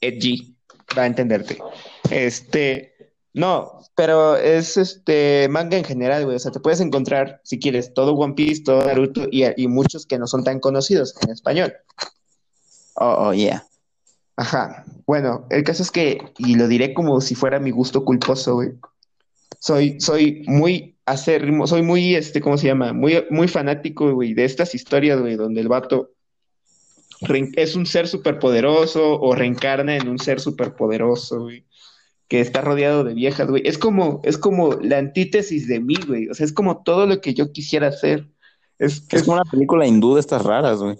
edgy 0.00 0.56
va 0.96 1.02
a 1.02 1.06
entenderte. 1.06 1.58
Este, 2.10 3.12
no, 3.34 3.82
pero 3.94 4.36
es 4.36 4.78
este 4.78 5.46
manga 5.50 5.76
en 5.76 5.84
general, 5.84 6.24
güey. 6.24 6.36
O 6.36 6.38
sea, 6.38 6.50
te 6.52 6.60
puedes 6.60 6.80
encontrar, 6.80 7.42
si 7.44 7.58
quieres, 7.58 7.92
todo 7.92 8.14
One 8.14 8.32
Piece, 8.34 8.62
todo 8.62 8.82
Naruto 8.86 9.26
y, 9.30 9.44
y 9.62 9.68
muchos 9.68 10.06
que 10.06 10.18
no 10.18 10.26
son 10.26 10.42
tan 10.44 10.58
conocidos 10.60 11.14
en 11.22 11.30
español. 11.32 11.74
Oh, 12.94 13.28
oh, 13.28 13.34
yeah. 13.34 13.66
Ajá. 14.38 14.84
Bueno, 15.04 15.48
el 15.50 15.64
caso 15.64 15.82
es 15.82 15.90
que, 15.90 16.32
y 16.38 16.54
lo 16.54 16.68
diré 16.68 16.94
como 16.94 17.20
si 17.20 17.34
fuera 17.34 17.58
mi 17.58 17.72
gusto 17.72 18.04
culposo, 18.04 18.54
güey. 18.54 18.70
Soy, 19.58 20.00
soy 20.00 20.44
muy 20.46 20.96
acérrimo, 21.06 21.66
soy 21.66 21.82
muy, 21.82 22.14
este, 22.14 22.40
¿cómo 22.40 22.56
se 22.56 22.68
llama? 22.68 22.92
Muy, 22.92 23.24
muy 23.30 23.48
fanático, 23.48 24.12
güey, 24.14 24.34
de 24.34 24.44
estas 24.44 24.76
historias, 24.76 25.18
güey, 25.18 25.34
donde 25.34 25.60
el 25.60 25.66
vato 25.66 26.12
es 27.56 27.74
un 27.74 27.84
ser 27.84 28.06
superpoderoso 28.06 29.20
o 29.20 29.34
reencarna 29.34 29.96
en 29.96 30.08
un 30.08 30.20
ser 30.20 30.38
superpoderoso, 30.38 31.40
güey, 31.40 31.64
que 32.28 32.40
está 32.40 32.60
rodeado 32.60 33.02
de 33.02 33.14
viejas, 33.14 33.48
güey. 33.48 33.62
Es 33.64 33.76
como, 33.76 34.20
es 34.22 34.38
como 34.38 34.74
la 34.74 34.98
antítesis 34.98 35.66
de 35.66 35.80
mí, 35.80 35.96
güey. 36.06 36.28
O 36.28 36.34
sea, 36.34 36.46
es 36.46 36.52
como 36.52 36.84
todo 36.84 37.06
lo 37.06 37.20
que 37.20 37.34
yo 37.34 37.50
quisiera 37.50 37.88
hacer. 37.88 38.28
Es, 38.78 39.02
Es 39.10 39.24
como 39.24 39.40
una 39.40 39.50
película 39.50 39.84
hindú 39.84 40.14
de 40.14 40.20
estas 40.20 40.44
raras, 40.44 40.78
güey. 40.78 40.96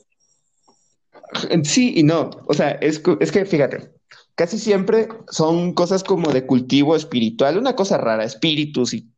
Sí 1.64 1.94
y 1.96 2.02
no. 2.02 2.30
O 2.46 2.54
sea, 2.54 2.70
es, 2.72 3.02
es 3.20 3.32
que 3.32 3.44
fíjate, 3.44 3.90
casi 4.34 4.58
siempre 4.58 5.08
son 5.30 5.72
cosas 5.72 6.02
como 6.04 6.32
de 6.32 6.46
cultivo 6.46 6.96
espiritual, 6.96 7.58
una 7.58 7.76
cosa 7.76 7.98
rara, 7.98 8.24
espíritus 8.24 8.94
y, 8.94 9.08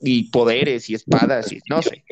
y 0.00 0.30
poderes 0.30 0.90
y 0.90 0.94
espadas 0.94 1.52
y 1.52 1.60
no 1.68 1.80
sé. 1.82 2.04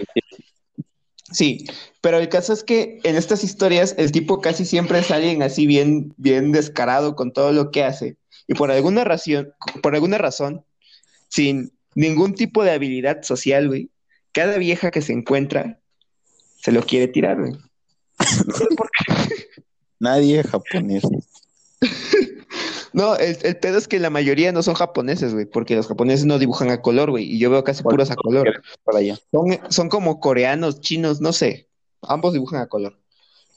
Sí, 1.32 1.64
pero 2.02 2.18
el 2.18 2.28
caso 2.28 2.52
es 2.52 2.62
que 2.62 3.00
en 3.04 3.16
estas 3.16 3.42
historias 3.42 3.94
el 3.96 4.12
tipo 4.12 4.40
casi 4.40 4.66
siempre 4.66 4.98
es 4.98 5.10
alguien 5.10 5.42
así 5.42 5.66
bien, 5.66 6.12
bien 6.18 6.52
descarado 6.52 7.16
con 7.16 7.32
todo 7.32 7.52
lo 7.52 7.70
que 7.70 7.84
hace 7.84 8.16
y 8.46 8.54
por 8.54 8.70
alguna 8.70 9.04
razón, 9.04 9.52
por 9.82 9.94
alguna 9.94 10.18
razón, 10.18 10.64
sin 11.28 11.72
ningún 11.94 12.34
tipo 12.34 12.64
de 12.64 12.72
habilidad 12.72 13.22
social, 13.22 13.68
güey, 13.68 13.90
cada 14.32 14.58
vieja 14.58 14.90
que 14.90 15.02
se 15.02 15.12
encuentra 15.12 15.80
se 16.56 16.72
lo 16.72 16.82
quiere 16.82 17.08
tirar, 17.08 17.40
güey. 17.40 17.52
Nadie 20.02 20.40
es 20.40 20.46
japonés. 20.48 21.04
No, 22.94 23.16
el, 23.16 23.38
el 23.42 23.56
pedo 23.56 23.78
es 23.78 23.88
que 23.88 23.98
la 23.98 24.10
mayoría 24.10 24.52
no 24.52 24.62
son 24.62 24.74
japoneses, 24.74 25.32
güey, 25.32 25.46
porque 25.46 25.74
los 25.74 25.86
japoneses 25.86 26.26
no 26.26 26.38
dibujan 26.38 26.68
a 26.68 26.82
color, 26.82 27.10
güey, 27.10 27.24
y 27.24 27.38
yo 27.38 27.48
veo 27.48 27.64
casi 27.64 27.82
puros 27.82 28.10
a 28.10 28.16
color. 28.16 28.62
Para 28.84 28.98
allá. 28.98 29.18
Son, 29.30 29.58
son 29.70 29.88
como 29.88 30.20
coreanos, 30.20 30.82
chinos, 30.82 31.22
no 31.22 31.32
sé, 31.32 31.70
ambos 32.02 32.34
dibujan 32.34 32.60
a 32.60 32.66
color. 32.66 32.98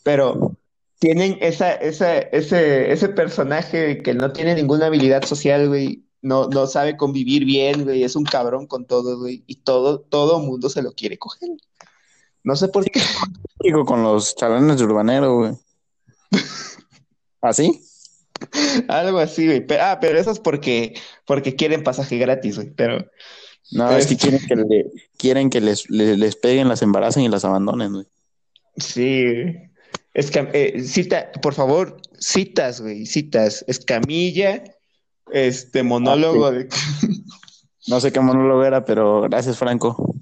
Pero 0.04 0.56
tienen 1.00 1.38
esa, 1.42 1.74
esa, 1.74 2.18
ese, 2.18 2.94
ese 2.94 3.10
personaje 3.10 4.02
que 4.02 4.14
no 4.14 4.32
tiene 4.32 4.56
ninguna 4.56 4.86
habilidad 4.86 5.26
social, 5.26 5.68
güey. 5.68 6.06
No, 6.22 6.48
no 6.48 6.66
sabe 6.66 6.96
convivir 6.96 7.44
bien, 7.44 7.84
güey. 7.84 8.04
Es 8.04 8.16
un 8.16 8.24
cabrón 8.24 8.68
con 8.68 8.86
todo, 8.86 9.20
güey. 9.20 9.44
Y 9.48 9.58
todo, 9.58 10.00
todo 10.00 10.40
mundo 10.40 10.70
se 10.70 10.82
lo 10.82 10.94
quiere 10.94 11.18
coger. 11.18 11.50
No 12.44 12.56
sé 12.56 12.70
por 12.70 12.90
qué. 12.90 13.02
Digo, 13.60 13.84
con 13.84 14.02
los 14.02 14.34
chalanes 14.36 14.78
de 14.78 14.86
urbanero, 14.86 15.36
güey. 15.36 15.65
¿Así? 17.42 17.82
Algo 18.88 19.20
así, 19.20 19.46
güey. 19.46 19.66
Ah, 19.80 19.98
pero 20.02 20.20
eso 20.20 20.32
es 20.32 20.40
porque, 20.40 20.94
porque 21.26 21.56
quieren 21.56 21.84
pasaje 21.84 22.18
gratis, 22.18 22.56
güey. 22.58 22.72
Pero 22.72 23.06
No, 23.72 23.96
es 23.96 24.08
que 24.08 24.18
quieren 24.18 24.40
que, 24.48 24.56
le- 24.56 24.86
quieren 25.18 25.50
que 25.50 25.62
les, 25.62 25.90
le- 25.90 26.18
les 26.18 26.36
peguen, 26.36 26.68
las 26.68 26.82
embaracen 26.82 27.24
y 27.24 27.30
las 27.30 27.46
abandonen, 27.46 27.94
güey. 27.94 28.06
sí, 28.78 29.24
güey. 29.24 29.70
Es 30.14 30.32
que, 30.32 30.50
eh, 30.54 30.82
cita, 30.84 31.30
por 31.42 31.54
favor, 31.54 31.98
citas, 32.20 32.80
güey, 32.80 33.06
citas. 33.06 33.66
Escamilla, 33.68 34.64
este 35.32 35.84
monólogo 35.84 36.52
de. 36.52 36.70
No 37.88 38.00
sé 38.00 38.12
qué 38.12 38.20
monólogo 38.20 38.64
era, 38.66 38.84
pero 38.84 39.22
gracias, 39.22 39.58
Franco. 39.60 40.16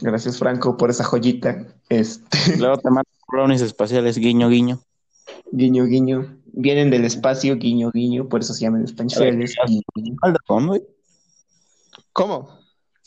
Gracias, 0.00 0.38
Franco, 0.38 0.76
por 0.76 0.90
esa 0.90 1.02
joyita. 1.02 1.66
Este, 1.88 2.56
Luego 2.56 2.76
te 2.78 2.88
mando 2.88 3.08
brownies 3.26 3.62
espaciales, 3.62 4.16
guiño, 4.16 4.48
guiño. 4.48 4.80
Guiño, 5.52 5.84
guiño. 5.86 6.36
Vienen 6.56 6.90
del 6.90 7.04
espacio, 7.04 7.56
guiño, 7.56 7.90
guiño, 7.92 8.28
por 8.28 8.40
eso 8.40 8.54
se 8.54 8.60
llaman 8.62 8.84
españoles. 8.84 9.54
¿Cómo? 12.12 12.48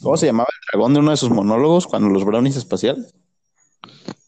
¿Cómo 0.01 0.17
se 0.17 0.25
llamaba 0.27 0.47
el 0.51 0.67
dragón 0.71 0.93
de 0.93 0.99
uno 0.99 1.11
de 1.11 1.17
sus 1.17 1.29
monólogos 1.29 1.87
cuando 1.87 2.09
los 2.09 2.25
brownies 2.25 2.55
espaciales? 2.57 3.15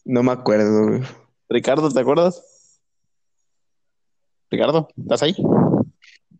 No 0.04 0.22
me 0.22 0.32
acuerdo, 0.32 0.88
güey. 0.88 1.02
Ricardo, 1.48 1.90
¿te 1.90 2.00
acuerdas? 2.00 2.42
Ricardo, 4.50 4.88
¿estás 5.00 5.22
ahí? 5.22 5.34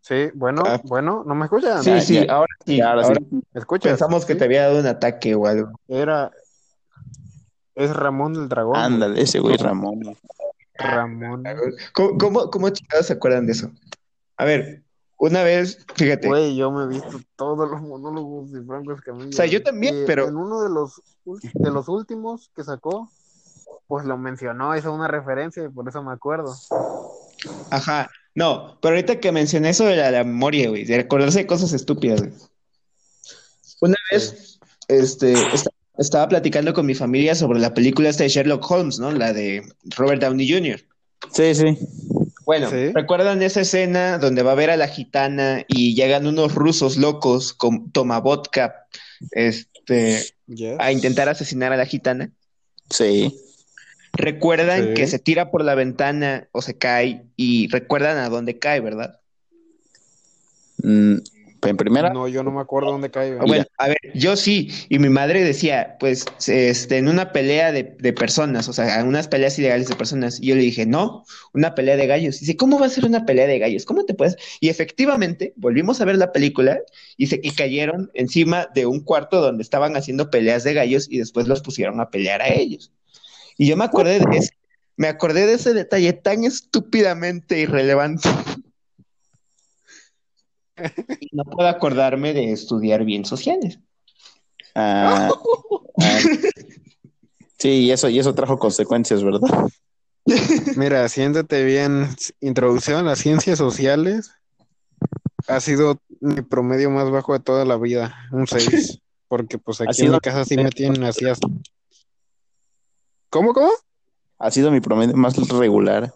Sí, 0.02 0.30
bueno, 0.34 0.62
Ah. 0.66 0.80
bueno, 0.84 1.22
¿no 1.26 1.34
me 1.34 1.44
escuchan? 1.44 1.82
Sí, 1.84 1.90
Ya, 1.90 2.00
sí, 2.00 2.14
ya. 2.26 2.32
ahora 2.32 2.54
sí. 2.64 2.76
Ya, 2.78 2.90
ahora 2.90 3.04
sí. 3.04 3.12
¿Me 3.30 3.60
escuchas? 3.60 3.92
Pensamos 3.92 4.24
que 4.24 4.32
Sí. 4.32 4.38
te 4.38 4.44
había 4.46 4.62
dado 4.62 4.80
un 4.80 4.86
ataque 4.86 5.34
o 5.34 5.46
algo. 5.46 5.70
Era... 5.86 6.32
Es 7.76 7.94
Ramón 7.94 8.34
el 8.34 8.48
Dragón. 8.48 8.76
Ándale, 8.76 9.20
ese 9.22 9.38
güey 9.38 9.56
Ramón. 9.56 10.00
Ramón. 10.82 11.44
¿Cómo, 11.92 12.18
cómo, 12.18 12.50
cómo 12.50 12.68
chingados 12.70 13.06
se 13.06 13.12
acuerdan 13.14 13.46
de 13.46 13.52
eso? 13.52 13.70
A 14.36 14.44
ver, 14.44 14.82
una 15.18 15.42
vez, 15.42 15.84
fíjate, 15.96 16.28
Güey, 16.28 16.56
yo 16.56 16.70
me 16.70 16.84
he 16.84 16.88
visto 16.88 17.20
todos 17.36 17.70
los 17.70 17.80
monólogos 17.82 18.50
de 18.52 18.62
Franco 18.64 18.92
Escamilla. 18.92 19.28
O 19.28 19.32
sea, 19.32 19.46
yo 19.46 19.62
también, 19.62 20.02
Y 20.02 20.06
pero- 20.06 20.28
En 20.28 20.36
uno 20.36 20.62
de 20.62 20.70
los, 20.70 21.02
de 21.24 21.70
los 21.70 21.88
últimos 21.88 22.50
que 22.56 22.64
sacó, 22.64 23.10
pues 23.86 24.04
lo 24.06 24.16
mencionó, 24.16 24.76
hizo 24.76 24.92
una 24.94 25.08
referencia 25.08 25.64
y 25.64 25.68
por 25.68 25.88
eso 25.88 26.02
me 26.02 26.12
acuerdo. 26.12 26.54
ajá, 27.70 28.08
no, 28.34 28.78
pero 28.80 28.94
ahorita 28.94 29.20
que 29.20 29.32
mencioné 29.32 29.70
eso 29.70 29.84
de 29.84 29.96
la, 29.96 30.10
la 30.10 30.24
memoria, 30.24 30.68
güey, 30.70 30.84
de 30.84 30.96
recordarse 30.98 31.40
de 31.40 31.46
cosas 31.46 31.72
estúpidas, 31.72 32.20
güey. 32.20 32.32
Una 33.82 33.96
vez, 34.12 34.58
este, 34.88 35.32
esta- 35.32 35.69
estaba 36.00 36.28
platicando 36.28 36.72
con 36.72 36.86
mi 36.86 36.94
familia 36.94 37.34
sobre 37.34 37.60
la 37.60 37.74
película 37.74 38.08
esta 38.08 38.24
de 38.24 38.30
Sherlock 38.30 38.68
Holmes, 38.70 38.98
¿no? 38.98 39.12
La 39.12 39.32
de 39.32 39.62
Robert 39.96 40.22
Downey 40.22 40.50
Jr. 40.50 40.80
Sí, 41.32 41.54
sí. 41.54 41.78
Bueno, 42.46 42.70
Sí. 42.70 42.90
¿recuerdan 42.92 43.42
esa 43.42 43.60
escena 43.60 44.18
donde 44.18 44.42
va 44.42 44.52
a 44.52 44.56
ver 44.56 44.70
a 44.70 44.76
la 44.76 44.88
gitana 44.88 45.64
y 45.68 45.94
llegan 45.94 46.26
unos 46.26 46.54
rusos 46.54 46.96
locos 46.96 47.52
con 47.52 47.92
toma 47.92 48.18
vodka, 48.18 48.86
este, 49.32 50.24
a 50.78 50.90
intentar 50.90 51.28
asesinar 51.28 51.72
a 51.72 51.76
la 51.76 51.86
gitana? 51.86 52.30
Sí. 52.88 53.36
Recuerdan 54.14 54.88
Sí. 54.88 54.94
que 54.94 55.06
se 55.06 55.18
tira 55.18 55.50
por 55.50 55.62
la 55.62 55.74
ventana 55.76 56.48
o 56.52 56.62
se 56.62 56.76
cae 56.76 57.22
y 57.36 57.68
recuerdan 57.68 58.16
a 58.18 58.28
dónde 58.30 58.58
cae, 58.58 58.80
¿verdad? 58.80 59.20
Mm, 60.82 61.16
en 61.62 61.76
primera, 61.76 62.10
No, 62.10 62.28
yo 62.28 62.42
no 62.42 62.50
me 62.50 62.60
acuerdo 62.60 62.92
dónde 62.92 63.10
cae. 63.10 63.36
Bueno, 63.36 63.64
a 63.78 63.88
ver, 63.88 63.98
yo 64.14 64.36
sí, 64.36 64.70
y 64.88 64.98
mi 64.98 65.08
madre 65.08 65.44
decía, 65.44 65.96
pues, 66.00 66.24
este, 66.46 66.98
en 66.98 67.08
una 67.08 67.32
pelea 67.32 67.72
de, 67.72 67.96
de 67.98 68.12
personas, 68.12 68.68
o 68.68 68.72
sea, 68.72 69.00
en 69.00 69.06
unas 69.06 69.28
peleas 69.28 69.58
ilegales 69.58 69.88
de 69.88 69.96
personas, 69.96 70.40
y 70.40 70.46
yo 70.46 70.54
le 70.54 70.62
dije, 70.62 70.86
no, 70.86 71.24
una 71.52 71.74
pelea 71.74 71.96
de 71.96 72.06
gallos. 72.06 72.36
Y 72.36 72.40
dice, 72.40 72.56
¿cómo 72.56 72.78
va 72.78 72.86
a 72.86 72.90
ser 72.90 73.04
una 73.04 73.26
pelea 73.26 73.46
de 73.46 73.58
gallos? 73.58 73.84
¿Cómo 73.84 74.04
te 74.04 74.14
puedes? 74.14 74.36
Y 74.60 74.68
efectivamente, 74.68 75.52
volvimos 75.56 76.00
a 76.00 76.04
ver 76.04 76.16
la 76.16 76.32
película 76.32 76.80
y, 77.16 77.26
se, 77.26 77.40
y 77.42 77.50
cayeron 77.50 78.10
encima 78.14 78.68
de 78.74 78.86
un 78.86 79.00
cuarto 79.00 79.40
donde 79.40 79.62
estaban 79.62 79.96
haciendo 79.96 80.30
peleas 80.30 80.64
de 80.64 80.74
gallos 80.74 81.06
y 81.10 81.18
después 81.18 81.46
los 81.46 81.62
pusieron 81.62 82.00
a 82.00 82.10
pelear 82.10 82.42
a 82.42 82.48
ellos. 82.48 82.92
Y 83.58 83.66
yo 83.66 83.76
me 83.76 83.84
acordé 83.84 84.20
de 84.20 84.36
ese, 84.36 84.54
me 84.96 85.08
acordé 85.08 85.46
de 85.46 85.54
ese 85.54 85.74
detalle 85.74 86.12
tan 86.12 86.44
estúpidamente 86.44 87.60
irrelevante. 87.60 88.28
Y 91.20 91.28
no 91.32 91.44
puedo 91.44 91.68
acordarme 91.68 92.32
de 92.32 92.52
estudiar 92.52 93.04
bien 93.04 93.24
sociales. 93.24 93.78
ah, 94.74 95.30
ah, 96.00 96.18
sí, 97.58 97.68
y 97.68 97.90
eso, 97.90 98.08
y 98.08 98.18
eso 98.18 98.34
trajo 98.34 98.58
consecuencias, 98.58 99.22
¿verdad? 99.22 99.48
Mira, 100.76 101.08
siéntate 101.08 101.64
bien. 101.64 102.08
Introducción 102.40 102.98
a 102.98 103.02
las 103.02 103.18
ciencias 103.18 103.58
sociales 103.58 104.32
ha 105.48 105.60
sido 105.60 106.00
mi 106.20 106.42
promedio 106.42 106.90
más 106.90 107.10
bajo 107.10 107.32
de 107.32 107.40
toda 107.40 107.64
la 107.64 107.76
vida, 107.76 108.14
un 108.30 108.46
6. 108.46 109.00
Porque 109.28 109.58
pues 109.58 109.80
Ha 109.80 109.84
aquí 109.84 110.02
en 110.02 110.12
mi 110.12 110.20
casa 110.20 110.44
sí 110.44 110.56
me 110.56 110.70
tienen 110.70 111.04
así 111.04 111.26
hasta... 111.26 111.48
¿Cómo, 113.30 113.52
cómo? 113.52 113.70
Ha 114.38 114.50
sido 114.50 114.70
mi 114.70 114.80
promedio 114.80 115.16
más 115.16 115.36
regular. 115.48 116.12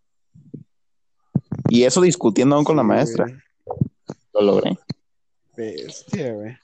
Y 1.68 1.84
eso 1.84 2.00
discutiendo 2.00 2.56
aún 2.56 2.64
con 2.64 2.76
la 2.76 2.82
maestra. 2.82 3.26
Lo 4.34 4.42
logré. 4.42 4.76
Bestia, 5.56 6.32
güey. 6.32 6.56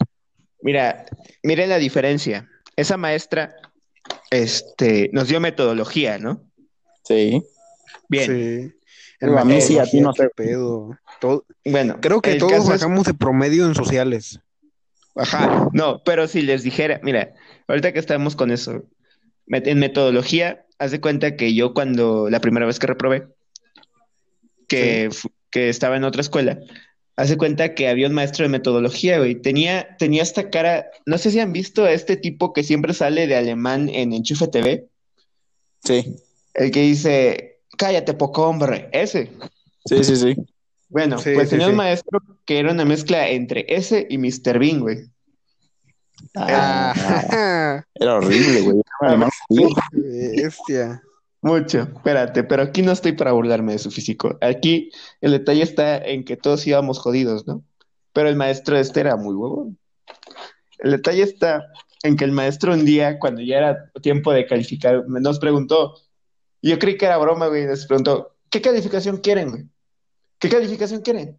Mira, 0.63 1.07
miren 1.43 1.69
la 1.71 1.79
diferencia. 1.79 2.49
Esa 2.77 2.97
maestra, 2.97 3.55
este, 4.31 5.09
nos 5.13 5.29
dio 5.29 5.41
metodología, 5.41 6.19
¿no? 6.19 6.43
Sí. 7.05 7.43
Bien, 8.09 8.27
Sí. 8.27 8.77
Digo, 9.21 9.39
a 9.39 9.45
mí 9.45 9.61
sí, 9.61 9.79
a 9.79 9.85
ti 9.85 10.01
no 10.01 10.13
sé. 10.15 10.31
pedo. 10.35 10.99
Todo- 11.21 11.45
bueno, 11.65 11.99
Creo 12.01 12.23
que 12.23 12.33
el 12.33 12.39
todos 12.39 12.53
es- 12.55 12.69
bajamos 12.69 13.05
de 13.05 13.15
promedio 13.15 13.67
en 13.67 13.75
sociales. 13.75 14.41
Ajá, 15.15 15.69
no, 15.73 16.03
pero 16.05 16.27
si 16.27 16.41
les 16.41 16.63
dijera, 16.63 17.01
mira, 17.03 17.35
ahorita 17.69 17.93
que 17.93 17.99
estamos 17.99 18.35
con 18.37 18.51
eso, 18.51 18.85
en 19.49 19.79
metodología, 19.79 20.65
haz 20.79 20.93
de 20.93 21.01
cuenta 21.01 21.37
que 21.37 21.53
yo 21.55 21.75
cuando 21.75 22.31
la 22.31 22.41
primera 22.41 22.65
vez 22.65 22.79
que 22.79 22.87
reprobé, 22.87 23.27
que, 24.69 25.11
que 25.51 25.69
estaba 25.69 25.97
en 25.97 26.05
otra 26.05 26.21
escuela, 26.23 26.59
haz 27.21 27.29
de 27.29 27.37
cuenta 27.37 27.75
que 27.75 27.89
había 27.89 28.07
un 28.09 28.15
maestro 28.15 28.45
de 28.45 28.49
metodología, 28.49 29.19
güey, 29.19 29.35
tenía, 29.35 29.97
tenía 29.99 30.23
esta 30.23 30.49
cara, 30.51 30.87
no 31.07 31.19
sé 31.19 31.31
si 31.31 31.39
han 31.41 31.53
visto 31.53 31.85
a 31.85 31.93
este 31.93 32.17
tipo 32.17 32.53
que 32.53 32.63
siempre 32.63 32.95
sale 32.95 33.27
de 33.27 33.37
alemán 33.37 33.89
en 33.91 34.13
Enchufe 34.13 34.49
TV, 34.49 34.87
Sí. 35.85 36.17
el 36.55 36.71
que 36.71 36.81
dice, 36.83 37.59
cállate, 37.77 38.15
poco 38.15 38.47
hombre, 38.49 38.89
ese. 38.93 39.31
Sí, 39.85 40.03
sí, 40.05 40.17
sí. 40.17 40.37
Bueno, 40.89 41.19
Sí, 41.19 41.31
pues 41.35 41.49
sí, 41.49 41.51
tenía 41.53 41.67
sí. 41.67 41.71
un 41.73 41.77
maestro 41.77 42.21
que 42.47 42.59
era 42.59 42.73
una 42.73 42.85
mezcla 42.85 43.29
entre 43.29 43.65
ese 43.69 44.07
y 44.11 44.19
Mr. 44.19 44.59
Bean, 44.59 44.81
güey. 44.81 44.99
Ah, 46.37 46.93
Ah, 47.33 47.85
era 47.95 48.15
horrible, 48.17 48.61
güey. 48.63 48.83
Bestia. 49.93 51.03
Mucho, 51.43 51.89
espérate, 51.95 52.45
pero 52.45 52.63
aquí 52.63 52.83
no 52.83 52.93
estoy 52.93 53.13
para 53.13 53.33
burlarme 53.33 53.73
de 53.73 53.79
su 53.79 53.91
físico. 53.91 54.37
Aquí 54.43 54.91
el 55.21 55.33
detalle 55.33 55.63
está 55.63 55.97
en 55.97 56.25
que 56.25 56.37
todos 56.37 56.67
íbamos 56.67 56.99
jodidos, 56.99 57.47
¿no? 57.47 57.65
Pero 58.13 58.29
el 58.29 58.37
maestro 58.37 58.77
este 58.77 59.01
era 59.01 59.17
muy 59.17 59.35
huevón. 59.35 59.79
El 60.79 60.93
detalle 60.93 61.23
está 61.23 61.67
en 62.03 62.17
que 62.17 62.25
el 62.25 62.33
maestro 62.33 62.75
un 62.75 62.85
día, 62.85 63.19
cuando 63.19 63.41
ya 63.41 63.59
era 63.59 63.91
tiempo 64.03 64.33
de 64.33 64.47
calificar, 64.47 65.05
nos 65.07 65.39
preguntó, 65.39 65.95
yo 66.63 66.79
creí 66.79 66.99
que 66.99 67.07
era 67.07 67.17
broma, 67.17 67.47
güey, 67.47 67.67
nos 67.67 67.87
preguntó, 67.87 68.37
¿qué 68.51 68.61
calificación 68.61 69.19
quieren, 69.19 69.51
güey? 69.51 69.65
¿Qué 70.39 70.49
calificación 70.49 71.01
quieren? 71.01 71.39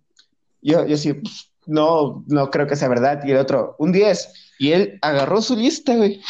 Yo, 0.62 0.86
yo 0.86 0.98
sí, 0.98 1.14
pues, 1.14 1.52
no, 1.66 2.24
no 2.28 2.50
creo 2.50 2.68
que 2.68 2.76
sea 2.76 2.88
verdad. 2.88 3.22
Y 3.26 3.32
el 3.32 3.38
otro, 3.38 3.76
un 3.80 3.92
10. 3.92 4.34
Y 4.60 4.72
él 4.72 5.00
agarró 5.02 5.42
su 5.42 5.56
lista, 5.56 5.96
güey. 5.96 6.22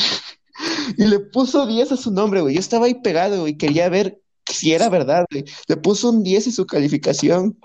Y 0.97 1.05
le 1.05 1.19
puso 1.19 1.65
10 1.65 1.91
a 1.91 1.97
su 1.97 2.11
nombre, 2.11 2.41
güey. 2.41 2.55
Yo 2.55 2.59
estaba 2.59 2.85
ahí 2.85 2.95
pegado, 2.95 3.41
güey. 3.41 3.57
Quería 3.57 3.89
ver 3.89 4.21
si 4.45 4.73
era 4.73 4.89
verdad, 4.89 5.25
güey. 5.31 5.45
Le 5.67 5.77
puso 5.77 6.09
un 6.09 6.23
10 6.23 6.47
en 6.47 6.53
su 6.53 6.65
calificación 6.65 7.57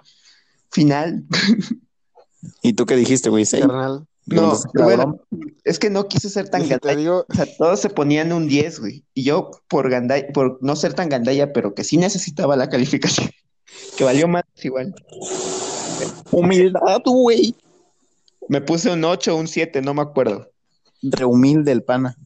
final. 0.71 1.25
¿Y 2.63 2.75
tú 2.75 2.87
qué 2.87 2.97
dijiste, 2.97 3.31
güey? 3.31 3.45
Carnal. 3.45 4.07
No, 4.27 4.59
bueno, 4.75 5.21
es 5.63 5.79
que 5.79 5.89
no 5.89 6.09
quise 6.09 6.29
ser 6.29 6.49
tan 6.49 6.63
si 6.63 6.69
gandalla. 6.69 6.97
digo, 6.97 7.27
O 7.29 7.35
sea, 7.35 7.47
todos 7.57 7.79
se 7.79 7.91
ponían 7.91 8.33
un 8.33 8.49
10, 8.49 8.81
güey. 8.81 9.05
Y 9.15 9.23
yo, 9.23 9.53
por 9.69 9.89
gandalla, 9.89 10.27
por 10.35 10.59
no 10.63 10.75
ser 10.75 10.95
tan 10.95 11.09
gandalla, 11.09 11.53
pero 11.53 11.75
que 11.75 11.85
sí 11.85 11.97
necesitaba 11.97 12.57
la 12.57 12.69
calificación. 12.69 13.31
Que 13.97 14.05
valió 14.05 14.29
más 14.29 14.45
igual. 14.63 14.95
Humildad, 16.31 17.03
güey. 17.05 17.55
Me 18.49 18.61
puse 18.61 18.91
un 18.91 19.05
8 19.05 19.35
o 19.35 19.39
un 19.39 19.49
7, 19.49 19.83
no 19.83 19.93
me 19.93 20.03
acuerdo. 20.03 20.51
Re 21.03 21.25
humilde 21.25 21.73
el 21.73 21.83
pana. 21.83 22.17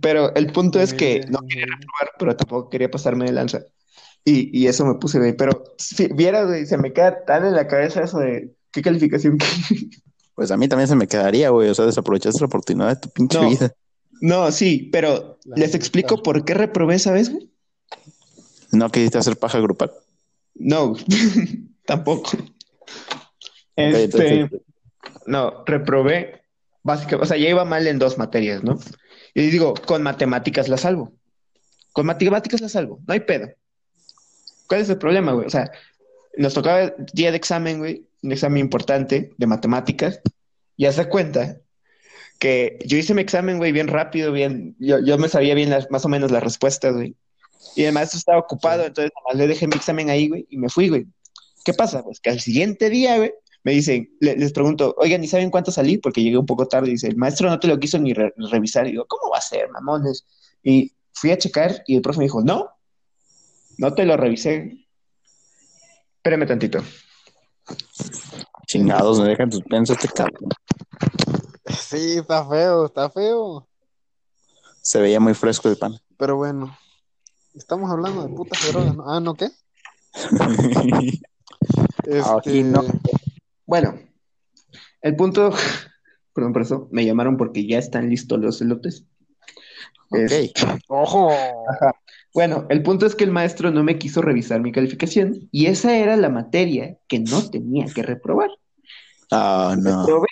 Pero 0.00 0.34
el 0.34 0.52
punto 0.52 0.80
es 0.80 0.94
que 0.94 1.20
no 1.28 1.40
quería 1.40 1.66
reprobar, 1.66 2.12
pero 2.18 2.36
tampoco 2.36 2.70
quería 2.70 2.90
pasarme 2.90 3.24
de 3.26 3.32
lanza. 3.32 3.60
Y, 4.24 4.56
y 4.56 4.66
eso 4.68 4.84
me 4.86 4.94
puse, 4.94 5.18
güey. 5.18 5.36
Pero 5.36 5.64
si 5.78 6.06
vieras, 6.12 6.46
güey, 6.46 6.66
se 6.66 6.78
me 6.78 6.92
queda 6.92 7.24
tan 7.24 7.44
en 7.44 7.54
la 7.54 7.66
cabeza 7.66 8.02
eso 8.02 8.18
de 8.18 8.54
qué 8.72 8.82
calificación. 8.82 9.38
Pues 10.36 10.50
a 10.50 10.56
mí 10.56 10.68
también 10.68 10.88
se 10.88 10.96
me 10.96 11.06
quedaría, 11.06 11.50
güey. 11.50 11.68
O 11.68 11.74
sea, 11.74 11.84
desaprovechaste 11.84 12.40
la 12.40 12.46
oportunidad 12.46 12.88
de 12.88 12.96
tu 12.96 13.10
pinche 13.10 13.38
No. 13.38 13.50
vida. 13.50 13.74
No, 14.22 14.50
sí, 14.50 14.88
pero 14.90 15.38
La 15.44 15.56
les 15.56 15.74
explico 15.74 16.22
por 16.22 16.46
qué 16.46 16.54
reprobé 16.54 16.94
esa 16.94 17.12
vez, 17.12 17.30
güey. 17.30 17.50
No 18.72 18.88
quisiste 18.90 19.18
hacer 19.18 19.36
paja 19.36 19.60
grupal. 19.60 19.90
No, 20.54 20.94
tampoco. 21.84 22.30
Este, 23.76 24.48
no, 25.26 25.62
reprobé 25.66 26.42
básicamente, 26.82 27.24
o 27.24 27.26
sea, 27.26 27.36
ya 27.36 27.50
iba 27.50 27.64
mal 27.66 27.86
en 27.86 27.98
dos 27.98 28.16
materias, 28.16 28.62
¿no? 28.62 28.78
Y 29.34 29.50
digo, 29.50 29.74
con 29.74 30.02
matemáticas 30.02 30.68
la 30.68 30.76
salvo. 30.76 31.12
Con 31.92 32.06
matemáticas 32.06 32.60
la 32.60 32.68
salvo, 32.68 33.00
no 33.06 33.12
hay 33.14 33.20
pedo. 33.20 33.48
¿Cuál 34.66 34.80
es 34.80 34.88
el 34.88 34.98
problema, 34.98 35.32
güey? 35.32 35.46
O 35.46 35.50
sea, 35.50 35.70
nos 36.36 36.54
tocaba 36.54 36.94
día 37.12 37.30
de 37.30 37.36
examen, 37.36 37.78
güey, 37.78 38.06
un 38.22 38.32
examen 38.32 38.58
importante 38.58 39.32
de 39.36 39.46
matemáticas, 39.46 40.20
y 40.76 40.86
haz 40.86 40.96
de 40.96 41.08
cuenta 41.08 41.60
que 42.38 42.78
yo 42.86 42.96
hice 42.96 43.12
mi 43.12 43.20
examen, 43.20 43.58
güey, 43.58 43.72
bien 43.72 43.88
rápido, 43.88 44.32
bien, 44.32 44.76
yo, 44.78 44.98
yo 45.00 45.18
me 45.18 45.28
sabía 45.28 45.54
bien 45.54 45.70
las, 45.70 45.90
más 45.90 46.04
o 46.04 46.08
menos 46.08 46.30
las 46.30 46.42
respuestas, 46.42 46.94
güey. 46.94 47.14
Y 47.76 47.84
el 47.84 47.92
maestro 47.92 48.18
estaba 48.18 48.38
ocupado, 48.38 48.84
entonces 48.84 49.12
nada 49.14 49.24
más 49.28 49.36
le 49.36 49.46
dejé 49.46 49.66
mi 49.66 49.76
examen 49.76 50.08
ahí, 50.08 50.28
güey, 50.28 50.46
y 50.48 50.56
me 50.56 50.68
fui, 50.68 50.88
güey. 50.88 51.06
¿Qué 51.64 51.74
pasa? 51.74 52.02
Pues 52.02 52.20
que 52.20 52.30
al 52.30 52.40
siguiente 52.40 52.88
día, 52.88 53.18
güey, 53.18 53.34
me 53.62 53.72
dicen, 53.72 54.16
le- 54.20 54.36
les 54.36 54.52
pregunto, 54.52 54.94
oigan, 54.98 55.22
¿y 55.22 55.26
saben 55.28 55.50
cuánto 55.50 55.70
salí? 55.70 55.98
Porque 55.98 56.22
llegué 56.22 56.38
un 56.38 56.46
poco 56.46 56.66
tarde. 56.66 56.88
Y 56.88 56.92
dice, 56.92 57.08
el 57.08 57.16
maestro 57.16 57.48
no 57.50 57.58
te 57.60 57.68
lo 57.68 57.78
quiso 57.78 57.98
ni 57.98 58.12
re- 58.14 58.32
revisar. 58.50 58.86
Y 58.86 58.92
digo, 58.92 59.06
¿cómo 59.06 59.30
va 59.32 59.38
a 59.38 59.42
ser, 59.42 59.70
mamones? 59.70 60.24
Y 60.62 60.92
fui 61.12 61.30
a 61.30 61.38
checar 61.38 61.82
y 61.86 61.96
el 61.96 62.02
profe 62.02 62.18
me 62.20 62.24
dijo, 62.24 62.42
no, 62.42 62.70
no 63.78 63.94
te 63.94 64.04
lo 64.06 64.16
revisé. 64.16 64.86
Espérame 66.16 66.46
tantito. 66.46 66.82
Chingados, 68.66 69.20
me 69.20 69.28
dejan 69.28 69.50
suspenso 69.50 69.92
este 69.94 70.08
cabrón. 70.08 70.48
Sí, 71.66 72.18
está 72.18 72.46
feo, 72.48 72.86
está 72.86 73.10
feo. 73.10 73.66
Se 74.82 75.00
veía 75.00 75.20
muy 75.20 75.34
fresco 75.34 75.68
el 75.68 75.76
pan. 75.76 75.98
Pero 76.16 76.36
bueno, 76.36 76.76
estamos 77.54 77.90
hablando 77.90 78.22
de 78.22 78.28
putas 78.34 78.60
drogas, 78.66 78.96
¿no? 78.96 79.10
Ah, 79.10 79.20
¿no 79.20 79.34
qué? 79.34 79.50
Aquí 82.38 82.62
no. 82.62 82.82
Bueno, 83.70 83.94
el 85.00 85.14
punto, 85.14 85.50
perdón 86.34 86.52
por 86.52 86.62
eso, 86.62 86.88
me 86.90 87.06
llamaron 87.06 87.36
porque 87.36 87.64
ya 87.68 87.78
están 87.78 88.10
listos 88.10 88.40
los 88.40 88.60
elotes. 88.60 89.04
Es- 90.10 90.50
ok. 90.58 90.80
¡Ojo! 90.88 91.30
Bueno, 92.34 92.66
el 92.68 92.82
punto 92.82 93.06
es 93.06 93.14
que 93.14 93.22
el 93.22 93.30
maestro 93.30 93.70
no 93.70 93.84
me 93.84 93.96
quiso 93.96 94.22
revisar 94.22 94.60
mi 94.60 94.72
calificación 94.72 95.48
y 95.52 95.66
esa 95.66 95.96
era 95.96 96.16
la 96.16 96.30
materia 96.30 96.98
que 97.06 97.20
no 97.20 97.48
tenía 97.48 97.86
que 97.86 98.02
reprobar. 98.02 98.50
Ah, 99.30 99.76
no. 99.78 100.00
Reprobé, 100.00 100.26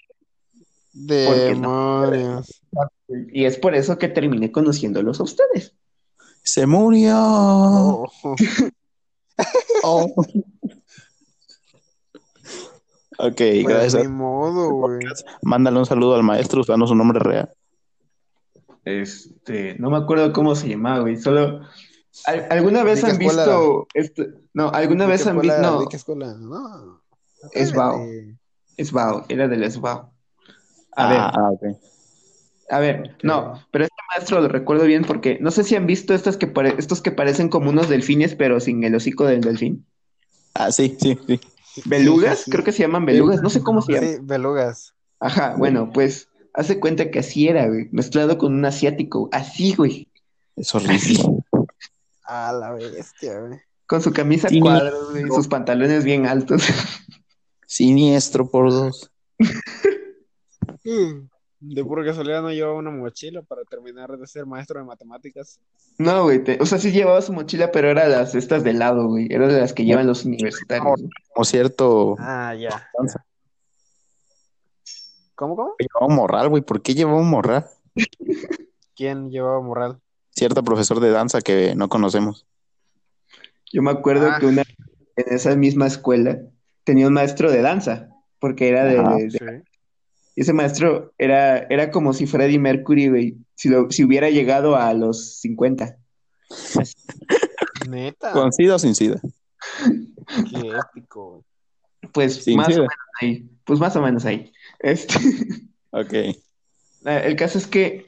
Demonios. 0.94 2.60
y 3.32 3.44
es 3.44 3.56
por 3.56 3.76
eso 3.76 3.98
que 3.98 4.08
terminé 4.08 4.50
conociéndolos 4.50 5.20
a 5.20 5.22
ustedes. 5.22 5.76
Se 6.42 6.66
murió. 6.66 7.16
Ojo. 7.16 8.34
Oh. 9.84 10.12
Ok, 13.18 13.36
Pues 13.36 13.64
gracias. 13.66 14.02
ni 14.04 14.08
modo, 14.08 14.70
güey. 14.70 15.00
Mándale 15.42 15.78
un 15.78 15.86
saludo 15.86 16.14
al 16.14 16.22
maestro 16.22 16.60
usando 16.60 16.86
su 16.86 16.94
nombre 16.94 17.18
real. 17.18 17.52
Este, 18.84 19.76
no 19.78 19.90
me 19.90 19.96
acuerdo 19.96 20.32
cómo 20.32 20.54
se 20.54 20.68
llamaba, 20.68 21.00
güey. 21.00 21.16
Solo 21.16 21.60
¿al- 22.24 22.46
¿alguna 22.50 22.84
vez 22.84 23.02
¿De 23.02 23.10
han 23.10 23.20
escuela 23.20 23.44
visto 23.44 23.86
esto? 23.94 24.22
No, 24.54 24.70
¿alguna 24.70 25.04
¿De 25.04 25.12
vez 25.12 25.26
han 25.26 25.40
visto? 25.40 25.60
No, 25.60 25.80
¿De 25.80 25.86
qué 25.88 25.96
escuela? 25.96 26.34
No. 26.34 27.02
Es 27.52 27.72
Bao. 27.72 27.96
atrévete. 27.96 28.38
SBAO, 28.78 29.24
era 29.28 29.48
del 29.48 29.64
SBAO. 29.64 30.12
A 30.96 31.06
ah, 31.06 31.08
ver, 31.08 31.18
ah, 31.20 31.50
ok. 31.50 31.62
a 32.70 32.78
ver, 32.78 33.16
no, 33.22 33.54
pero 33.70 33.84
este 33.84 33.96
maestro 34.14 34.40
lo 34.40 34.48
recuerdo 34.48 34.84
bien 34.84 35.04
porque 35.04 35.38
no 35.40 35.50
sé 35.50 35.64
si 35.64 35.74
han 35.76 35.86
visto 35.86 36.14
estas 36.14 36.36
que 36.36 36.46
pare- 36.46 36.74
estos 36.78 37.00
que 37.00 37.10
parecen 37.10 37.48
como 37.48 37.70
unos 37.70 37.88
delfines, 37.88 38.34
pero 38.34 38.60
sin 38.60 38.82
el 38.84 38.94
hocico 38.94 39.24
del 39.24 39.40
delfín. 39.40 39.84
Ah, 40.54 40.70
sí, 40.70 40.96
sí, 41.00 41.18
sí. 41.26 41.40
¿Belugas? 41.86 42.38
Sí, 42.38 42.44
sí. 42.46 42.50
Creo 42.50 42.64
que 42.64 42.72
se 42.72 42.82
llaman 42.82 43.06
belugas, 43.06 43.42
no 43.42 43.50
sé 43.50 43.62
cómo 43.62 43.82
se 43.82 43.92
llaman. 43.92 44.08
Sí, 44.10 44.16
belugas. 44.22 44.94
Ajá, 45.20 45.54
bueno, 45.56 45.90
pues 45.92 46.28
hace 46.54 46.78
cuenta 46.80 47.10
que 47.10 47.18
así 47.20 47.48
era, 47.48 47.66
güey, 47.68 47.88
mezclado 47.92 48.38
con 48.38 48.54
un 48.54 48.64
asiático, 48.64 49.28
así, 49.32 49.74
güey, 49.74 50.08
Es 50.56 50.74
horrible. 50.74 51.18
A 52.24 52.52
la 52.52 52.72
bestia, 52.72 53.40
güey. 53.40 53.60
con 53.86 54.02
su 54.02 54.12
camisa 54.12 54.48
Sí. 54.48 54.60
cuadros, 54.60 55.10
güey, 55.12 55.26
sus 55.28 55.48
pantalones 55.48 56.04
bien 56.04 56.26
altos. 56.26 56.62
Siniestro 57.66 58.50
por 58.50 58.70
dos. 58.70 59.10
De 61.60 61.84
pura 61.84 62.04
casualidad 62.04 62.40
no 62.42 62.50
llevaba 62.52 62.78
una 62.78 62.90
mochila 62.90 63.42
para 63.42 63.64
terminar 63.64 64.16
de 64.16 64.26
ser 64.28 64.46
maestro 64.46 64.78
de 64.78 64.86
matemáticas. 64.86 65.58
No, 65.98 66.22
güey, 66.24 66.42
te- 66.44 66.58
o 66.60 66.66
sea, 66.66 66.78
sí 66.78 66.92
llevaba 66.92 67.20
su 67.20 67.32
mochila, 67.32 67.72
pero 67.72 67.90
era 67.90 68.06
las 68.06 68.34
estas 68.36 68.62
de 68.62 68.72
lado, 68.74 69.08
güey, 69.08 69.26
era 69.30 69.48
de 69.48 69.60
las 69.60 69.72
que 69.72 69.84
llevan 69.84 70.06
los 70.06 70.24
universitarios. 70.24 71.00
Como 71.34 71.44
cierto. 71.44 72.14
Ah, 72.20 72.54
ya. 72.54 72.88
¿Cómo, 75.34 75.54
cómo? 75.56 75.74
Llevaba 75.78 76.06
un 76.06 76.14
morral, 76.16 76.48
güey. 76.48 76.62
¿Por 76.62 76.82
qué 76.82 76.94
llevaba 76.94 77.18
un 77.20 77.30
morral? 77.30 77.66
¿Quién 78.96 79.30
llevaba 79.30 79.60
morral? 79.60 80.00
Cierto 80.30 80.62
profesor 80.64 81.00
de 81.00 81.10
danza 81.10 81.40
que 81.40 81.74
no 81.76 81.88
conocemos. 81.88 82.46
Yo 83.72 83.82
me 83.82 83.90
acuerdo 83.90 84.28
Ah. 84.30 84.38
que 84.40 84.46
una 84.46 84.62
en 84.62 85.34
esa 85.34 85.54
misma 85.56 85.86
escuela 85.86 86.38
tenía 86.84 87.06
un 87.06 87.12
maestro 87.14 87.50
de 87.50 87.60
danza, 87.62 88.08
porque 88.38 88.68
era 88.68 88.84
de, 88.84 88.98
Ajá. 88.98 89.14
de- 89.16 89.30
Sí. 89.30 89.38
Y 90.38 90.42
ese 90.42 90.52
maestro 90.52 91.12
era, 91.18 91.66
era 91.68 91.90
como 91.90 92.12
si 92.12 92.24
Freddie 92.28 92.60
Mercury, 92.60 93.08
güey, 93.08 93.36
si, 93.56 93.68
lo- 93.68 93.90
si 93.90 94.04
hubiera 94.04 94.30
llegado 94.30 94.76
a 94.76 94.94
los 94.94 95.40
50. 95.40 95.96
Neta. 97.88 98.30
¿Con 98.30 98.52
SIDA 98.52 98.76
o 98.76 98.78
sin 98.78 98.94
SIDA? 98.94 99.20
Qué 100.48 100.76
épico. 100.76 101.44
Pues 102.12 102.36
Sin 102.44 102.56
más 102.56 102.68
o 102.68 102.82
menos 102.82 102.92
ahí, 103.20 103.50
pues 103.64 103.80
más 103.80 103.96
o 103.96 104.00
menos 104.00 104.24
ahí. 104.26 104.52
Este, 104.78 105.14
Ok. 105.90 106.12
el 107.04 107.34
caso 107.34 107.58
es 107.58 107.66
que 107.66 108.06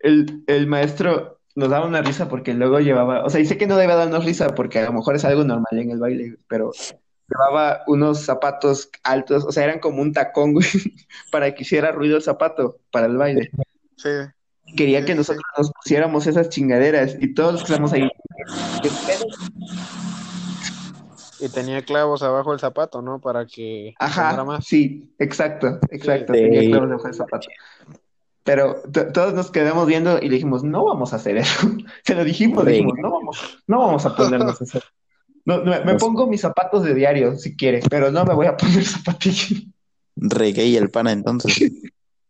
el, 0.00 0.42
el 0.48 0.66
maestro 0.66 1.38
nos 1.54 1.70
daba 1.70 1.86
una 1.86 2.02
risa 2.02 2.28
porque 2.28 2.54
luego 2.54 2.80
llevaba, 2.80 3.24
o 3.24 3.30
sea, 3.30 3.38
dice 3.38 3.56
que 3.56 3.68
no 3.68 3.76
debe 3.76 3.94
darnos 3.94 4.24
risa 4.24 4.52
porque 4.56 4.80
a 4.80 4.86
lo 4.86 4.94
mejor 4.94 5.14
es 5.14 5.24
algo 5.24 5.44
normal 5.44 5.78
en 5.78 5.92
el 5.92 6.00
baile, 6.00 6.34
pero 6.48 6.72
llevaba 7.28 7.82
unos 7.86 8.20
zapatos 8.24 8.90
altos, 9.02 9.44
o 9.44 9.52
sea, 9.52 9.64
eran 9.64 9.80
como 9.80 10.02
un 10.02 10.12
tacón, 10.12 10.52
güey, 10.54 10.66
para 11.30 11.54
que 11.54 11.62
hiciera 11.62 11.92
ruido 11.92 12.16
el 12.16 12.22
zapato 12.22 12.78
para 12.90 13.06
el 13.06 13.16
baile. 13.16 13.50
Sí. 13.96 14.08
Quería 14.76 15.00
Sí, 15.00 15.06
que 15.06 15.12
sí, 15.12 15.18
nosotros 15.18 15.44
nos 15.56 15.72
pusiéramos 15.72 16.26
esas 16.26 16.50
chingaderas 16.50 17.16
y 17.20 17.32
todos 17.34 17.52
los 17.54 17.62
que 17.64 17.72
estamos 17.72 17.92
ahí. 17.92 18.08
¿qué 18.82 18.90
pedo? 19.06 19.26
Y 21.40 21.48
tenía 21.50 21.82
clavos 21.84 22.22
abajo 22.22 22.50
del 22.50 22.58
zapato, 22.60 23.00
¿no? 23.00 23.20
Para 23.20 23.46
que 23.46 23.94
Ajá, 23.98 24.42
más. 24.44 24.64
sí, 24.66 25.14
exacto, 25.18 25.78
exacto, 25.90 26.34
Sí. 26.34 26.40
tenía 26.40 26.68
clavos 26.68 26.88
debajo 26.88 27.04
del 27.06 27.14
zapato. 27.14 27.48
Pero 28.42 28.82
todos 29.14 29.34
nos 29.34 29.50
quedamos 29.50 29.86
viendo 29.86 30.18
y 30.18 30.22
le 30.28 30.34
dijimos, 30.36 30.64
no 30.64 30.84
vamos 30.84 31.12
a 31.12 31.16
hacer 31.16 31.36
eso. 31.36 31.60
Se 32.04 32.14
lo 32.14 32.24
dijimos, 32.24 32.64
Sí. 32.64 32.70
dijimos, 32.72 32.94
no 33.00 33.10
vamos, 33.12 33.58
no 33.66 33.78
vamos 33.78 34.04
a 34.06 34.16
ponernos 34.16 34.60
eso. 34.60 34.78
No, 34.78 34.84
no, 35.56 35.64
me 35.64 35.80
Pues- 35.80 35.96
pongo 36.02 36.26
mis 36.26 36.40
zapatos 36.40 36.82
de 36.84 36.94
diario 36.94 37.36
si 37.36 37.56
quiere, 37.56 37.80
pero 37.88 38.10
no 38.10 38.24
me 38.24 38.34
voy 38.34 38.46
a 38.46 38.56
poner 38.56 38.84
zapatillas. 38.84 39.62
Reggae 40.16 40.64
y 40.66 40.76
el 40.76 40.90
pana 40.90 41.12
entonces. 41.12 41.56
Pues 41.58 41.72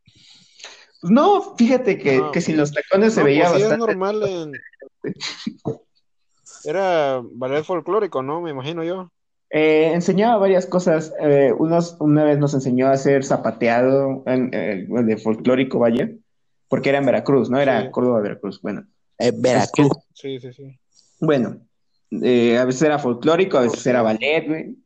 no, 1.13 1.55
fíjate 1.57 1.99
que, 1.99 2.19
No, 2.19 2.33
que 2.33 2.41
sin 2.41 2.57
los 2.57 2.73
tacones 2.73 3.15
se 3.15 3.21
No, 3.21 3.27
veía 3.27 3.49
pues 3.51 3.63
es 3.63 3.69
bastante. 3.69 3.87
normal 3.87 4.23
en... 4.23 4.53
Era 6.65 7.23
ballet 7.33 7.65
folclórico, 7.65 8.23
¿no? 8.23 8.41
Me 8.41 8.51
imagino 8.51 8.83
yo. 8.85 9.11
Eh, 9.51 9.93
enseñaba 9.95 10.37
varias 10.39 10.67
cosas. 10.67 11.13
Eh, 11.21 11.53
unos, 11.57 11.97
una 12.01 12.25
vez 12.25 12.39
nos 12.39 12.53
enseñó 12.55 12.89
a 12.89 12.93
hacer 12.93 13.25
zapateado 13.25 14.23
en, 14.27 14.51
eh, 14.53 14.87
de 14.89 15.17
folclórico, 15.17 15.79
vaya, 15.79 16.11
porque 16.69 16.91
era 16.91 16.99
en 16.99 17.07
Veracruz, 17.07 17.49
¿no? 17.49 17.59
Era 17.59 17.83
Sí. 17.83 17.91
Córdoba, 17.91 18.21
Veracruz. 18.21 18.61
Bueno, 18.61 18.87
Eh, 19.19 19.33
Veracruz. 19.35 19.89
Sí, 20.13 20.39
sí, 20.41 20.53
sí. 20.53 20.79
bueno, 21.21 21.59
eh, 22.11 22.59
a 22.59 22.65
veces 22.65 22.83
era 22.83 22.99
folclórico, 22.99 23.59
a 23.59 23.63
veces 23.63 23.87
era 23.87 24.03
ballet, 24.03 24.47
güey. 24.47 24.77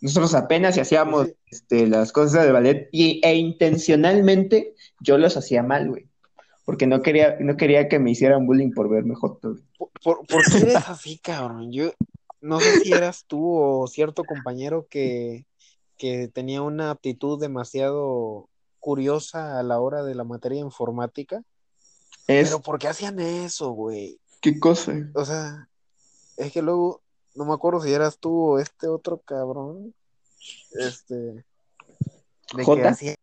Nosotros 0.00 0.34
apenas 0.34 0.78
hacíamos 0.78 1.26
Sí. 1.26 1.34
este, 1.50 1.86
las 1.86 2.12
cosas 2.12 2.44
de 2.44 2.52
ballet 2.52 2.88
y, 2.92 3.20
e 3.22 3.34
intencionalmente 3.34 4.74
yo 5.00 5.18
los 5.18 5.36
hacía 5.36 5.62
mal, 5.62 5.88
güey. 5.88 6.06
Porque 6.64 6.86
no 6.86 7.02
quería, 7.02 7.36
no 7.40 7.56
quería 7.56 7.88
que 7.88 7.98
me 7.98 8.10
hicieran 8.12 8.46
bullying 8.46 8.70
por 8.72 8.88
verme 8.88 9.14
joto, 9.14 9.50
güey. 9.50 9.62
¿Por, 9.76 9.90
por, 10.02 10.26
por 10.26 10.44
qué 10.44 10.58
eres 10.58 10.88
así, 10.88 11.18
cabrón? 11.18 11.72
Yo 11.72 11.92
no 12.40 12.60
sé 12.60 12.80
si 12.80 12.92
eras 12.92 13.24
tú 13.26 13.54
o 13.54 13.86
cierto 13.88 14.24
compañero 14.24 14.86
que, 14.88 15.44
que 15.98 16.28
tenía 16.28 16.62
una 16.62 16.90
aptitud 16.90 17.40
demasiado 17.40 18.48
curiosa 18.78 19.58
a 19.58 19.62
la 19.62 19.80
hora 19.80 20.02
de 20.02 20.14
la 20.14 20.24
materia 20.24 20.60
informática. 20.60 21.42
Es, 22.26 22.48
Pero 22.48 22.60
¿por 22.62 22.78
qué 22.78 22.88
hacían 22.88 23.18
eso, 23.18 23.70
güey? 23.72 24.18
¿qué 24.40 24.58
cosa? 24.58 24.94
O 25.14 25.24
sea, 25.24 25.68
es 26.40 26.52
que 26.52 26.62
luego 26.62 27.02
no 27.34 27.44
me 27.44 27.54
acuerdo 27.54 27.80
si 27.80 27.92
eras 27.92 28.18
tú 28.18 28.34
o 28.52 28.58
este 28.58 28.88
otro 28.88 29.18
cabrón, 29.18 29.94
este, 30.72 31.14
de 31.14 31.44
que 32.56 32.64
¿Jota? 32.64 32.88
hacía, 32.88 33.14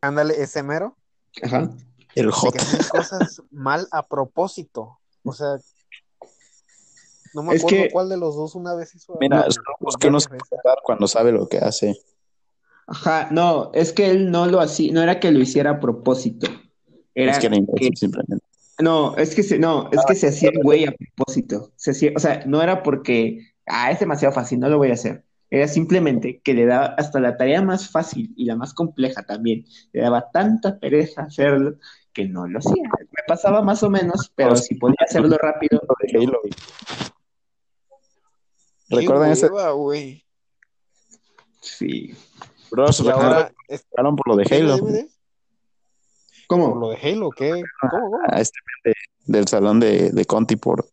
ándale, 0.00 0.40
ese 0.42 0.62
mero, 0.62 0.96
Ajá. 1.42 1.70
El 2.14 2.26
de 2.26 2.32
J. 2.32 2.52
que 2.52 2.58
hacía 2.64 2.88
cosas 2.90 3.42
mal 3.50 3.88
a 3.90 4.06
propósito, 4.06 4.98
o 5.24 5.32
sea, 5.32 5.58
no 7.34 7.42
me 7.42 7.54
Es 7.54 7.60
acuerdo 7.62 7.82
que- 7.84 7.90
cuál 7.90 8.08
de 8.08 8.16
los 8.16 8.34
dos 8.36 8.54
una 8.54 8.74
vez 8.74 8.94
hizo 8.94 9.16
Mira, 9.20 9.42
algo, 9.42 9.54
los 9.80 9.96
que 9.96 10.08
uno 10.08 10.20
se 10.20 10.28
cuando 10.84 11.06
sabe 11.06 11.32
lo 11.32 11.48
que 11.48 11.58
hace. 11.58 12.00
Ajá, 12.86 13.28
no, 13.32 13.70
es 13.74 13.92
que 13.92 14.10
él 14.10 14.30
no 14.30 14.46
lo 14.46 14.60
hacía, 14.60 14.92
no 14.92 15.02
era 15.02 15.18
que 15.20 15.30
lo 15.32 15.40
hiciera 15.40 15.72
a 15.72 15.80
propósito. 15.80 16.46
Era 17.14 17.32
es 17.32 17.38
que 17.38 17.46
era 17.46 17.56
que- 17.76 17.90
simplemente. 17.96 18.45
No, 18.80 19.16
es 19.16 19.34
que 19.34 19.42
se, 19.42 19.58
no, 19.58 19.88
es 19.92 20.04
que 20.06 20.14
se 20.14 20.28
hacía 20.28 20.50
el 20.50 20.60
güey 20.62 20.84
a 20.86 20.92
propósito. 20.92 21.72
Se 21.76 21.92
hacía, 21.92 22.12
o 22.14 22.18
sea, 22.18 22.44
no 22.46 22.62
era 22.62 22.82
porque, 22.82 23.52
ah, 23.66 23.90
es 23.90 24.00
demasiado 24.00 24.34
fácil, 24.34 24.60
no 24.60 24.68
lo 24.68 24.78
voy 24.78 24.90
a 24.90 24.94
hacer. 24.94 25.24
Era 25.48 25.68
simplemente 25.68 26.40
que 26.42 26.54
le 26.54 26.66
daba 26.66 26.86
hasta 26.98 27.20
la 27.20 27.36
tarea 27.36 27.62
más 27.62 27.88
fácil 27.90 28.32
y 28.36 28.44
la 28.46 28.56
más 28.56 28.74
compleja 28.74 29.22
también. 29.22 29.64
Le 29.92 30.02
daba 30.02 30.30
tanta 30.32 30.78
pereza 30.78 31.22
hacerlo 31.22 31.76
que 32.12 32.26
no 32.26 32.46
lo 32.48 32.58
hacía. 32.58 32.82
Me 32.98 33.22
pasaba 33.28 33.62
más 33.62 33.82
o 33.82 33.90
menos, 33.90 34.32
pero 34.34 34.56
si 34.56 34.74
podía 34.74 34.96
hacerlo 35.06 35.36
rápido, 35.38 35.80
Lo. 36.12 36.40
Qué 38.88 38.96
¿Recuerdan 38.96 39.32
ese? 39.32 39.48
sí. 41.60 42.14
Bros, 42.70 43.00
Y 43.00 43.04
¿recuerdan 43.04 43.32
ahora, 43.32 43.52
es- 43.68 43.86
por 43.92 44.28
lo 44.28 44.36
de 44.36 44.44
Halo? 44.50 44.76
dime, 44.76 44.90
dime. 44.92 45.08
¿Cómo? 46.48 46.70
por 46.70 46.80
lo 46.80 46.88
de 46.90 46.96
Halo, 47.02 47.30
¿qué? 47.30 47.62
¿Cómo, 47.80 48.02
cómo? 48.10 48.18
A 48.28 48.40
este 48.40 48.58
de- 48.84 48.94
del 49.26 49.48
salón 49.48 49.80
de, 49.80 50.10
de 50.12 50.24
Conti 50.24 50.56
por. 50.56 50.88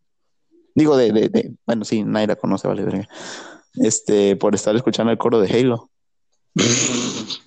Digo, 0.75 0.97
de, 0.97 1.11
de, 1.11 1.29
de- 1.29 1.53
Bueno, 1.65 1.85
sí, 1.85 2.03
Naira 2.03 2.35
conoce, 2.35 2.67
vale, 2.67 2.83
verga. 2.83 3.07
Este, 3.75 4.35
por 4.35 4.55
estar 4.55 4.75
escuchando 4.75 5.11
el 5.11 5.17
coro 5.17 5.39
de 5.39 5.51
Halo. 5.59 5.89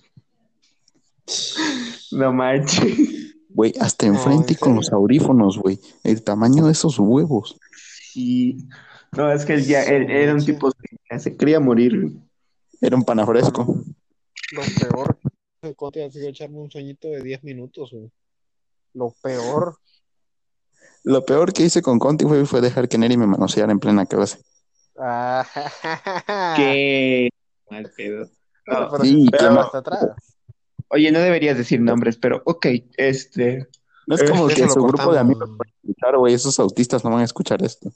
No 2.12 2.32
manches. 2.32 3.34
Güey, 3.48 3.74
hasta 3.80 4.06
No, 4.06 4.14
enfrente 4.14 4.52
¿en 4.54 4.58
con 4.58 4.76
los 4.76 4.92
audífonos, 4.92 5.58
güey. 5.58 5.78
El 6.04 6.22
tamaño 6.22 6.66
de 6.66 6.72
esos 6.72 6.98
huevos. 6.98 7.58
Sí. 8.12 8.58
No, 9.12 9.30
es 9.32 9.44
que 9.44 9.54
él 9.54 9.64
ya 9.64 9.82
él- 9.82 10.10
era 10.10 10.34
un 10.34 10.44
tipo 10.44 10.70
que 11.08 11.18
se 11.18 11.36
quería 11.36 11.58
morir. 11.60 12.12
Era 12.80 12.96
un 12.96 13.02
pana 13.04 13.26
fresco. 13.26 13.82
Lo 14.52 14.62
peor 14.80 15.18
que 15.68 15.74
Conti 15.74 16.00
ha 16.00 16.10
sido 16.10 16.28
echarme 16.28 16.58
un 16.58 16.70
sueñito 16.70 17.08
de 17.08 17.22
10 17.22 17.44
minutos, 17.44 17.90
güey. 17.92 18.10
Lo 18.94 19.14
peor. 19.22 19.76
Lo 21.04 21.24
peor 21.24 21.52
que 21.52 21.62
hice 21.64 21.82
con 21.82 21.98
Conti 21.98 22.24
fue, 22.24 22.44
fue 22.46 22.60
dejar 22.60 22.88
que 22.88 22.98
Neri 22.98 23.16
me 23.16 23.26
manoseara 23.26 23.70
en 23.72 23.78
plena 23.78 24.06
clase. 24.06 24.40
Ah, 24.98 25.46
Qué 26.56 27.28
mal 27.70 27.90
pedo. 27.96 28.24
No, 28.66 28.90
pero 28.90 29.04
sí, 29.04 29.28
hasta 29.32 29.78
atrás. 29.78 30.06
Oye, 30.88 31.12
no 31.12 31.18
deberías 31.20 31.56
decir 31.56 31.80
nombres, 31.80 32.16
pero 32.16 32.42
ok, 32.44 32.66
este. 32.96 33.68
No 34.06 34.14
es 34.16 34.22
Eh, 34.22 34.28
como 34.28 34.48
eso 34.48 34.56
que 34.64 34.68
su 34.70 34.82
grupo 34.82 35.12
de 35.12 35.18
amigos 35.18 35.48
pueden 35.56 35.74
escuchar, 35.82 36.16
güey. 36.16 36.34
Esos 36.34 36.58
autistas 36.58 37.04
no 37.04 37.10
van 37.10 37.20
a 37.20 37.24
escuchar 37.24 37.62
esto. 37.62 37.90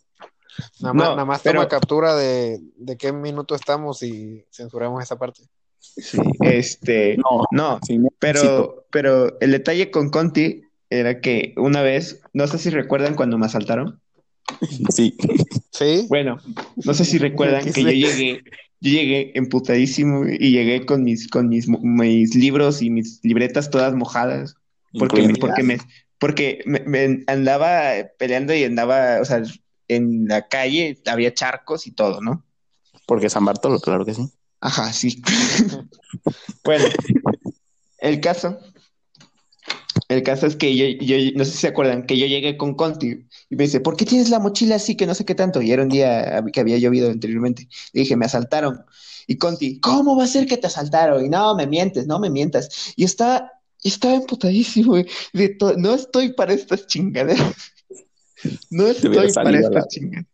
Nada 0.80 0.92
más, 0.94 1.04
No, 1.08 1.10
nada 1.12 1.24
más 1.24 1.40
pero- 1.42 1.60
toma 1.60 1.68
captura 1.68 2.14
de, 2.16 2.60
de 2.76 2.96
qué 2.96 3.12
minuto 3.12 3.54
estamos 3.54 4.02
y 4.02 4.44
censuramos 4.52 5.02
esa 5.02 5.16
parte. 5.16 5.42
Sí, 5.80 6.18
este. 6.40 7.16
No, 7.16 7.44
No, 7.50 7.78
sí, 7.82 7.98
pero, 8.18 8.86
pero 8.90 9.40
el 9.40 9.52
detalle 9.52 9.90
con 9.90 10.10
Conti 10.10 10.62
era 10.90 11.20
que 11.20 11.54
una 11.56 11.82
vez, 11.82 12.20
no 12.32 12.46
sé 12.46 12.58
si 12.58 12.70
recuerdan 12.70 13.14
cuando 13.14 13.38
me 13.38 13.46
asaltaron. 13.46 14.00
Sí. 14.90 15.16
¿Sí? 15.70 16.06
Bueno, 16.08 16.38
no 16.84 16.94
sé 16.94 17.04
si 17.04 17.18
recuerdan 17.18 17.64
¿Qué 17.64 17.72
que 17.72 17.82
yo 17.82 17.90
llegué, 17.90 18.42
yo 18.80 18.90
llegué 18.90 19.32
emputadísimo 19.34 20.26
y 20.26 20.50
llegué 20.50 20.84
con 20.84 21.04
mis, 21.04 21.28
con 21.28 21.48
mis, 21.48 21.68
mis 21.68 22.34
libros 22.34 22.82
y 22.82 22.90
mis 22.90 23.20
libretas 23.22 23.70
todas 23.70 23.94
mojadas. 23.94 24.56
Porque, 24.98 25.22
me, 25.22 25.34
porque 25.34 25.62
me, 25.62 25.78
porque 26.18 26.62
me, 26.66 26.80
me 26.80 27.22
andaba 27.28 27.92
peleando 28.18 28.54
y 28.54 28.64
andaba, 28.64 29.20
o 29.20 29.24
sea, 29.24 29.42
en 29.86 30.26
la 30.26 30.48
calle 30.48 30.98
había 31.06 31.32
charcos 31.32 31.86
y 31.86 31.92
todo, 31.92 32.20
¿no? 32.20 32.44
Porque 33.06 33.30
San 33.30 33.44
Bartolo, 33.44 33.78
claro 33.78 34.04
que 34.04 34.14
sí. 34.14 34.22
Ajá, 34.61 34.92
sí. 34.92 35.22
Bueno, 36.62 36.84
el 37.98 38.20
caso, 38.20 38.58
el 40.08 40.22
caso 40.22 40.46
es 40.46 40.56
que 40.56 40.76
yo, 40.76 40.86
yo, 41.04 41.16
no 41.36 41.44
sé 41.44 41.52
si 41.52 41.58
se 41.58 41.68
acuerdan, 41.68 42.04
que 42.04 42.18
yo 42.18 42.26
llegué 42.26 42.56
con 42.56 42.74
Conti 42.74 43.26
y 43.48 43.56
me 43.56 43.64
dice, 43.64 43.80
¿por 43.80 43.96
qué 43.96 44.04
tienes 44.04 44.28
la 44.28 44.40
mochila 44.40 44.74
así 44.74 44.96
que 44.96 45.06
no 45.06 45.14
sé 45.14 45.24
qué 45.24 45.34
tanto? 45.34 45.62
Y 45.62 45.72
era 45.72 45.82
un 45.82 45.88
día 45.88 46.44
que 46.52 46.61
había 46.61 46.78
llovido 46.78 47.11
anteriormente. 47.11 47.68
Le 47.92 48.00
dije, 48.02 48.16
me 48.16 48.26
asaltaron. 48.26 48.84
Y 49.26 49.36
Conti, 49.36 49.78
¿cómo 49.80 50.16
va 50.16 50.24
a 50.24 50.26
ser 50.26 50.46
que 50.46 50.56
te 50.56 50.66
asaltaron? 50.66 51.24
Y 51.24 51.28
no, 51.28 51.54
me 51.54 51.66
mientes, 51.66 52.06
no 52.06 52.18
me 52.18 52.28
mientas. 52.28 52.92
Y 52.96 53.04
estaba, 53.04 53.50
estaba 53.82 54.14
emputadísimo. 54.14 54.96
De 54.96 55.56
no 55.76 55.94
estoy 55.94 56.32
para 56.32 56.52
estas 56.52 56.86
chingaderas. 56.86 57.40
No 58.70 58.86
estoy 58.86 59.30
para 59.34 59.61
estas 59.61 59.88
chingaderas. 59.88 60.29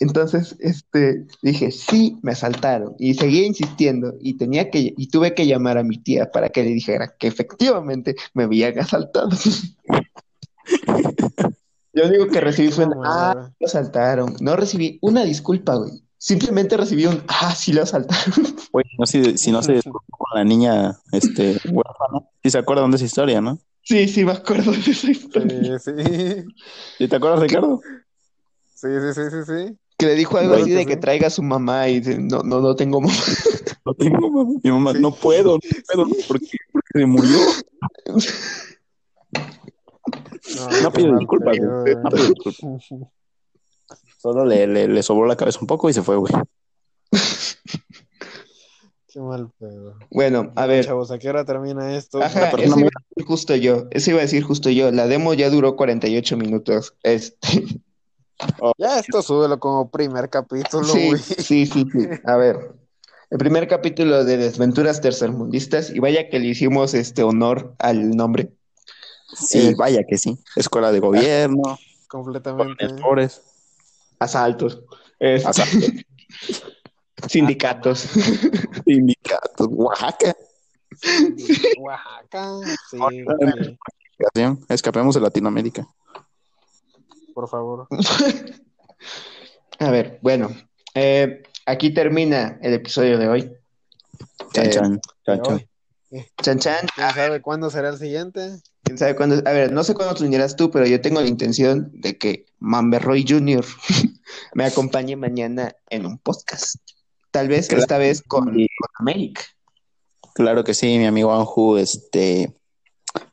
Entonces, 0.00 0.56
este, 0.60 1.26
dije, 1.42 1.70
sí, 1.70 2.18
me 2.22 2.32
asaltaron. 2.32 2.94
Y 2.98 3.14
seguía 3.14 3.46
insistiendo 3.46 4.14
y 4.20 4.36
tenía 4.36 4.70
que, 4.70 4.92
y 4.96 5.08
tuve 5.08 5.34
que 5.34 5.46
llamar 5.46 5.78
a 5.78 5.84
mi 5.84 5.98
tía 5.98 6.30
para 6.30 6.48
que 6.48 6.64
le 6.64 6.70
dijera 6.70 7.14
que 7.18 7.28
efectivamente 7.28 8.16
me 8.34 8.44
habían 8.44 8.78
asaltado. 8.78 9.30
Yo 11.92 12.08
digo 12.08 12.26
que 12.26 12.40
recibí 12.40 12.72
fue, 12.72 12.86
un, 12.86 12.94
ah, 13.04 13.50
lo 13.58 13.66
asaltaron. 13.66 14.34
No 14.40 14.56
recibí 14.56 14.98
una 15.00 15.24
disculpa, 15.24 15.76
güey. 15.76 15.92
Simplemente 16.18 16.76
recibí 16.76 17.06
un, 17.06 17.22
ah, 17.28 17.54
sí 17.54 17.72
lo 17.72 17.82
asaltaron. 17.82 18.34
Güey, 18.72 18.86
no 18.98 19.06
sé 19.06 19.38
si 19.38 19.52
no 19.52 19.62
se 19.62 19.74
disculpó 19.74 20.02
con 20.18 20.36
la 20.36 20.42
niña 20.42 20.98
este, 21.12 21.60
huérfana. 21.70 22.28
Si 22.42 22.50
se 22.50 22.58
acuerdan 22.58 22.90
de 22.90 22.96
esa 22.96 23.04
historia, 23.04 23.40
¿no? 23.40 23.60
Sí, 23.82 24.08
sí, 24.08 24.24
me 24.24 24.32
acuerdo 24.32 24.72
de 24.72 24.78
esa 24.78 25.12
historia. 25.12 25.78
Sí, 25.78 25.92
sí. 25.96 26.44
¿Sí 26.98 27.06
te 27.06 27.14
acuerdas, 27.14 27.38
Ricardo? 27.38 27.80
Sí, 28.74 28.88
sí, 28.88 29.14
sí, 29.14 29.20
sí, 29.30 29.36
sí. 29.46 29.78
Que 29.96 30.06
le 30.06 30.14
dijo 30.14 30.36
algo 30.38 30.54
así 30.54 30.70
de 30.70 30.86
que 30.86 30.96
traiga 30.96 31.28
a 31.28 31.30
su 31.30 31.42
mamá 31.42 31.88
y 31.88 32.00
dice, 32.00 32.18
no, 32.18 32.42
no, 32.42 32.60
no 32.60 32.74
tengo 32.76 33.00
mamá. 33.00 33.14
No 33.86 33.94
tengo 33.94 34.30
mamá. 34.30 34.50
Mi 34.62 34.70
mamá, 34.70 34.92
Sí. 34.92 35.00
no 35.00 35.12
puedo, 35.14 35.54
no 35.54 36.04
puedo, 36.04 36.08
porque, 36.26 36.46
porque 36.72 36.98
se 37.00 37.06
murió. 37.06 37.38
No 40.82 40.92
qué 40.92 41.00
pido 41.02 41.18
disculpas, 41.18 41.58
güey. 41.58 41.94
No 41.96 42.10
pido 42.10 42.28
disculpas. 42.28 42.88
Solo 44.18 44.44
le, 44.46 44.66
le, 44.66 44.88
le 44.88 45.02
sobró 45.02 45.26
la 45.26 45.36
cabeza 45.36 45.58
un 45.60 45.66
poco 45.66 45.90
y 45.90 45.92
se 45.92 46.02
fue, 46.02 46.16
güey. 46.16 46.32
Qué 49.08 49.20
mal 49.20 49.50
pedo. 49.58 49.98
Bueno, 50.10 50.52
a 50.56 50.66
ver. 50.66 50.84
Chavos, 50.86 51.10
¿a 51.10 51.18
qué 51.18 51.28
hora 51.28 51.44
termina 51.44 51.94
esto? 51.96 52.22
Ajá, 52.22 52.48
eso 52.50 52.78
iba 52.80 52.88
a 52.88 53.04
decir 53.10 53.24
justo 53.26 53.54
yo. 53.54 53.84
Eso 53.90 54.10
iba 54.10 54.18
a 54.20 54.22
decir 54.22 54.42
justo 54.42 54.70
yo. 54.70 54.90
La 54.90 55.06
demo 55.06 55.34
ya 55.34 55.50
duró 55.50 55.76
48 55.76 56.36
minutos. 56.36 56.94
Este, 57.02 57.64
Ya 58.78 58.98
esto 58.98 59.22
súbelo 59.22 59.58
como 59.60 59.90
primer 59.90 60.28
capítulo, 60.28 60.84
sí, 60.86 61.06
güey. 61.08 61.20
sí, 61.20 61.66
sí, 61.66 61.66
sí. 61.66 62.08
A 62.24 62.36
ver. 62.36 62.72
El 63.30 63.38
primer 63.38 63.66
capítulo 63.68 64.24
de 64.24 64.36
Desventuras 64.36 65.00
Tercermundistas, 65.00 65.90
y 65.90 65.98
vaya 65.98 66.28
que 66.28 66.38
le 66.38 66.46
hicimos 66.48 66.94
este 66.94 67.22
honor 67.22 67.74
al 67.78 68.10
nombre. 68.10 68.52
Sí, 69.34 69.68
Eh. 69.68 69.74
vaya 69.76 70.02
que 70.08 70.18
sí. 70.18 70.38
Escuela 70.56 70.92
de 70.92 71.00
gobierno, 71.00 71.78
Completamente. 72.08 72.88
pobres, 73.02 73.42
Asaltos. 74.20 74.82
Este, 75.18 75.48
asaltos, 75.48 75.90
sindicatos. 77.28 77.98
sindicatos, 78.84 79.68
Oaxaca. 79.70 80.36
Oaxaca, 81.78 82.50
sí, 82.90 82.98
Oaxaca. 82.98 84.58
Escapemos 84.68 85.14
de 85.14 85.20
Latinoamérica. 85.22 85.86
Por 87.34 87.48
favor. 87.48 87.86
A 89.78 89.90
ver, 89.90 90.18
bueno. 90.22 90.50
eh, 90.94 91.42
aquí 91.66 91.92
termina 91.92 92.58
el 92.62 92.74
episodio 92.74 93.18
de 93.18 93.28
hoy. 93.28 93.52
Chan, 94.52 94.66
Eh, 94.66 94.70
chan, 94.70 95.00
chan, 95.26 95.42
chan. 95.42 95.68
Chan 96.42 96.58
Chan. 96.60 96.86
¿Quién 96.94 97.10
sabe 97.12 97.42
cuándo 97.42 97.70
será 97.70 97.88
el 97.88 97.98
siguiente? 97.98 98.60
¿Quién 98.84 98.96
sabe 98.98 99.16
cuándo? 99.16 99.36
A 99.48 99.52
ver, 99.52 99.72
no 99.72 99.82
sé 99.82 99.94
cuándo 99.94 100.14
te 100.14 100.22
unirás 100.24 100.54
tú, 100.54 100.70
pero 100.70 100.86
yo 100.86 101.00
tengo 101.00 101.20
la 101.20 101.26
intención 101.26 101.90
de 101.92 102.16
que 102.18 102.46
Mamberroy 102.60 103.24
Jr. 103.28 103.64
me 104.54 104.64
acompañe 104.64 105.16
mañana 105.16 105.74
en 105.90 106.06
un 106.06 106.18
podcast. 106.18 106.76
Tal 107.32 107.48
vez 107.48 107.66
Claro. 107.66 107.82
esta 107.82 107.98
vez 107.98 108.22
con, 108.22 108.44
con 108.44 108.56
América. 109.00 109.42
Claro 110.34 110.62
que 110.62 110.74
sí, 110.74 110.98
mi 110.98 111.06
amigo 111.06 111.34
Anju, 111.34 111.78
este, 111.78 112.54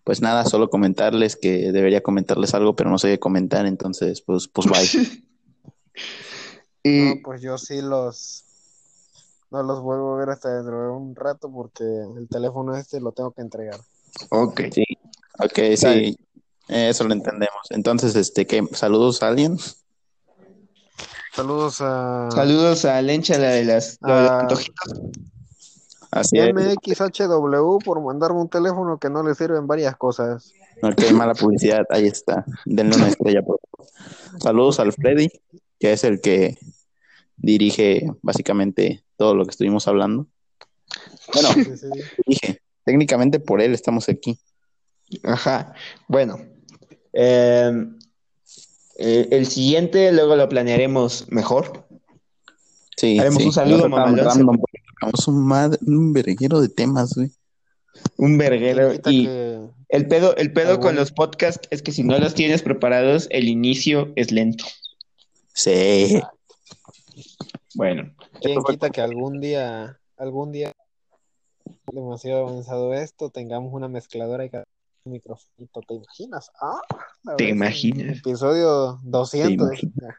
pues 0.03 0.21
nada, 0.21 0.45
solo 0.45 0.69
comentarles 0.69 1.35
que 1.35 1.71
debería 1.71 2.01
comentarles 2.01 2.53
algo, 2.53 2.75
pero 2.75 2.89
no 2.89 2.97
sé 2.97 3.09
qué 3.09 3.19
comentar, 3.19 3.65
entonces, 3.65 4.21
pues, 4.21 4.47
pues 4.47 4.67
bye. 4.67 5.23
Y 6.83 7.01
No, 7.01 7.15
pues 7.23 7.41
yo 7.41 7.59
sí 7.59 7.79
los 7.81 8.43
no 9.51 9.61
los 9.61 9.81
vuelvo 9.81 10.15
a 10.15 10.17
ver 10.17 10.29
hasta 10.29 10.49
dentro 10.55 10.81
de 10.81 10.89
un 10.89 11.15
rato 11.15 11.51
porque 11.51 11.83
el 11.83 12.27
teléfono 12.27 12.75
este 12.75 12.99
lo 12.99 13.11
tengo 13.11 13.31
que 13.31 13.41
entregar. 13.41 13.79
ok. 14.29 14.61
Sí. 14.71 14.83
Ok, 15.39 15.59
sí, 15.75 16.17
eso 16.67 17.03
lo 17.05 17.13
entendemos. 17.13 17.61
Entonces, 17.69 18.15
este, 18.15 18.45
¿qué? 18.45 18.63
¿Saludos 18.73 19.23
a 19.23 19.29
alguien? 19.29 19.57
Saludos 21.33 21.81
a 21.81 22.29
Saludos 22.31 22.85
a 22.85 23.01
Lencha, 23.01 23.37
la 23.37 23.49
de 23.49 23.63
las 23.65 23.97
la 24.01 24.43
de 24.43 24.49
los 24.49 24.69
Ah. 24.69 24.93
Así. 26.11 26.37
MXHW 26.39 27.77
por 27.83 28.01
mandarme 28.01 28.41
un 28.41 28.49
teléfono 28.49 28.97
que 28.99 29.09
no 29.09 29.23
le 29.23 29.33
sirven 29.33 29.65
varias 29.67 29.95
cosas. 29.95 30.51
Ok, 30.83 31.11
mala 31.13 31.33
publicidad. 31.33 31.85
Ahí 31.89 32.05
está. 32.07 32.45
Denle 32.65 32.95
una 32.97 33.07
estrella, 33.07 33.41
por 33.41 33.59
favor. 33.59 34.41
Saludos 34.41 34.79
al 34.79 34.91
Freddy, 34.93 35.29
que 35.79 35.93
es 35.93 36.03
el 36.03 36.19
que 36.21 36.57
dirige 37.37 38.11
básicamente 38.21 39.03
todo 39.15 39.35
lo 39.35 39.45
que 39.45 39.51
estuvimos 39.51 39.87
hablando. 39.87 40.27
Bueno, 41.33 41.49
Sí, 41.53 41.77
sí. 41.77 41.87
dije, 42.25 42.61
técnicamente 42.83 43.39
por 43.39 43.61
él 43.61 43.73
estamos 43.73 44.09
aquí. 44.09 44.39
Ajá. 45.23 45.73
Bueno. 46.07 46.39
eh, 47.13 47.71
eh, 48.97 49.27
el 49.31 49.45
siguiente 49.47 50.11
luego 50.11 50.35
lo 50.35 50.47
planearemos 50.49 51.27
mejor. 51.29 51.87
Sí, 52.97 53.17
Haremos 53.17 53.39
sí. 53.41 53.47
un 53.47 53.53
saludo, 53.53 53.89
mamalón. 53.89 54.59
Tocamos 55.01 55.27
un, 55.27 55.45
mad- 55.45 55.77
un 55.85 56.13
verguero 56.13 56.61
de 56.61 56.69
temas, 56.69 57.13
güey. 57.15 57.31
Un 58.17 58.37
verguero. 58.37 58.93
Y 58.93 58.99
que- 58.99 59.59
el 59.89 60.07
pedo, 60.07 60.35
el 60.37 60.53
pedo 60.53 60.79
con 60.79 60.95
los 60.95 61.11
podcasts 61.11 61.67
es 61.71 61.81
que 61.81 61.91
si 61.91 62.03
no 62.03 62.17
los 62.17 62.33
tienes 62.33 62.61
preparados, 62.61 63.27
el 63.31 63.49
inicio 63.49 64.13
es 64.15 64.31
lento. 64.31 64.63
Sí. 65.53 66.21
Bueno. 67.75 68.13
¿Quién 68.41 68.63
quita 68.63 68.89
que 68.89 69.01
algún 69.01 69.41
día, 69.41 69.99
algún 70.17 70.51
día 70.53 70.71
demasiado 71.91 72.47
avanzado 72.47 72.93
esto, 72.93 73.29
tengamos 73.29 73.73
una 73.73 73.89
mezcladora 73.89 74.45
y 74.45 74.49
cada 74.49 74.63
microfonito? 75.03 75.81
¿Te 75.85 75.95
imaginas? 75.95 76.51
Ah, 76.61 76.79
¿Te 77.37 77.49
imaginas? 77.49 78.19
Episodio 78.19 78.99
200. 79.03 79.67
imaginas? 79.67 80.15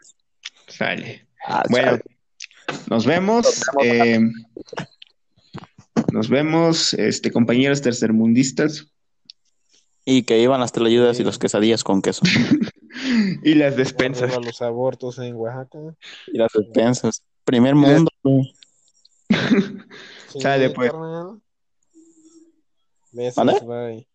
Sale. 0.68 1.26
Ah, 1.46 1.62
Bueno, 1.70 1.92
chale. 1.92 2.02
Nos 2.88 3.06
vemos. 3.06 3.62
eh, 3.82 4.20
nos 6.12 6.28
vemos, 6.28 6.94
este, 6.94 7.30
compañeros 7.32 7.80
tercermundistas 7.80 8.86
Y 10.04 10.24
que 10.24 10.40
iban 10.40 10.60
las 10.60 10.72
telayudas 10.72 11.18
y 11.20 11.24
los 11.24 11.38
quesadillas 11.38 11.84
con 11.84 12.02
queso. 12.02 12.22
y 13.42 13.54
las 13.54 13.76
despensas. 13.76 14.36
Los 14.44 14.60
abortos 14.62 15.18
en 15.18 15.34
Oaxaca. 15.36 15.78
Y 16.26 16.38
las 16.38 16.52
despensas. 16.52 17.22
Primer 17.44 17.74
mundo, 17.74 18.10
Sale, 20.38 20.70
pues. 20.70 20.90
carnal. 20.90 21.40
Besos, 23.12 23.66
bye. 23.66 24.06